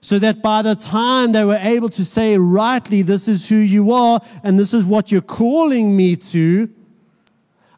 So 0.00 0.20
that 0.20 0.40
by 0.40 0.62
the 0.62 0.76
time 0.76 1.32
they 1.32 1.44
were 1.44 1.58
able 1.60 1.88
to 1.88 2.04
say 2.04 2.38
rightly, 2.38 3.02
This 3.02 3.26
is 3.26 3.48
who 3.48 3.56
you 3.56 3.92
are, 3.92 4.20
and 4.44 4.56
this 4.56 4.72
is 4.72 4.86
what 4.86 5.10
you're 5.10 5.20
calling 5.20 5.96
me 5.96 6.14
to, 6.16 6.70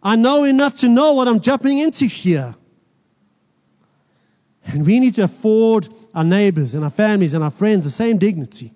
I 0.02 0.16
know 0.16 0.44
enough 0.44 0.74
to 0.76 0.88
know 0.88 1.14
what 1.14 1.26
I'm 1.26 1.40
jumping 1.40 1.78
into 1.78 2.04
here. 2.04 2.54
And 4.64 4.86
we 4.86 5.00
need 5.00 5.14
to 5.14 5.24
afford 5.24 5.88
our 6.14 6.24
neighbors 6.24 6.74
and 6.74 6.84
our 6.84 6.90
families 6.90 7.32
and 7.32 7.42
our 7.42 7.50
friends 7.50 7.84
the 7.84 7.90
same 7.90 8.18
dignity. 8.18 8.72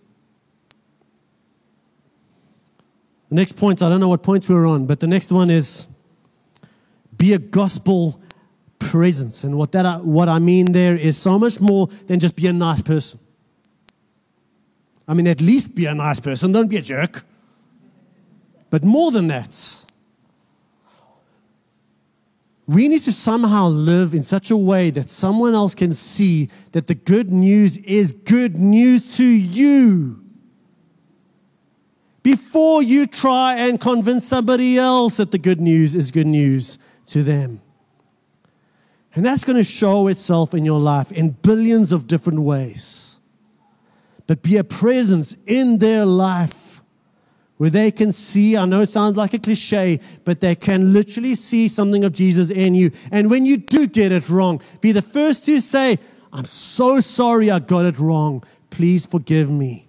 The 3.33 3.37
next 3.37 3.57
point, 3.57 3.81
I 3.81 3.89
don't 3.89 3.99
know 3.99 4.11
what 4.11 4.23
point 4.23 4.47
we're 4.47 4.67
on, 4.67 4.85
but 4.85 5.01
the 5.01 5.07
next 5.07 5.33
one 5.33 5.49
is 5.49 5.87
be 7.17 7.33
a 7.33 7.39
gospel 7.39 8.21
presence. 8.79 9.43
And 9.43 9.57
what, 9.57 9.73
that, 9.73 10.05
what 10.05 10.29
I 10.29 10.39
mean 10.39 10.73
there 10.73 10.95
is 10.95 11.17
so 11.17 11.39
much 11.39 11.59
more 11.59 11.87
than 12.09 12.21
just 12.21 12.37
be 12.37 12.47
a 12.47 12.53
nice 12.53 12.83
person. 12.83 13.19
I 15.09 15.15
mean, 15.15 15.27
at 15.27 15.41
least 15.41 15.75
be 15.75 15.87
a 15.87 15.95
nice 15.95 16.21
person, 16.21 16.53
don't 16.53 16.69
be 16.69 16.77
a 16.77 16.83
jerk. 16.83 17.23
But 18.69 18.85
more 18.85 19.11
than 19.11 19.29
that, 19.29 19.87
we 22.67 22.87
need 22.87 23.01
to 23.05 23.13
somehow 23.13 23.69
live 23.69 24.13
in 24.13 24.25
such 24.25 24.51
a 24.51 24.59
way 24.59 24.91
that 24.91 25.09
someone 25.09 25.55
else 25.55 25.75
can 25.75 25.93
see 25.93 26.51
that 26.73 26.87
the 26.87 26.95
good 26.95 27.31
news 27.33 27.79
is 27.79 28.13
good 28.13 28.57
news 28.57 29.17
to 29.17 29.25
you 29.25 30.22
before 32.23 32.83
you 32.83 33.07
try 33.07 33.55
and 33.57 33.81
convince 33.81 34.27
somebody 34.27 34.79
else 34.79 35.17
that 35.17 35.31
the 35.31 35.39
good 35.39 35.61
news 35.61 35.95
is 35.95 36.11
good 36.11 36.27
news 36.27 36.79
to 37.07 37.23
them. 37.23 37.61
And 39.15 39.25
that's 39.25 39.45
going 39.45 39.57
to 39.57 39.65
show 39.65 40.07
itself 40.09 40.55
in 40.55 40.65
your 40.65 40.81
life 40.81 41.13
in 41.13 41.31
billions 41.31 41.93
of 41.93 42.07
different 42.07 42.41
ways. 42.41 43.21
But 44.27 44.43
be 44.43 44.57
a 44.57 44.65
presence 44.65 45.37
in 45.47 45.79
their 45.79 46.07
life 46.07 46.81
where 47.59 47.71
they 47.71 47.91
can 47.91 48.11
see. 48.11 48.57
I 48.57 48.65
know 48.65 48.81
it 48.81 48.89
sounds 48.89 49.17
like 49.17 49.35
a 49.35 49.39
cliche, 49.39 50.01
but 50.25 50.41
they 50.41 50.55
can 50.55 50.93
literally 50.93 51.35
see 51.35 51.69
something 51.69 52.05
of 52.05 52.13
Jesus 52.13 52.51
in 52.51 52.75
you. 52.75 52.91
And 53.11 53.31
when 53.31 53.45
you 53.45 53.59
do 53.59 53.87
get 53.87 54.13
it 54.13 54.31
wrong, 54.31 54.63
be 54.81 54.93
the 54.93 55.03
first 55.03 55.45
to 55.47 55.61
say, 55.61 55.99
I'm 56.33 56.47
so 56.47 57.01
sorry 57.01 57.51
I 57.51 57.59
got 57.59 57.85
it 57.85 57.99
wrong. 57.99 58.43
Please 58.71 59.05
forgive 59.05 59.51
me. 59.51 59.87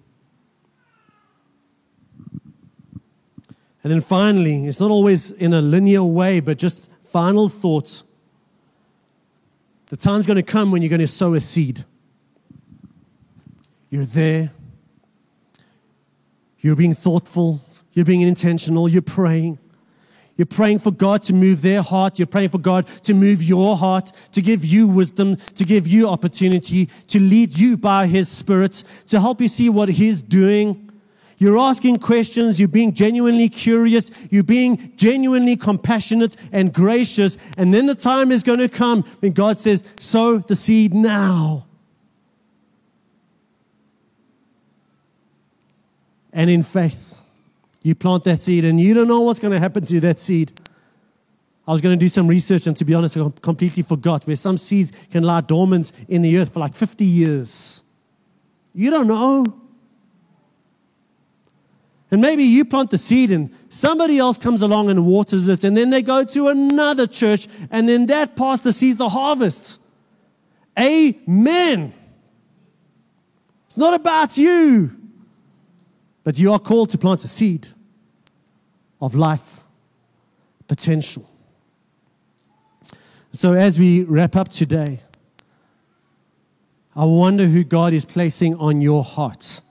And 3.84 3.92
then 3.92 4.00
finally, 4.00 4.66
it's 4.66 4.80
not 4.80 4.90
always 4.90 5.30
in 5.30 5.52
a 5.52 5.60
linear 5.60 6.02
way, 6.02 6.40
but 6.40 6.58
just 6.58 6.90
final 7.04 7.50
thoughts. 7.50 8.02
The 9.88 9.96
time's 9.96 10.26
going 10.26 10.36
to 10.36 10.42
come 10.42 10.72
when 10.72 10.80
you're 10.80 10.88
going 10.88 11.00
to 11.00 11.06
sow 11.06 11.34
a 11.34 11.40
seed. 11.40 11.84
You're 13.90 14.06
there. 14.06 14.50
You're 16.60 16.76
being 16.76 16.94
thoughtful. 16.94 17.62
You're 17.92 18.06
being 18.06 18.22
intentional. 18.22 18.88
You're 18.88 19.02
praying. 19.02 19.58
You're 20.36 20.46
praying 20.46 20.78
for 20.78 20.90
God 20.90 21.22
to 21.24 21.34
move 21.34 21.60
their 21.60 21.82
heart. 21.82 22.18
You're 22.18 22.26
praying 22.26 22.48
for 22.48 22.58
God 22.58 22.86
to 23.04 23.14
move 23.14 23.42
your 23.42 23.76
heart, 23.76 24.10
to 24.32 24.40
give 24.40 24.64
you 24.64 24.88
wisdom, 24.88 25.36
to 25.36 25.64
give 25.64 25.86
you 25.86 26.08
opportunity, 26.08 26.86
to 27.08 27.20
lead 27.20 27.56
you 27.56 27.76
by 27.76 28.06
His 28.06 28.30
Spirit, 28.30 28.82
to 29.08 29.20
help 29.20 29.42
you 29.42 29.46
see 29.46 29.68
what 29.68 29.90
He's 29.90 30.22
doing. 30.22 30.90
You're 31.38 31.58
asking 31.58 31.98
questions. 31.98 32.58
You're 32.58 32.68
being 32.68 32.92
genuinely 32.92 33.48
curious. 33.48 34.12
You're 34.30 34.44
being 34.44 34.92
genuinely 34.96 35.56
compassionate 35.56 36.36
and 36.52 36.72
gracious. 36.72 37.36
And 37.56 37.74
then 37.74 37.86
the 37.86 37.94
time 37.94 38.30
is 38.30 38.42
going 38.42 38.60
to 38.60 38.68
come 38.68 39.02
when 39.20 39.32
God 39.32 39.58
says, 39.58 39.84
sow 39.98 40.38
the 40.38 40.56
seed 40.56 40.94
now. 40.94 41.66
And 46.32 46.50
in 46.50 46.62
faith, 46.62 47.22
you 47.82 47.94
plant 47.94 48.24
that 48.24 48.40
seed 48.40 48.64
and 48.64 48.80
you 48.80 48.94
don't 48.94 49.08
know 49.08 49.20
what's 49.20 49.38
going 49.38 49.52
to 49.52 49.60
happen 49.60 49.84
to 49.86 50.00
that 50.00 50.18
seed. 50.18 50.52
I 51.66 51.72
was 51.72 51.80
going 51.80 51.98
to 51.98 52.00
do 52.00 52.10
some 52.10 52.28
research, 52.28 52.66
and 52.66 52.76
to 52.76 52.84
be 52.84 52.92
honest, 52.92 53.16
I 53.16 53.26
completely 53.40 53.82
forgot 53.82 54.26
where 54.26 54.36
some 54.36 54.58
seeds 54.58 54.92
can 55.10 55.22
lie 55.22 55.40
dormant 55.40 55.92
in 56.10 56.20
the 56.20 56.36
earth 56.36 56.52
for 56.52 56.60
like 56.60 56.74
50 56.74 57.06
years. 57.06 57.82
You 58.74 58.90
don't 58.90 59.06
know. 59.06 59.63
And 62.14 62.22
maybe 62.22 62.44
you 62.44 62.64
plant 62.64 62.90
the 62.92 62.96
seed 62.96 63.32
and 63.32 63.52
somebody 63.70 64.18
else 64.18 64.38
comes 64.38 64.62
along 64.62 64.88
and 64.88 65.04
waters 65.04 65.48
it, 65.48 65.64
and 65.64 65.76
then 65.76 65.90
they 65.90 66.00
go 66.00 66.22
to 66.22 66.46
another 66.46 67.08
church, 67.08 67.48
and 67.72 67.88
then 67.88 68.06
that 68.06 68.36
pastor 68.36 68.70
sees 68.70 68.98
the 68.98 69.08
harvest. 69.08 69.80
Amen. 70.78 71.92
It's 73.66 73.76
not 73.76 73.94
about 73.94 74.38
you, 74.38 74.96
but 76.22 76.38
you 76.38 76.52
are 76.52 76.60
called 76.60 76.90
to 76.90 76.98
plant 76.98 77.24
a 77.24 77.26
seed 77.26 77.66
of 79.00 79.16
life 79.16 79.64
potential. 80.68 81.28
So, 83.32 83.54
as 83.54 83.76
we 83.76 84.04
wrap 84.04 84.36
up 84.36 84.50
today, 84.50 85.00
I 86.94 87.06
wonder 87.06 87.46
who 87.46 87.64
God 87.64 87.92
is 87.92 88.04
placing 88.04 88.54
on 88.54 88.80
your 88.80 89.02
heart. 89.02 89.62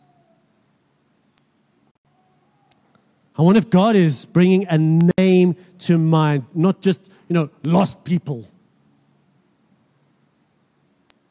I 3.37 3.41
wonder 3.41 3.57
if 3.57 3.69
God 3.69 3.95
is 3.95 4.25
bringing 4.25 4.67
a 4.67 4.77
name 4.77 5.55
to 5.79 5.97
mind, 5.97 6.45
not 6.53 6.81
just, 6.81 7.11
you 7.27 7.33
know, 7.33 7.49
lost 7.63 8.03
people. 8.03 8.47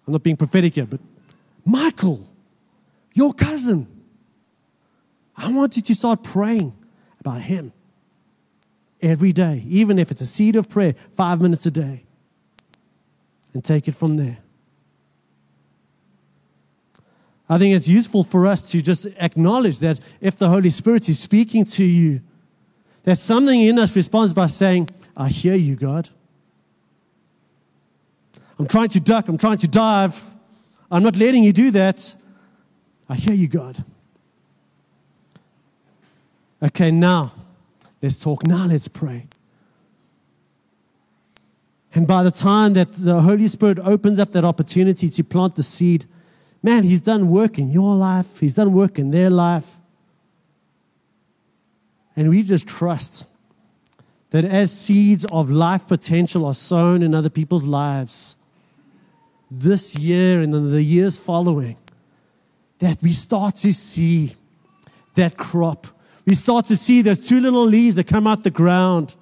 I'm 0.07 0.13
not 0.13 0.23
being 0.23 0.37
prophetic 0.37 0.75
here, 0.75 0.87
but 0.87 1.01
Michael, 1.65 2.27
your 3.15 3.33
cousin. 3.33 3.87
I 5.37 5.53
want 5.53 5.77
you 5.77 5.83
to 5.83 5.95
start 5.95 6.23
praying 6.23 6.73
about 7.21 7.41
him 7.43 7.73
every 9.01 9.33
day, 9.33 9.63
even 9.67 9.99
if 9.99 10.11
it's 10.11 10.21
a 10.21 10.27
seed 10.27 10.57
of 10.57 10.69
prayer, 10.69 10.95
five 11.13 11.41
minutes 11.41 11.67
a 11.67 11.71
day, 11.71 12.03
and 13.55 13.65
take 13.65 13.87
it 13.87 13.95
from 13.95 14.17
there. 14.17 14.39
I 17.53 17.59
think 17.59 17.77
it's 17.77 17.87
useful 17.87 18.25
for 18.25 18.47
us 18.47 18.71
to 18.71 18.81
just 18.81 19.07
acknowledge 19.19 19.81
that 19.81 20.01
if 20.23 20.39
the 20.39 20.49
Holy 20.49 20.71
Spirit 20.71 21.07
is 21.11 21.19
speaking 21.19 21.67
to 21.67 21.85
you, 21.85 22.23
that 23.05 23.19
something 23.19 23.61
in 23.61 23.79
us 23.79 23.95
responds 23.95 24.33
by 24.33 24.47
saying, 24.47 24.89
I 25.15 25.29
hear 25.29 25.55
you, 25.55 25.77
God. 25.77 26.09
I'm 28.59 28.67
trying 28.67 28.89
to 28.89 29.01
duck, 29.01 29.29
I'm 29.29 29.37
trying 29.37 29.59
to 29.59 29.69
dive. 29.69 30.31
I'm 30.91 31.03
not 31.03 31.15
letting 31.15 31.45
you 31.45 31.53
do 31.53 31.71
that. 31.73 32.17
I 33.07 33.17
hear 33.17 33.35
you, 33.35 33.49
God. 33.49 33.85
Okay, 36.63 36.91
now 36.91 37.33
let's 38.01 38.19
talk. 38.19 38.47
Now 38.47 38.65
let's 38.65 38.89
pray. 38.89 39.27
And 41.95 42.07
by 42.07 42.23
the 42.23 42.31
time 42.31 42.73
that 42.73 42.95
the 42.95 43.21
Holy 43.21 43.47
Spirit 43.47 43.79
opens 43.79 44.19
up 44.19 44.33
that 44.33 44.47
opportunity 44.47 45.11
to 45.11 45.23
plant 45.23 45.57
the 45.57 45.63
seed, 45.63 46.07
Man, 46.63 46.85
He's 46.85 47.01
done 47.01 47.29
work 47.29 47.59
in 47.59 47.71
your 47.71 47.97
life, 47.97 48.39
He's 48.39 48.55
done 48.55 48.73
work 48.73 48.99
in 48.99 49.11
their 49.11 49.31
life. 49.31 49.77
And 52.15 52.29
we 52.29 52.43
just 52.43 52.69
trust 52.69 53.27
that 54.31 54.45
as 54.45 54.71
seeds 54.73 55.25
of 55.27 55.51
life 55.51 55.89
potential 55.89 56.45
are 56.47 56.55
sown 56.55 57.03
in 57.03 57.15
other 57.15 57.31
people's 57.31 57.65
lives 57.65 58.37
this 59.51 59.97
year 59.99 60.41
and 60.41 60.55
in 60.55 60.71
the 60.71 60.83
years 60.83 61.19
following, 61.19 61.77
that 62.79 63.03
we 63.03 63.13
start 63.13 63.55
to 63.57 63.73
see 63.73 64.35
that 65.15 65.37
crop. 65.37 65.87
We 66.27 66.35
start 66.35 66.67
to 66.67 66.77
see 66.77 67.03
those 67.03 67.29
two 67.29 67.41
little 67.41 67.65
leaves 67.65 67.97
that 67.97 68.07
come 68.07 68.27
out 68.27 68.45
the 68.45 68.51
ground. 68.51 69.17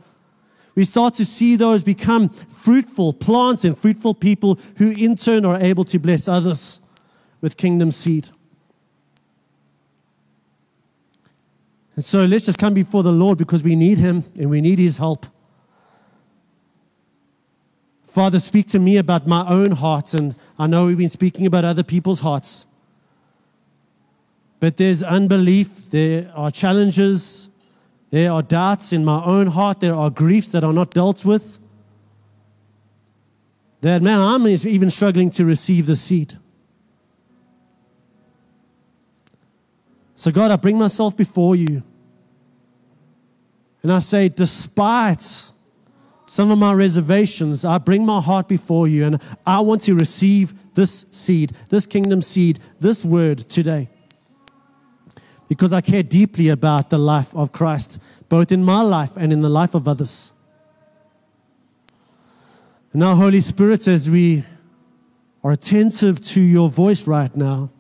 We 0.76 0.84
start 0.84 1.14
to 1.14 1.24
see 1.24 1.56
those 1.56 1.82
become 1.82 2.28
fruitful 2.28 3.14
plants 3.14 3.64
and 3.64 3.76
fruitful 3.76 4.14
people 4.14 4.58
who, 4.76 4.90
in 4.90 5.16
turn, 5.16 5.44
are 5.44 5.60
able 5.60 5.84
to 5.84 5.98
bless 5.98 6.28
others 6.28 6.80
with 7.40 7.56
kingdom 7.56 7.90
seed. 7.90 8.28
And 11.96 12.04
so 12.04 12.24
let's 12.24 12.46
just 12.46 12.58
come 12.58 12.74
before 12.74 13.02
the 13.02 13.12
Lord 13.12 13.38
because 13.38 13.62
we 13.62 13.76
need 13.76 13.98
Him 13.98 14.24
and 14.38 14.48
we 14.48 14.60
need 14.60 14.78
His 14.78 14.98
help. 14.98 15.26
Father, 18.08 18.38
speak 18.38 18.66
to 18.68 18.78
me 18.78 18.96
about 18.96 19.26
my 19.26 19.46
own 19.46 19.70
heart, 19.70 20.14
and 20.14 20.34
I 20.58 20.66
know 20.66 20.86
we've 20.86 20.98
been 20.98 21.10
speaking 21.10 21.46
about 21.46 21.64
other 21.64 21.84
people's 21.84 22.20
hearts. 22.20 22.66
But 24.58 24.78
there's 24.78 25.02
unbelief, 25.02 25.90
there 25.90 26.30
are 26.34 26.50
challenges, 26.50 27.50
there 28.10 28.32
are 28.32 28.42
doubts 28.42 28.92
in 28.92 29.04
my 29.04 29.24
own 29.24 29.46
heart, 29.46 29.80
there 29.80 29.94
are 29.94 30.10
griefs 30.10 30.50
that 30.52 30.64
are 30.64 30.72
not 30.72 30.90
dealt 30.90 31.24
with. 31.24 31.58
That, 33.82 34.02
man, 34.02 34.20
I'm 34.20 34.46
even 34.46 34.90
struggling 34.90 35.30
to 35.30 35.44
receive 35.44 35.86
the 35.86 35.96
seed. 35.96 36.36
So, 40.20 40.30
God, 40.30 40.50
I 40.50 40.56
bring 40.56 40.76
myself 40.76 41.16
before 41.16 41.56
you. 41.56 41.82
And 43.82 43.90
I 43.90 44.00
say, 44.00 44.28
despite 44.28 45.22
some 46.26 46.50
of 46.50 46.58
my 46.58 46.74
reservations, 46.74 47.64
I 47.64 47.78
bring 47.78 48.04
my 48.04 48.20
heart 48.20 48.46
before 48.46 48.86
you 48.86 49.06
and 49.06 49.22
I 49.46 49.60
want 49.60 49.80
to 49.84 49.94
receive 49.94 50.52
this 50.74 51.06
seed, 51.10 51.52
this 51.70 51.86
kingdom 51.86 52.20
seed, 52.20 52.58
this 52.80 53.02
word 53.02 53.38
today. 53.38 53.88
Because 55.48 55.72
I 55.72 55.80
care 55.80 56.02
deeply 56.02 56.50
about 56.50 56.90
the 56.90 56.98
life 56.98 57.34
of 57.34 57.50
Christ, 57.50 57.98
both 58.28 58.52
in 58.52 58.62
my 58.62 58.82
life 58.82 59.16
and 59.16 59.32
in 59.32 59.40
the 59.40 59.48
life 59.48 59.74
of 59.74 59.88
others. 59.88 60.34
And 62.92 63.00
now, 63.00 63.14
Holy 63.14 63.40
Spirit, 63.40 63.88
as 63.88 64.10
we 64.10 64.44
are 65.42 65.52
attentive 65.52 66.20
to 66.20 66.42
your 66.42 66.68
voice 66.68 67.08
right 67.08 67.34
now, 67.34 67.70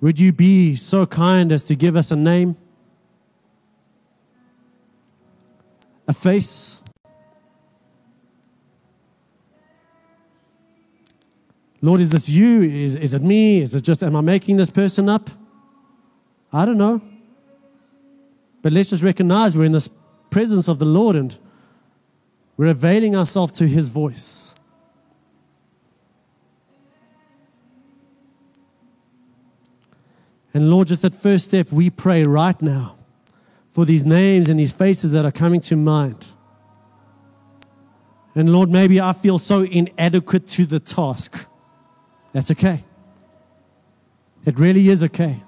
would 0.00 0.18
you 0.18 0.32
be 0.32 0.76
so 0.76 1.06
kind 1.06 1.52
as 1.52 1.64
to 1.64 1.74
give 1.74 1.96
us 1.96 2.10
a 2.10 2.16
name? 2.16 2.56
a 6.10 6.12
face. 6.12 6.82
Lord, 11.80 12.00
is 12.00 12.10
this 12.10 12.28
you? 12.28 12.62
Is, 12.62 12.96
is 12.96 13.14
it 13.14 13.22
me? 13.22 13.60
Is 13.60 13.74
it 13.74 13.82
just, 13.82 14.02
am 14.02 14.16
I 14.16 14.20
making 14.20 14.56
this 14.56 14.70
person 14.70 15.08
up? 15.08 15.30
I 16.52 16.64
don't 16.66 16.76
know. 16.76 17.00
But 18.60 18.72
let's 18.72 18.90
just 18.90 19.04
recognize 19.04 19.56
we're 19.56 19.64
in 19.64 19.72
this 19.72 19.88
presence 20.30 20.68
of 20.68 20.78
the 20.80 20.84
Lord 20.84 21.16
and 21.16 21.38
we're 22.56 22.66
availing 22.66 23.16
ourselves 23.16 23.52
to 23.52 23.68
his 23.68 23.88
voice. 23.88 24.54
And 30.52 30.70
Lord, 30.70 30.88
just 30.88 31.02
that 31.02 31.14
first 31.14 31.46
step, 31.46 31.70
we 31.70 31.90
pray 31.90 32.24
right 32.24 32.60
now 32.60 32.96
for 33.68 33.84
these 33.84 34.04
names 34.04 34.48
and 34.48 34.58
these 34.58 34.72
faces 34.72 35.12
that 35.12 35.24
are 35.24 35.32
coming 35.32 35.60
to 35.62 35.76
mind. 35.76 36.28
And 38.34 38.52
Lord, 38.52 38.68
maybe 38.68 39.00
I 39.00 39.12
feel 39.12 39.38
so 39.38 39.62
inadequate 39.62 40.46
to 40.48 40.66
the 40.66 40.80
task. 40.80 41.48
That's 42.32 42.50
okay. 42.50 42.84
It 44.44 44.58
really 44.58 44.88
is 44.88 45.02
okay. 45.04 45.42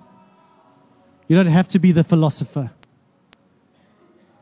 You 1.29 1.37
don't 1.37 1.47
have 1.47 1.69
to 1.69 1.79
be 1.79 1.93
the 1.93 2.05
philosopher. 2.05 2.73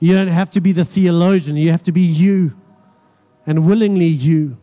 You 0.01 0.15
don't 0.15 0.29
have 0.29 0.51
to 0.51 0.61
be 0.61 0.73
the 0.73 0.85
theologian. 0.85 1.57
You 1.57 1.71
have 1.71 1.83
to 1.85 1.93
be 1.93 2.01
you 2.01 2.57
and 3.47 3.67
willingly 3.67 4.07
you. 4.07 4.57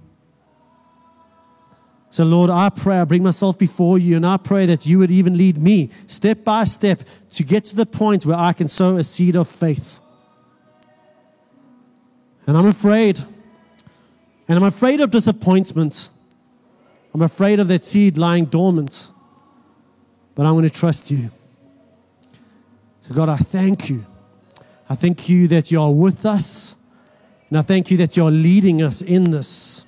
So, 2.10 2.24
Lord, 2.24 2.50
I 2.50 2.70
pray, 2.70 3.00
I 3.00 3.04
bring 3.04 3.24
myself 3.24 3.58
before 3.58 3.98
you, 4.00 4.16
and 4.16 4.26
I 4.26 4.38
pray 4.38 4.66
that 4.66 4.86
you 4.86 5.00
would 5.00 5.12
even 5.12 5.38
lead 5.38 5.58
me 5.58 5.90
step 6.08 6.44
by 6.44 6.64
step 6.64 7.02
to 7.32 7.44
get 7.44 7.66
to 7.66 7.76
the 7.76 7.86
point 7.86 8.26
where 8.26 8.38
I 8.38 8.54
can 8.54 8.68
sow 8.68 8.98
a 8.98 9.04
seed 9.04 9.36
of 9.36 9.48
faith. 9.48 10.00
And 12.46 12.58
I'm 12.58 12.66
afraid, 12.66 13.20
and 14.48 14.58
I'm 14.58 14.64
afraid 14.64 15.02
of 15.02 15.12
disappointment. 15.12 16.10
I'm 17.14 17.22
afraid 17.22 17.60
of 17.60 17.68
that 17.68 17.84
seed 17.84 18.18
lying 18.18 18.46
dormant. 18.46 19.10
But 20.34 20.46
I'm 20.46 20.54
going 20.54 20.64
to 20.64 20.70
trust 20.70 21.12
you. 21.12 21.32
So, 23.08 23.16
God, 23.16 23.28
I 23.28 23.38
thank 23.38 23.90
you. 23.90 24.06
I 24.90 24.96
thank 24.96 25.28
you 25.28 25.48
that 25.50 25.72
you 25.72 25.82
are 25.82 25.92
with 25.92 26.26
us. 26.26 26.76
And 27.50 27.58
I 27.58 27.64
thank 27.64 27.92
you 27.92 27.98
that 27.98 28.16
you're 28.16 28.32
leading 28.32 28.82
us 28.82 29.02
in 29.02 29.32
this 29.32 29.87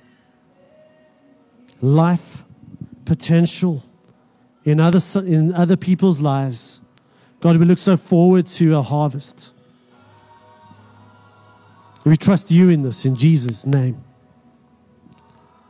life 1.80 2.42
potential 3.04 3.82
in 4.64 4.80
other, 4.80 5.00
in 5.26 5.52
other 5.52 5.76
people's 5.76 6.20
lives. 6.20 6.80
God, 7.40 7.56
we 7.56 7.64
look 7.64 7.78
so 7.78 7.96
forward 7.96 8.46
to 8.46 8.76
a 8.76 8.82
harvest. 8.82 9.54
We 12.04 12.16
trust 12.16 12.50
you 12.50 12.68
in 12.68 12.82
this 12.82 13.04
in 13.04 13.16
Jesus' 13.16 13.66
name. 13.66 14.02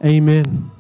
Amen. 0.04 0.70